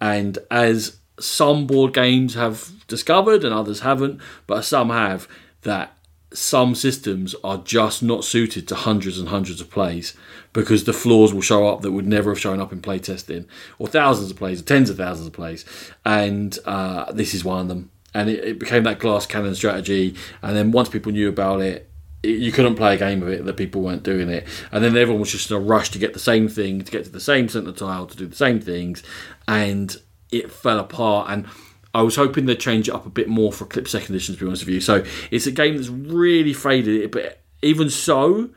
and 0.01 0.39
as 0.51 0.97
some 1.19 1.67
board 1.67 1.93
games 1.93 2.35
have 2.35 2.87
discovered 2.87 3.45
and 3.45 3.55
others 3.55 3.81
haven't 3.81 4.21
but 4.47 4.63
some 4.63 4.89
have 4.89 5.29
that 5.63 5.95
some 6.33 6.75
systems 6.75 7.35
are 7.43 7.59
just 7.59 8.03
not 8.03 8.25
suited 8.25 8.69
to 8.69 8.75
hundreds 8.75 9.19
and 9.19 9.29
hundreds 9.29 9.61
of 9.61 9.71
plays 9.71 10.15
because 10.53 10.85
the 10.85 10.93
flaws 10.93 11.35
will 11.35 11.41
show 11.41 11.67
up 11.69 11.81
that 11.83 11.93
would 11.93 12.07
never 12.07 12.31
have 12.31 12.41
shown 12.41 12.61
up 12.61 12.73
in 12.73 12.81
playtesting 12.81 13.47
or 13.79 13.89
thousands 13.89 14.31
of 14.31 14.37
plays 14.37 14.61
or 14.61 14.65
tens 14.65 14.89
of 14.91 14.97
thousands 14.97 15.27
of 15.27 15.33
plays. 15.33 15.65
And 16.05 16.57
uh, 16.65 17.11
this 17.13 17.35
is 17.35 17.45
one 17.45 17.61
of 17.61 17.69
them 17.69 17.91
and 18.15 18.29
it, 18.29 18.45
it 18.45 18.59
became 18.59 18.83
that 18.85 18.99
glass 18.99 19.27
cannon 19.27 19.55
strategy 19.55 20.15
and 20.43 20.57
then 20.57 20.71
once 20.73 20.89
people 20.89 21.13
knew 21.13 21.29
about 21.29 21.61
it 21.61 21.89
it- 22.23 22.39
you 22.39 22.53
couldn't 22.53 22.75
play 22.75 22.95
a 22.95 22.99
game 22.99 23.23
of 23.23 23.29
it 23.29 23.45
that 23.45 23.57
people 23.57 23.81
weren't 23.83 24.03
doing 24.03 24.29
it 24.29 24.47
and 24.73 24.85
then 24.85 24.97
everyone 24.97 25.21
was 25.21 25.33
just 25.33 25.51
in 25.51 25.57
a 25.57 25.61
rush 25.61 25.91
to 25.91 25.99
get 25.99 26.13
the 26.13 26.19
same 26.19 26.49
thing 26.49 26.83
to 26.83 26.93
get 26.93 27.05
to 27.05 27.11
the 27.11 27.21
same 27.21 27.49
centre 27.49 27.73
tile 27.73 28.07
to 28.07 28.17
do 28.17 28.27
the 28.27 28.37
same 28.37 28.61
things 28.61 29.03
and 29.49 29.97
it 30.31 30.51
fell 30.51 30.79
apart 30.79 31.31
and 31.31 31.47
I 31.93 32.03
was 32.03 32.15
hoping 32.15 32.47
they'd 32.47 32.61
change 32.61 32.89
it 32.89 32.95
up 32.95 33.05
a 33.05 33.11
bit 33.11 33.29
more 33.29 33.53
for 33.53 33.65
Clip 33.65 33.89
Second 33.89 34.15
Edition, 34.15 34.37
to 34.37 34.41
be 34.41 34.47
honest 34.47 34.65
with 34.65 34.73
you. 34.75 34.81
So 34.81 35.05
it's 35.33 35.49
a 35.49 35.51
game 35.51 35.77
that's 35.77 35.89
really 35.89 36.53
faded, 36.53 37.11
but 37.11 37.41
even 37.63 37.91
so, 37.91 38.51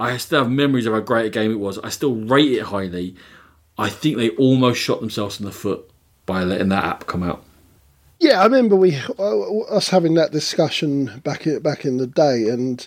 I 0.00 0.16
still 0.16 0.42
have 0.42 0.50
memories 0.50 0.84
of 0.86 0.92
how 0.92 0.98
great 0.98 1.26
a 1.26 1.30
game 1.30 1.52
it 1.52 1.60
was. 1.60 1.78
I 1.78 1.90
still 1.90 2.16
rate 2.16 2.50
it 2.50 2.64
highly. 2.64 3.14
I 3.78 3.88
think 3.88 4.16
they 4.16 4.30
almost 4.30 4.80
shot 4.80 4.98
themselves 5.00 5.38
in 5.38 5.46
the 5.46 5.52
foot 5.52 5.88
by 6.26 6.42
letting 6.42 6.70
that 6.70 6.84
app 6.84 7.06
come 7.06 7.22
out. 7.22 7.44
Yeah, 8.18 8.40
I 8.40 8.44
remember 8.44 8.76
we 8.76 8.96
uh, 9.18 9.58
us 9.64 9.90
having 9.90 10.14
that 10.14 10.32
discussion 10.32 11.20
back 11.22 11.46
in, 11.46 11.60
back 11.60 11.84
in 11.84 11.98
the 11.98 12.06
day, 12.06 12.48
and 12.48 12.86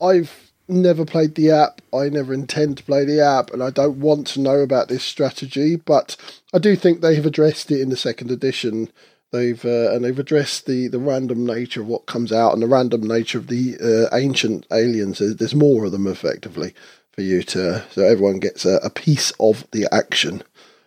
I've 0.00 0.52
never 0.68 1.04
played 1.04 1.34
the 1.34 1.50
app. 1.50 1.80
I 1.92 2.08
never 2.08 2.32
intend 2.32 2.78
to 2.78 2.84
play 2.84 3.04
the 3.04 3.20
app, 3.20 3.50
and 3.52 3.62
I 3.62 3.70
don't 3.70 3.98
want 3.98 4.28
to 4.28 4.40
know 4.40 4.60
about 4.60 4.88
this 4.88 5.02
strategy. 5.02 5.76
But 5.76 6.16
I 6.52 6.58
do 6.58 6.76
think 6.76 7.00
they 7.00 7.16
have 7.16 7.26
addressed 7.26 7.70
it 7.70 7.80
in 7.80 7.90
the 7.90 7.96
second 7.96 8.30
edition. 8.30 8.90
They've 9.32 9.64
uh, 9.64 9.92
and 9.92 10.04
they've 10.04 10.18
addressed 10.18 10.66
the, 10.66 10.86
the 10.86 11.00
random 11.00 11.44
nature 11.44 11.80
of 11.80 11.88
what 11.88 12.06
comes 12.06 12.32
out 12.32 12.52
and 12.52 12.62
the 12.62 12.68
random 12.68 13.02
nature 13.02 13.38
of 13.38 13.48
the 13.48 13.76
uh, 14.12 14.16
ancient 14.16 14.66
aliens. 14.72 15.18
There's, 15.18 15.54
more 15.54 15.84
of 15.84 15.92
them 15.92 16.06
effectively 16.06 16.72
for 17.10 17.22
you 17.22 17.42
to 17.42 17.84
so 17.90 18.02
everyone 18.02 18.38
gets 18.38 18.64
a, 18.64 18.76
a 18.84 18.90
piece 18.90 19.32
of 19.40 19.66
the 19.72 19.88
action. 19.92 20.44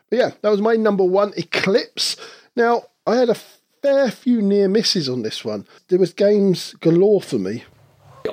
But 0.10 0.20
yeah, 0.20 0.32
that 0.42 0.50
was 0.50 0.62
my 0.62 0.78
number 0.78 1.04
one 1.04 1.34
Eclipse. 1.36 2.16
Now 2.56 2.84
I 3.06 3.18
had 3.18 3.30
a 3.30 3.36
fair 3.82 4.12
few 4.12 4.42
near 4.42 4.68
misses 4.68 5.10
on 5.10 5.22
this 5.22 5.44
one. 5.46 5.66
There 5.88 6.00
was 6.00 6.14
games 6.14 6.74
galore 6.82 7.22
for 7.22 7.38
me. 7.38 7.64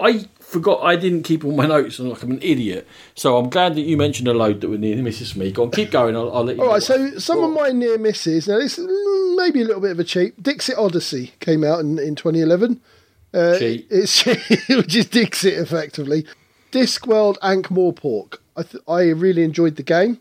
I 0.01 0.27
forgot 0.41 0.83
I 0.83 0.97
didn't 0.97 1.23
keep 1.23 1.45
all 1.45 1.53
my 1.53 1.67
notes 1.67 1.99
and 1.99 2.11
like 2.11 2.23
I'm 2.23 2.33
an 2.33 2.43
idiot. 2.43 2.87
So 3.15 3.37
I'm 3.37 3.49
glad 3.51 3.75
that 3.77 3.83
you 3.83 3.97
mentioned 3.97 4.29
a 4.29 4.35
load 4.35 4.61
that 4.61 4.69
were 4.69 4.79
near 4.79 4.97
misses 4.97 5.33
for 5.33 5.39
me. 5.39 5.53
Go 5.53 5.65
on, 5.65 5.71
keep 5.71 5.91
going. 5.91 6.17
I'll, 6.17 6.35
I'll 6.35 6.45
let 6.45 6.57
you. 6.57 6.63
All 6.63 6.71
right, 6.71 6.83
so 6.83 7.19
some 7.19 7.43
of 7.43 7.51
my 7.51 7.71
near 7.71 7.99
misses. 7.99 8.49
Now 8.49 8.59
this 8.59 8.79
mm, 8.79 9.37
maybe 9.37 9.63
a 9.63 9.65
little 9.65 9.81
bit 9.81 9.93
of 9.93 9.99
a 9.99 10.05
cheat. 10.05 10.43
Dixit 10.43 10.77
Odyssey 10.77 11.33
came 11.41 11.65
out 11.65 11.81
in, 11.81 11.99
in 11.99 12.15
2011. 12.15 12.81
Uh, 13.33 13.59
Cheat. 13.59 13.87
It's 13.91 14.25
which 14.25 14.95
is 14.95 15.07
Dixit 15.07 15.55
effectively. 15.55 16.25
Discworld 16.71 17.37
Ankh 17.43 17.69
Morpork. 17.69 18.39
I 18.57 18.63
th- 18.63 18.83
I 18.87 19.03
really 19.11 19.43
enjoyed 19.43 19.77
the 19.77 19.83
game. 19.83 20.19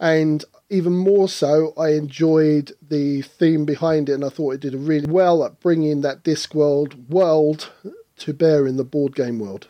And 0.00 0.44
even 0.68 0.94
more 0.96 1.28
so, 1.28 1.72
I 1.78 1.90
enjoyed 1.90 2.72
the 2.86 3.22
theme 3.22 3.64
behind 3.64 4.08
it, 4.08 4.14
and 4.14 4.24
I 4.24 4.28
thought 4.28 4.54
it 4.54 4.60
did 4.60 4.74
a 4.74 4.78
really 4.78 5.06
well 5.10 5.44
at 5.44 5.60
bringing 5.60 6.00
that 6.02 6.22
Discworld 6.24 7.08
world 7.08 7.70
to 8.18 8.32
bear 8.32 8.66
in 8.66 8.76
the 8.76 8.84
board 8.84 9.14
game 9.14 9.38
world. 9.38 9.68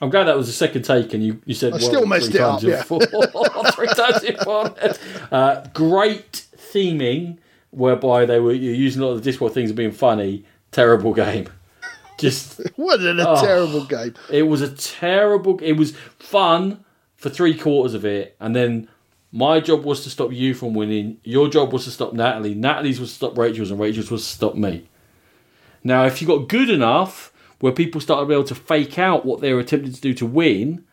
I'm 0.00 0.10
glad 0.10 0.24
that 0.24 0.36
was 0.36 0.46
the 0.48 0.52
second 0.52 0.82
take, 0.82 1.14
and 1.14 1.24
you, 1.24 1.40
you 1.44 1.54
said 1.54 1.72
I 1.72 1.78
still 1.78 2.04
messed 2.06 2.34
it 2.34 2.40
up, 2.40 2.62
yeah. 2.62 2.82
three 2.82 3.86
times 3.86 4.20
before. 4.20 4.74
Uh, 5.30 5.64
great 5.72 6.44
theming, 6.56 7.38
whereby 7.70 8.24
they 8.26 8.40
were 8.40 8.52
you're 8.52 8.74
using 8.74 9.02
a 9.02 9.06
lot 9.06 9.12
of 9.12 9.22
the 9.24 9.30
Discworld 9.30 9.52
things 9.52 9.70
and 9.70 9.76
being 9.76 9.92
funny. 9.92 10.44
Terrible 10.72 11.14
game. 11.14 11.48
Just 12.18 12.60
Wasn't 12.76 13.20
a 13.20 13.28
Oh. 13.28 13.40
terrible 13.44 13.84
game. 13.84 14.14
it 14.30 14.42
was 14.44 14.60
a 14.62 14.68
terrible. 14.68 15.58
It 15.62 15.74
was 15.74 15.92
fun 16.18 16.84
for 17.16 17.30
three 17.30 17.56
quarters 17.56 17.94
of 17.94 18.04
it, 18.04 18.36
and 18.40 18.54
then 18.54 18.88
my 19.34 19.58
job 19.58 19.84
was 19.84 20.04
to 20.04 20.10
stop 20.10 20.32
you 20.32 20.54
from 20.54 20.74
winning. 20.74 21.18
Your 21.24 21.48
job 21.48 21.72
was 21.72 21.84
to 21.84 21.90
stop 21.90 22.12
Natalie. 22.12 22.54
Natalie's 22.54 23.00
was 23.00 23.10
to 23.10 23.16
stop 23.16 23.36
Rachel's, 23.36 23.72
and 23.72 23.80
Rachel's 23.80 24.08
was 24.08 24.22
to 24.22 24.32
stop 24.32 24.54
me. 24.54 24.88
Now, 25.82 26.04
if 26.04 26.22
you 26.22 26.28
got 26.28 26.48
good 26.48 26.70
enough 26.70 27.32
where 27.58 27.72
people 27.72 28.00
started 28.00 28.22
to 28.22 28.28
be 28.28 28.34
able 28.34 28.44
to 28.44 28.54
fake 28.54 28.96
out 28.96 29.26
what 29.26 29.40
they 29.40 29.52
were 29.52 29.58
attempting 29.58 29.92
to 29.92 30.00
do 30.00 30.14
to 30.14 30.24
win, 30.24 30.84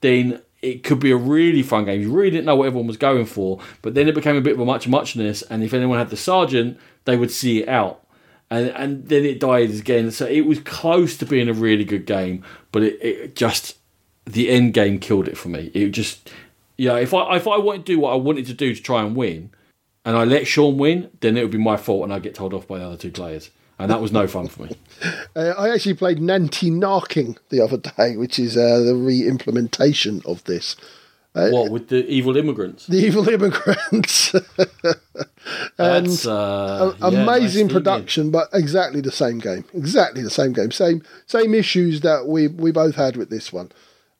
then 0.00 0.40
it 0.62 0.84
could 0.84 1.00
be 1.00 1.10
a 1.10 1.16
really 1.18 1.62
fun 1.62 1.84
game. 1.84 2.00
You 2.00 2.10
really 2.10 2.30
didn't 2.30 2.46
know 2.46 2.56
what 2.56 2.66
everyone 2.66 2.86
was 2.86 2.96
going 2.96 3.26
for, 3.26 3.60
but 3.82 3.92
then 3.92 4.08
it 4.08 4.14
became 4.14 4.36
a 4.36 4.40
bit 4.40 4.54
of 4.54 4.60
a 4.60 4.64
much 4.64 4.88
muchness, 4.88 5.42
and 5.42 5.62
if 5.62 5.74
anyone 5.74 5.98
had 5.98 6.08
the 6.08 6.16
sergeant, 6.16 6.80
they 7.04 7.18
would 7.18 7.30
see 7.30 7.60
it 7.60 7.68
out. 7.68 8.06
And, 8.50 8.68
and 8.68 9.06
then 9.06 9.26
it 9.26 9.38
died 9.38 9.68
again. 9.68 10.10
So 10.12 10.24
it 10.24 10.46
was 10.46 10.60
close 10.60 11.18
to 11.18 11.26
being 11.26 11.50
a 11.50 11.52
really 11.52 11.84
good 11.84 12.06
game, 12.06 12.42
but 12.70 12.84
it, 12.84 13.02
it 13.02 13.36
just 13.36 13.76
the 14.24 14.48
end 14.48 14.72
game 14.72 14.98
killed 14.98 15.28
it 15.28 15.36
for 15.36 15.50
me. 15.50 15.70
It 15.74 15.90
just 15.90 16.30
yeah, 16.76 16.96
if 16.96 17.12
I 17.14 17.36
if 17.36 17.46
I 17.46 17.58
wanted 17.58 17.86
to 17.86 17.92
do 17.92 18.00
what 18.00 18.12
I 18.12 18.16
wanted 18.16 18.46
to 18.46 18.54
do 18.54 18.74
to 18.74 18.82
try 18.82 19.02
and 19.02 19.14
win, 19.16 19.50
and 20.04 20.16
I 20.16 20.24
let 20.24 20.46
Sean 20.46 20.78
win, 20.78 21.10
then 21.20 21.36
it 21.36 21.42
would 21.42 21.50
be 21.50 21.58
my 21.58 21.76
fault, 21.76 22.04
and 22.04 22.12
I 22.12 22.18
get 22.18 22.34
told 22.34 22.54
off 22.54 22.66
by 22.66 22.78
the 22.78 22.86
other 22.86 22.96
two 22.96 23.10
players, 23.10 23.50
and 23.78 23.90
that 23.90 24.00
was 24.00 24.12
no 24.12 24.26
fun 24.26 24.48
for 24.48 24.64
me. 24.64 24.70
Uh, 25.34 25.54
I 25.58 25.70
actually 25.70 25.94
played 25.94 26.20
Nanty 26.20 26.70
Narking 26.70 27.36
the 27.48 27.60
other 27.60 27.76
day, 27.78 28.16
which 28.16 28.38
is 28.38 28.56
uh, 28.56 28.80
the 28.80 28.94
re 28.94 29.26
implementation 29.26 30.22
of 30.24 30.44
this. 30.44 30.76
what 31.32 31.72
with 31.72 31.88
the 31.88 32.06
evil 32.06 32.36
immigrants? 32.36 32.86
The 32.86 32.98
Evil 32.98 33.28
Immigrants. 33.28 34.34
and 35.78 36.06
That's 36.06 36.26
uh, 36.26 36.94
a- 37.00 37.10
yeah, 37.10 37.22
amazing 37.22 37.66
nice 37.66 37.72
production, 37.72 38.30
but 38.30 38.48
exactly 38.52 39.00
the 39.00 39.10
same 39.10 39.38
game. 39.38 39.64
Exactly 39.74 40.22
the 40.22 40.30
same 40.30 40.52
game. 40.52 40.70
Same 40.70 41.02
same 41.26 41.54
issues 41.54 42.02
that 42.02 42.26
we 42.28 42.46
we 42.48 42.70
both 42.70 42.94
had 42.94 43.16
with 43.16 43.30
this 43.30 43.52
one. 43.52 43.72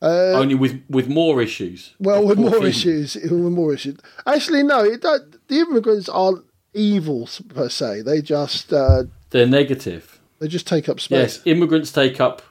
Only 0.03 0.55
with 0.55 0.83
with 0.89 1.09
more 1.09 1.41
issues. 1.41 1.95
Well, 2.01 2.27
with 2.27 2.39
more 2.39 2.67
issues, 2.67 3.15
with 3.23 3.33
more 3.33 3.73
issues. 3.73 3.99
Actually, 4.27 4.63
no, 4.65 4.85
it 4.85 5.03
don't, 5.03 5.47
the 5.49 5.61
immigrants 5.61 6.09
aren't 6.09 6.45
evil 6.75 7.29
per 7.55 7.69
se. 7.69 8.03
They 8.03 8.21
just 8.23 8.73
uh, 8.73 9.05
They're 9.31 9.47
negative. 9.47 10.21
they 10.41 10.49
just 10.49 10.67
take 10.67 10.89
up 10.89 11.01
space. 11.01 11.37
Yes, 11.37 11.47
immigrants 11.47 11.93
take 11.93 12.21
up. 12.21 12.43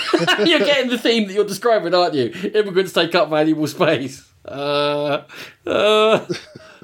you're 0.47 0.61
getting 0.61 0.91
the 0.91 0.99
theme 0.99 1.27
that 1.27 1.35
you're 1.35 1.45
describing, 1.45 1.95
aren't 1.95 2.15
you? 2.15 2.33
Immigrants 2.55 2.93
take 2.93 3.15
up 3.15 3.29
valuable 3.29 3.67
space. 3.67 4.27
Uh, 4.45 5.23
uh, 5.67 6.27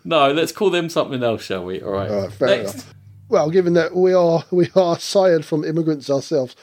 no, 0.04 0.32
let's 0.32 0.52
call 0.52 0.70
them 0.70 0.88
something 0.88 1.22
else, 1.22 1.42
shall 1.44 1.64
we? 1.64 1.80
All 1.80 1.92
right. 1.92 2.10
All 2.10 2.28
right, 2.28 2.40
Next. 2.40 2.74
enough. 2.74 2.94
Well, 3.28 3.50
given 3.50 3.74
that 3.74 3.94
we 3.94 4.12
are 4.12 4.44
we 4.50 4.68
are 4.74 4.98
sired 4.98 5.44
from 5.44 5.64
immigrants 5.64 6.10
ourselves, 6.10 6.56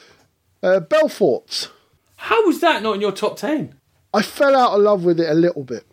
uh, 0.62 0.80
Belfort's. 0.80 1.70
How 2.18 2.44
was 2.46 2.60
that 2.60 2.82
not 2.82 2.96
in 2.96 3.00
your 3.00 3.12
top 3.12 3.36
ten? 3.36 3.74
I 4.12 4.22
fell 4.22 4.56
out 4.56 4.72
of 4.72 4.80
love 4.80 5.04
with 5.04 5.20
it 5.20 5.30
a 5.30 5.34
little 5.34 5.64
bit. 5.64 5.84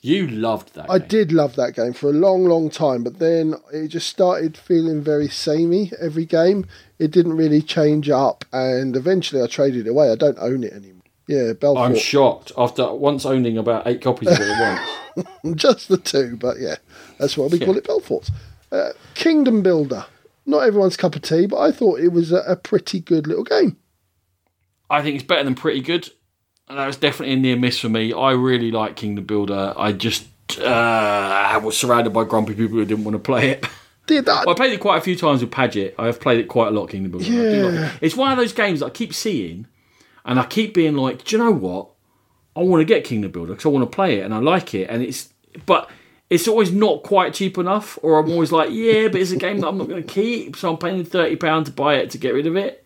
You 0.00 0.26
loved 0.28 0.74
that. 0.74 0.90
I 0.90 0.98
game. 0.98 1.08
did 1.08 1.32
love 1.32 1.56
that 1.56 1.74
game 1.74 1.92
for 1.92 2.08
a 2.08 2.12
long, 2.12 2.44
long 2.44 2.70
time, 2.70 3.02
but 3.02 3.18
then 3.18 3.54
it 3.72 3.88
just 3.88 4.08
started 4.08 4.56
feeling 4.56 5.02
very 5.02 5.28
samey 5.28 5.90
every 6.00 6.24
game. 6.24 6.66
It 6.98 7.10
didn't 7.10 7.36
really 7.36 7.62
change 7.62 8.08
up, 8.08 8.44
and 8.52 8.96
eventually 8.96 9.42
I 9.42 9.46
traded 9.48 9.86
it 9.86 9.90
away. 9.90 10.10
I 10.10 10.14
don't 10.14 10.38
own 10.38 10.62
it 10.62 10.72
anymore. 10.72 11.02
Yeah, 11.26 11.52
Belfort, 11.52 11.90
I'm 11.90 11.96
shocked 11.96 12.52
after 12.56 12.92
once 12.92 13.26
owning 13.26 13.58
about 13.58 13.86
eight 13.86 14.00
copies 14.00 14.28
of 14.28 14.38
it 14.40 14.48
at 14.48 14.80
once. 15.44 15.62
just 15.62 15.88
the 15.88 15.98
two, 15.98 16.36
but 16.36 16.58
yeah, 16.58 16.76
that's 17.18 17.36
why 17.36 17.46
we 17.46 17.58
call 17.58 17.76
it 17.76 17.84
Belfort's. 17.86 18.30
Uh, 18.72 18.90
Kingdom 19.14 19.62
Builder, 19.62 20.06
not 20.46 20.60
everyone's 20.60 20.96
cup 20.96 21.16
of 21.16 21.22
tea, 21.22 21.46
but 21.46 21.58
I 21.58 21.70
thought 21.72 22.00
it 22.00 22.12
was 22.12 22.32
a, 22.32 22.38
a 22.46 22.56
pretty 22.56 23.00
good 23.00 23.26
little 23.26 23.44
game. 23.44 23.76
I 24.90 25.02
think 25.02 25.16
it's 25.16 25.24
better 25.24 25.44
than 25.44 25.54
pretty 25.54 25.80
good. 25.80 26.10
And 26.68 26.78
that 26.78 26.86
was 26.86 26.96
definitely 26.96 27.34
a 27.34 27.38
near 27.38 27.56
miss 27.56 27.78
for 27.80 27.88
me. 27.88 28.12
I 28.12 28.32
really 28.32 28.70
like 28.70 28.96
Kingdom 28.96 29.24
Builder. 29.24 29.72
I 29.76 29.92
just 29.92 30.26
uh, 30.58 30.64
I 30.64 31.56
was 31.58 31.76
surrounded 31.76 32.10
by 32.12 32.24
grumpy 32.24 32.54
people 32.54 32.76
who 32.78 32.84
didn't 32.84 33.04
want 33.04 33.14
to 33.14 33.18
play 33.18 33.50
it. 33.50 33.66
Did 34.06 34.24
that? 34.24 34.46
Well, 34.46 34.54
I 34.54 34.56
played 34.56 34.72
it 34.72 34.80
quite 34.80 34.96
a 34.98 35.00
few 35.02 35.16
times 35.16 35.42
with 35.42 35.50
Paget. 35.50 35.94
I 35.98 36.06
have 36.06 36.20
played 36.20 36.40
it 36.40 36.48
quite 36.48 36.68
a 36.68 36.70
lot, 36.70 36.88
Kingdom 36.90 37.10
Builder. 37.12 37.26
Do 37.26 37.32
like 37.66 37.74
Yeah. 37.74 37.86
it. 37.94 37.98
It's 38.00 38.16
one 38.16 38.32
of 38.32 38.38
those 38.38 38.52
games 38.54 38.80
that 38.80 38.86
I 38.86 38.90
keep 38.90 39.12
seeing, 39.14 39.66
and 40.24 40.38
I 40.40 40.44
keep 40.46 40.72
being 40.74 40.94
like, 40.96 41.24
do 41.24 41.36
you 41.36 41.42
know 41.42 41.50
what? 41.52 41.90
I 42.56 42.60
want 42.60 42.80
to 42.80 42.84
get 42.86 43.04
Kingdom 43.04 43.30
Builder 43.32 43.52
because 43.52 43.66
I 43.66 43.68
want 43.68 43.90
to 43.90 43.94
play 43.94 44.18
it 44.20 44.24
and 44.24 44.32
I 44.34 44.38
like 44.38 44.74
it, 44.74 44.88
and 44.90 45.02
it's 45.02 45.32
but 45.66 45.90
it's 46.30 46.48
always 46.48 46.72
not 46.72 47.02
quite 47.02 47.34
cheap 47.34 47.56
enough, 47.58 47.98
or 48.02 48.18
I'm 48.18 48.30
always 48.30 48.50
like, 48.52 48.70
yeah, 48.70 49.08
but 49.08 49.20
it's 49.20 49.30
a 49.30 49.36
game 49.36 49.60
that 49.60 49.68
I'm 49.68 49.78
not 49.78 49.88
going 49.88 50.02
to 50.02 50.08
keep, 50.08 50.56
so 50.56 50.70
I'm 50.70 50.78
paying 50.78 51.04
thirty 51.04 51.36
pound 51.36 51.66
to 51.66 51.72
buy 51.72 51.96
it 51.96 52.10
to 52.12 52.18
get 52.18 52.32
rid 52.34 52.46
of 52.46 52.56
it. 52.56 52.84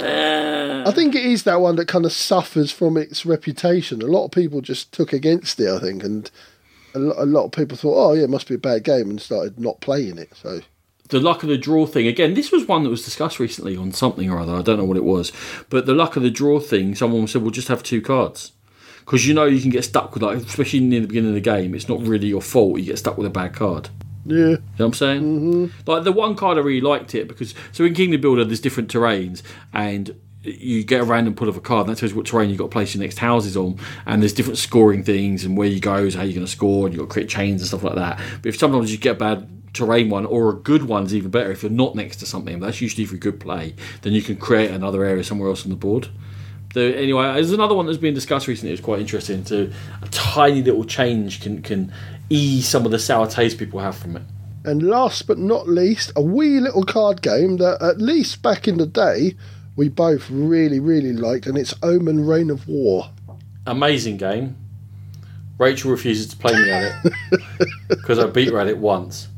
Uh, 0.00 0.84
I 0.86 0.92
think 0.92 1.14
it 1.14 1.24
is 1.24 1.44
that 1.44 1.60
one 1.60 1.76
that 1.76 1.88
kind 1.88 2.04
of 2.04 2.12
suffers 2.12 2.70
from 2.70 2.96
its 2.96 3.24
reputation. 3.24 4.02
A 4.02 4.06
lot 4.06 4.26
of 4.26 4.30
people 4.30 4.60
just 4.60 4.92
took 4.92 5.12
against 5.12 5.58
it, 5.58 5.68
I 5.68 5.78
think, 5.78 6.04
and 6.04 6.30
a 6.94 6.98
lot, 6.98 7.16
a 7.18 7.26
lot 7.26 7.44
of 7.46 7.52
people 7.52 7.76
thought, 7.76 8.10
"Oh, 8.10 8.12
yeah, 8.14 8.24
it 8.24 8.30
must 8.30 8.48
be 8.48 8.54
a 8.54 8.58
bad 8.58 8.84
game," 8.84 9.10
and 9.10 9.20
started 9.20 9.58
not 9.58 9.80
playing 9.80 10.18
it. 10.18 10.30
So 10.34 10.60
the 11.08 11.20
luck 11.20 11.42
of 11.42 11.48
the 11.48 11.58
draw 11.58 11.86
thing 11.86 12.06
again 12.06 12.34
this 12.34 12.50
was 12.50 12.66
one 12.66 12.82
that 12.82 12.90
was 12.90 13.04
discussed 13.04 13.38
recently 13.38 13.76
on 13.76 13.92
something 13.92 14.30
or 14.30 14.38
other 14.38 14.54
i 14.54 14.62
don't 14.62 14.78
know 14.78 14.84
what 14.84 14.96
it 14.96 15.04
was 15.04 15.32
but 15.70 15.86
the 15.86 15.94
luck 15.94 16.16
of 16.16 16.22
the 16.22 16.30
draw 16.30 16.58
thing 16.58 16.94
someone 16.94 17.26
said 17.26 17.42
we'll 17.42 17.50
just 17.50 17.68
have 17.68 17.82
two 17.82 18.00
cards 18.00 18.52
because 19.00 19.26
you 19.26 19.32
know 19.32 19.44
you 19.44 19.60
can 19.60 19.70
get 19.70 19.84
stuck 19.84 20.12
with 20.14 20.22
like 20.22 20.38
especially 20.38 20.80
near 20.80 21.00
the 21.00 21.06
beginning 21.06 21.30
of 21.30 21.34
the 21.34 21.40
game 21.40 21.74
it's 21.74 21.88
not 21.88 22.00
really 22.00 22.26
your 22.26 22.42
fault 22.42 22.78
you 22.78 22.86
get 22.86 22.98
stuck 22.98 23.16
with 23.16 23.26
a 23.26 23.30
bad 23.30 23.54
card 23.54 23.88
yeah, 24.26 24.36
you 24.36 24.50
know 24.50 24.60
what 24.76 24.86
I'm 24.86 24.92
saying? 24.94 25.22
Mm-hmm. 25.22 25.90
Like 25.90 26.04
the 26.04 26.12
one 26.12 26.34
card 26.34 26.58
I 26.58 26.60
really 26.60 26.80
liked 26.80 27.14
it 27.14 27.28
because 27.28 27.54
so 27.72 27.84
in 27.84 27.94
Kingdom 27.94 28.20
Builder 28.20 28.44
there's 28.44 28.60
different 28.60 28.92
terrains 28.92 29.42
and 29.72 30.14
you 30.42 30.84
get 30.84 31.00
a 31.00 31.04
random 31.04 31.34
pull 31.34 31.48
of 31.48 31.56
a 31.56 31.60
card 31.60 31.86
and 31.86 31.94
that 31.94 32.00
tells 32.00 32.12
you 32.12 32.16
what 32.16 32.26
terrain 32.26 32.48
you've 32.48 32.58
got 32.58 32.66
to 32.66 32.70
place 32.70 32.94
your 32.94 33.02
next 33.02 33.18
houses 33.18 33.56
on 33.56 33.78
and 34.06 34.22
there's 34.22 34.32
different 34.32 34.58
scoring 34.58 35.02
things 35.02 35.44
and 35.44 35.56
where 35.56 35.68
you 35.68 35.80
go 35.80 35.96
is 35.96 36.14
how 36.14 36.22
you're 36.22 36.34
going 36.34 36.46
to 36.46 36.50
score 36.50 36.86
and 36.86 36.94
you've 36.94 37.00
got 37.00 37.08
to 37.08 37.12
create 37.12 37.28
chains 37.28 37.60
and 37.60 37.68
stuff 37.68 37.82
like 37.82 37.96
that. 37.96 38.20
But 38.42 38.48
if 38.48 38.58
sometimes 38.58 38.92
you 38.92 38.98
get 38.98 39.16
a 39.16 39.18
bad 39.18 39.48
terrain 39.74 40.08
one 40.08 40.24
or 40.24 40.50
a 40.50 40.54
good 40.54 40.84
one's 40.84 41.14
even 41.14 41.30
better 41.30 41.50
if 41.50 41.62
you're 41.62 41.70
not 41.70 41.94
next 41.94 42.16
to 42.16 42.26
something 42.26 42.60
that's 42.60 42.80
usually 42.80 43.04
for 43.04 43.16
good 43.16 43.38
play 43.38 43.74
then 44.00 44.14
you 44.14 44.22
can 44.22 44.34
create 44.34 44.70
another 44.70 45.04
area 45.04 45.22
somewhere 45.22 45.48
else 45.48 45.64
on 45.64 45.70
the 45.70 45.76
board. 45.76 46.08
So 46.76 46.82
anyway, 46.82 47.32
there's 47.32 47.52
another 47.52 47.74
one 47.74 47.86
that's 47.86 47.96
been 47.96 48.12
discussed 48.12 48.46
recently. 48.46 48.70
It's 48.70 48.82
quite 48.82 49.00
interesting. 49.00 49.42
To 49.44 49.72
a 50.02 50.08
tiny 50.08 50.62
little 50.62 50.84
change 50.84 51.40
can 51.40 51.62
can 51.62 51.90
ease 52.30 52.68
some 52.68 52.84
of 52.84 52.90
the 52.92 52.98
sour 52.98 53.26
taste 53.26 53.58
people 53.58 53.80
have 53.80 53.96
from 53.96 54.16
it. 54.16 54.22
and 54.64 54.82
last 54.82 55.26
but 55.26 55.38
not 55.38 55.68
least, 55.68 56.10
a 56.16 56.22
wee 56.22 56.58
little 56.60 56.82
card 56.84 57.22
game 57.22 57.56
that 57.58 57.80
at 57.80 57.98
least 58.00 58.42
back 58.42 58.66
in 58.66 58.78
the 58.78 58.86
day 58.86 59.34
we 59.76 59.88
both 59.88 60.28
really, 60.30 60.80
really 60.80 61.12
liked, 61.12 61.46
and 61.46 61.56
it's 61.58 61.74
Omen: 61.82 62.26
Reign 62.26 62.50
of 62.50 62.66
War. 62.66 63.10
amazing 63.66 64.16
game. 64.16 64.56
Rachel 65.58 65.90
refuses 65.90 66.26
to 66.28 66.36
play 66.36 66.52
me 66.54 66.70
at 66.70 67.04
it 67.04 67.12
because 67.88 68.18
I 68.18 68.26
beat 68.26 68.48
her 68.50 68.58
at 68.58 68.68
it 68.68 68.78
once. 68.78 69.28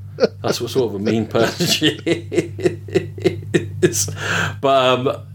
That's 0.43 0.61
what 0.61 0.71
sort 0.71 0.89
of 0.89 0.97
a 0.97 0.99
mean 0.99 1.27
person 1.29 1.67
she 1.67 1.91
is. 3.83 4.11
But 4.61 5.07
um, 5.07 5.27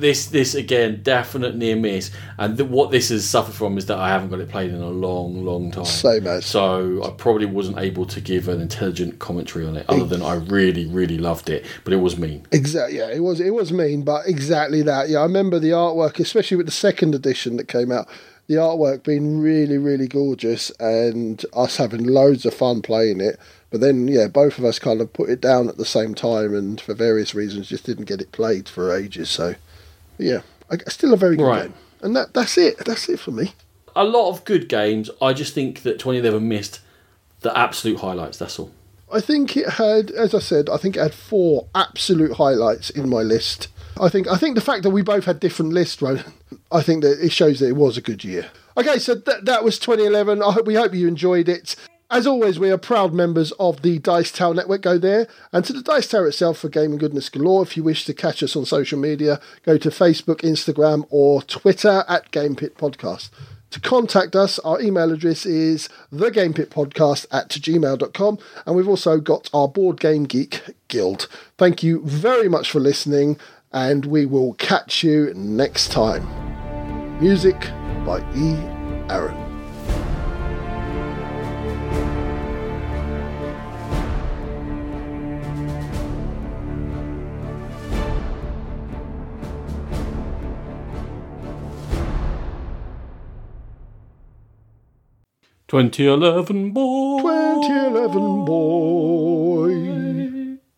this, 0.00 0.26
this 0.26 0.54
again, 0.54 1.02
definite 1.02 1.56
near 1.56 1.76
miss. 1.76 2.10
And 2.38 2.56
th- 2.56 2.68
what 2.68 2.90
this 2.90 3.08
has 3.08 3.28
suffered 3.28 3.54
from 3.54 3.78
is 3.78 3.86
that 3.86 3.98
I 3.98 4.08
haven't 4.08 4.30
got 4.30 4.40
it 4.40 4.48
played 4.48 4.70
in 4.70 4.80
a 4.80 4.88
long, 4.88 5.44
long 5.44 5.70
time. 5.70 5.84
Same 5.84 6.26
as. 6.26 6.46
So 6.46 7.02
I 7.04 7.10
probably 7.10 7.46
wasn't 7.46 7.78
able 7.78 8.06
to 8.06 8.20
give 8.20 8.48
an 8.48 8.60
intelligent 8.60 9.18
commentary 9.18 9.66
on 9.66 9.76
it, 9.76 9.86
other 9.88 10.04
than 10.04 10.22
I 10.22 10.34
really, 10.34 10.86
really 10.86 11.18
loved 11.18 11.50
it. 11.50 11.64
But 11.84 11.92
it 11.92 11.98
was 11.98 12.16
mean. 12.18 12.46
Exactly. 12.52 12.98
Yeah, 12.98 13.10
it 13.10 13.20
was 13.20 13.40
it 13.40 13.54
was 13.54 13.72
mean, 13.72 14.02
but 14.02 14.26
exactly 14.26 14.82
that. 14.82 15.08
Yeah, 15.08 15.20
I 15.20 15.22
remember 15.22 15.58
the 15.58 15.70
artwork, 15.70 16.18
especially 16.18 16.56
with 16.56 16.66
the 16.66 16.72
second 16.72 17.14
edition 17.14 17.56
that 17.56 17.68
came 17.68 17.90
out. 17.90 18.08
The 18.46 18.56
artwork 18.56 19.04
being 19.04 19.40
really, 19.40 19.78
really 19.78 20.06
gorgeous, 20.06 20.70
and 20.78 21.42
us 21.54 21.78
having 21.78 22.04
loads 22.04 22.44
of 22.44 22.52
fun 22.52 22.82
playing 22.82 23.22
it. 23.22 23.38
But 23.70 23.80
then, 23.80 24.06
yeah, 24.06 24.28
both 24.28 24.58
of 24.58 24.64
us 24.64 24.78
kind 24.78 25.00
of 25.00 25.12
put 25.12 25.30
it 25.30 25.40
down 25.40 25.68
at 25.68 25.78
the 25.78 25.84
same 25.84 26.14
time, 26.14 26.54
and 26.54 26.80
for 26.80 26.94
various 26.94 27.34
reasons, 27.34 27.70
just 27.70 27.86
didn't 27.86 28.04
get 28.04 28.20
it 28.20 28.32
played 28.32 28.68
for 28.68 28.94
ages. 28.94 29.30
So, 29.30 29.54
yeah, 30.18 30.40
I, 30.70 30.76
still 30.88 31.12
a 31.12 31.16
very 31.16 31.36
good 31.36 31.44
Right. 31.46 31.62
game. 31.64 31.74
And 32.02 32.14
that 32.16 32.34
that's 32.34 32.58
it. 32.58 32.78
That's 32.84 33.08
it 33.08 33.18
for 33.20 33.30
me. 33.30 33.52
A 33.96 34.04
lot 34.04 34.30
of 34.30 34.44
good 34.44 34.68
games. 34.68 35.08
I 35.22 35.32
just 35.32 35.54
think 35.54 35.82
that 35.82 35.98
2011 35.98 36.46
missed 36.46 36.80
the 37.40 37.56
absolute 37.56 38.00
highlights. 38.00 38.38
That's 38.38 38.58
all. 38.58 38.70
I 39.12 39.20
think 39.20 39.56
it 39.56 39.68
had, 39.70 40.10
as 40.10 40.34
I 40.34 40.40
said, 40.40 40.68
I 40.68 40.76
think 40.76 40.96
it 40.96 41.00
had 41.00 41.14
four 41.14 41.66
absolute 41.74 42.32
highlights 42.32 42.90
in 42.90 43.08
my 43.08 43.22
list. 43.22 43.68
I 44.00 44.08
think 44.08 44.26
I 44.26 44.36
think 44.36 44.56
the 44.56 44.60
fact 44.60 44.82
that 44.82 44.90
we 44.90 45.02
both 45.02 45.24
had 45.26 45.38
different 45.38 45.72
lists, 45.72 46.02
Ronan, 46.02 46.24
I 46.72 46.82
think 46.82 47.02
that 47.04 47.24
it 47.24 47.30
shows 47.30 47.60
that 47.60 47.68
it 47.68 47.76
was 47.76 47.96
a 47.96 48.00
good 48.00 48.24
year. 48.24 48.50
Okay, 48.76 48.98
so 48.98 49.14
that 49.14 49.44
that 49.44 49.62
was 49.62 49.78
2011. 49.78 50.42
I 50.42 50.50
hope 50.50 50.66
we 50.66 50.74
hope 50.74 50.92
you 50.94 51.06
enjoyed 51.06 51.48
it. 51.48 51.76
As 52.10 52.26
always, 52.26 52.58
we 52.58 52.70
are 52.70 52.78
proud 52.78 53.12
members 53.12 53.50
of 53.52 53.82
the 53.82 53.98
Dice 53.98 54.30
Tower 54.30 54.54
Network. 54.54 54.82
Go 54.82 54.98
there 54.98 55.26
and 55.52 55.64
to 55.64 55.72
the 55.72 55.82
Dice 55.82 56.06
Tower 56.06 56.28
itself 56.28 56.58
for 56.58 56.68
gaming 56.68 56.98
goodness 56.98 57.28
galore. 57.28 57.62
If 57.62 57.76
you 57.76 57.82
wish 57.82 58.04
to 58.04 58.14
catch 58.14 58.42
us 58.42 58.54
on 58.54 58.66
social 58.66 58.98
media, 58.98 59.40
go 59.64 59.78
to 59.78 59.88
Facebook, 59.88 60.42
Instagram, 60.42 61.06
or 61.10 61.42
Twitter 61.42 62.04
at 62.06 62.30
Game 62.30 62.56
Pit 62.56 62.76
Podcast. 62.76 63.30
To 63.70 63.80
contact 63.80 64.36
us, 64.36 64.60
our 64.60 64.80
email 64.80 65.10
address 65.10 65.44
is 65.44 65.88
thegamepitpodcast 66.12 67.26
at 67.32 67.48
gmail.com. 67.48 68.38
And 68.66 68.76
we've 68.76 68.86
also 68.86 69.18
got 69.18 69.50
our 69.52 69.66
Board 69.66 69.98
Game 69.98 70.24
Geek 70.24 70.62
Guild. 70.86 71.26
Thank 71.58 71.82
you 71.82 72.00
very 72.04 72.48
much 72.48 72.70
for 72.70 72.78
listening, 72.78 73.36
and 73.72 74.06
we 74.06 74.26
will 74.26 74.54
catch 74.54 75.02
you 75.02 75.32
next 75.34 75.90
time. 75.90 76.22
Music 77.18 77.58
by 78.04 78.20
E. 78.36 78.54
Aaron. 79.10 79.43
Twenty 95.74 96.06
eleven 96.06 96.70
boy. 96.70 97.20
2011 97.20 98.44
boy. 98.44 100.13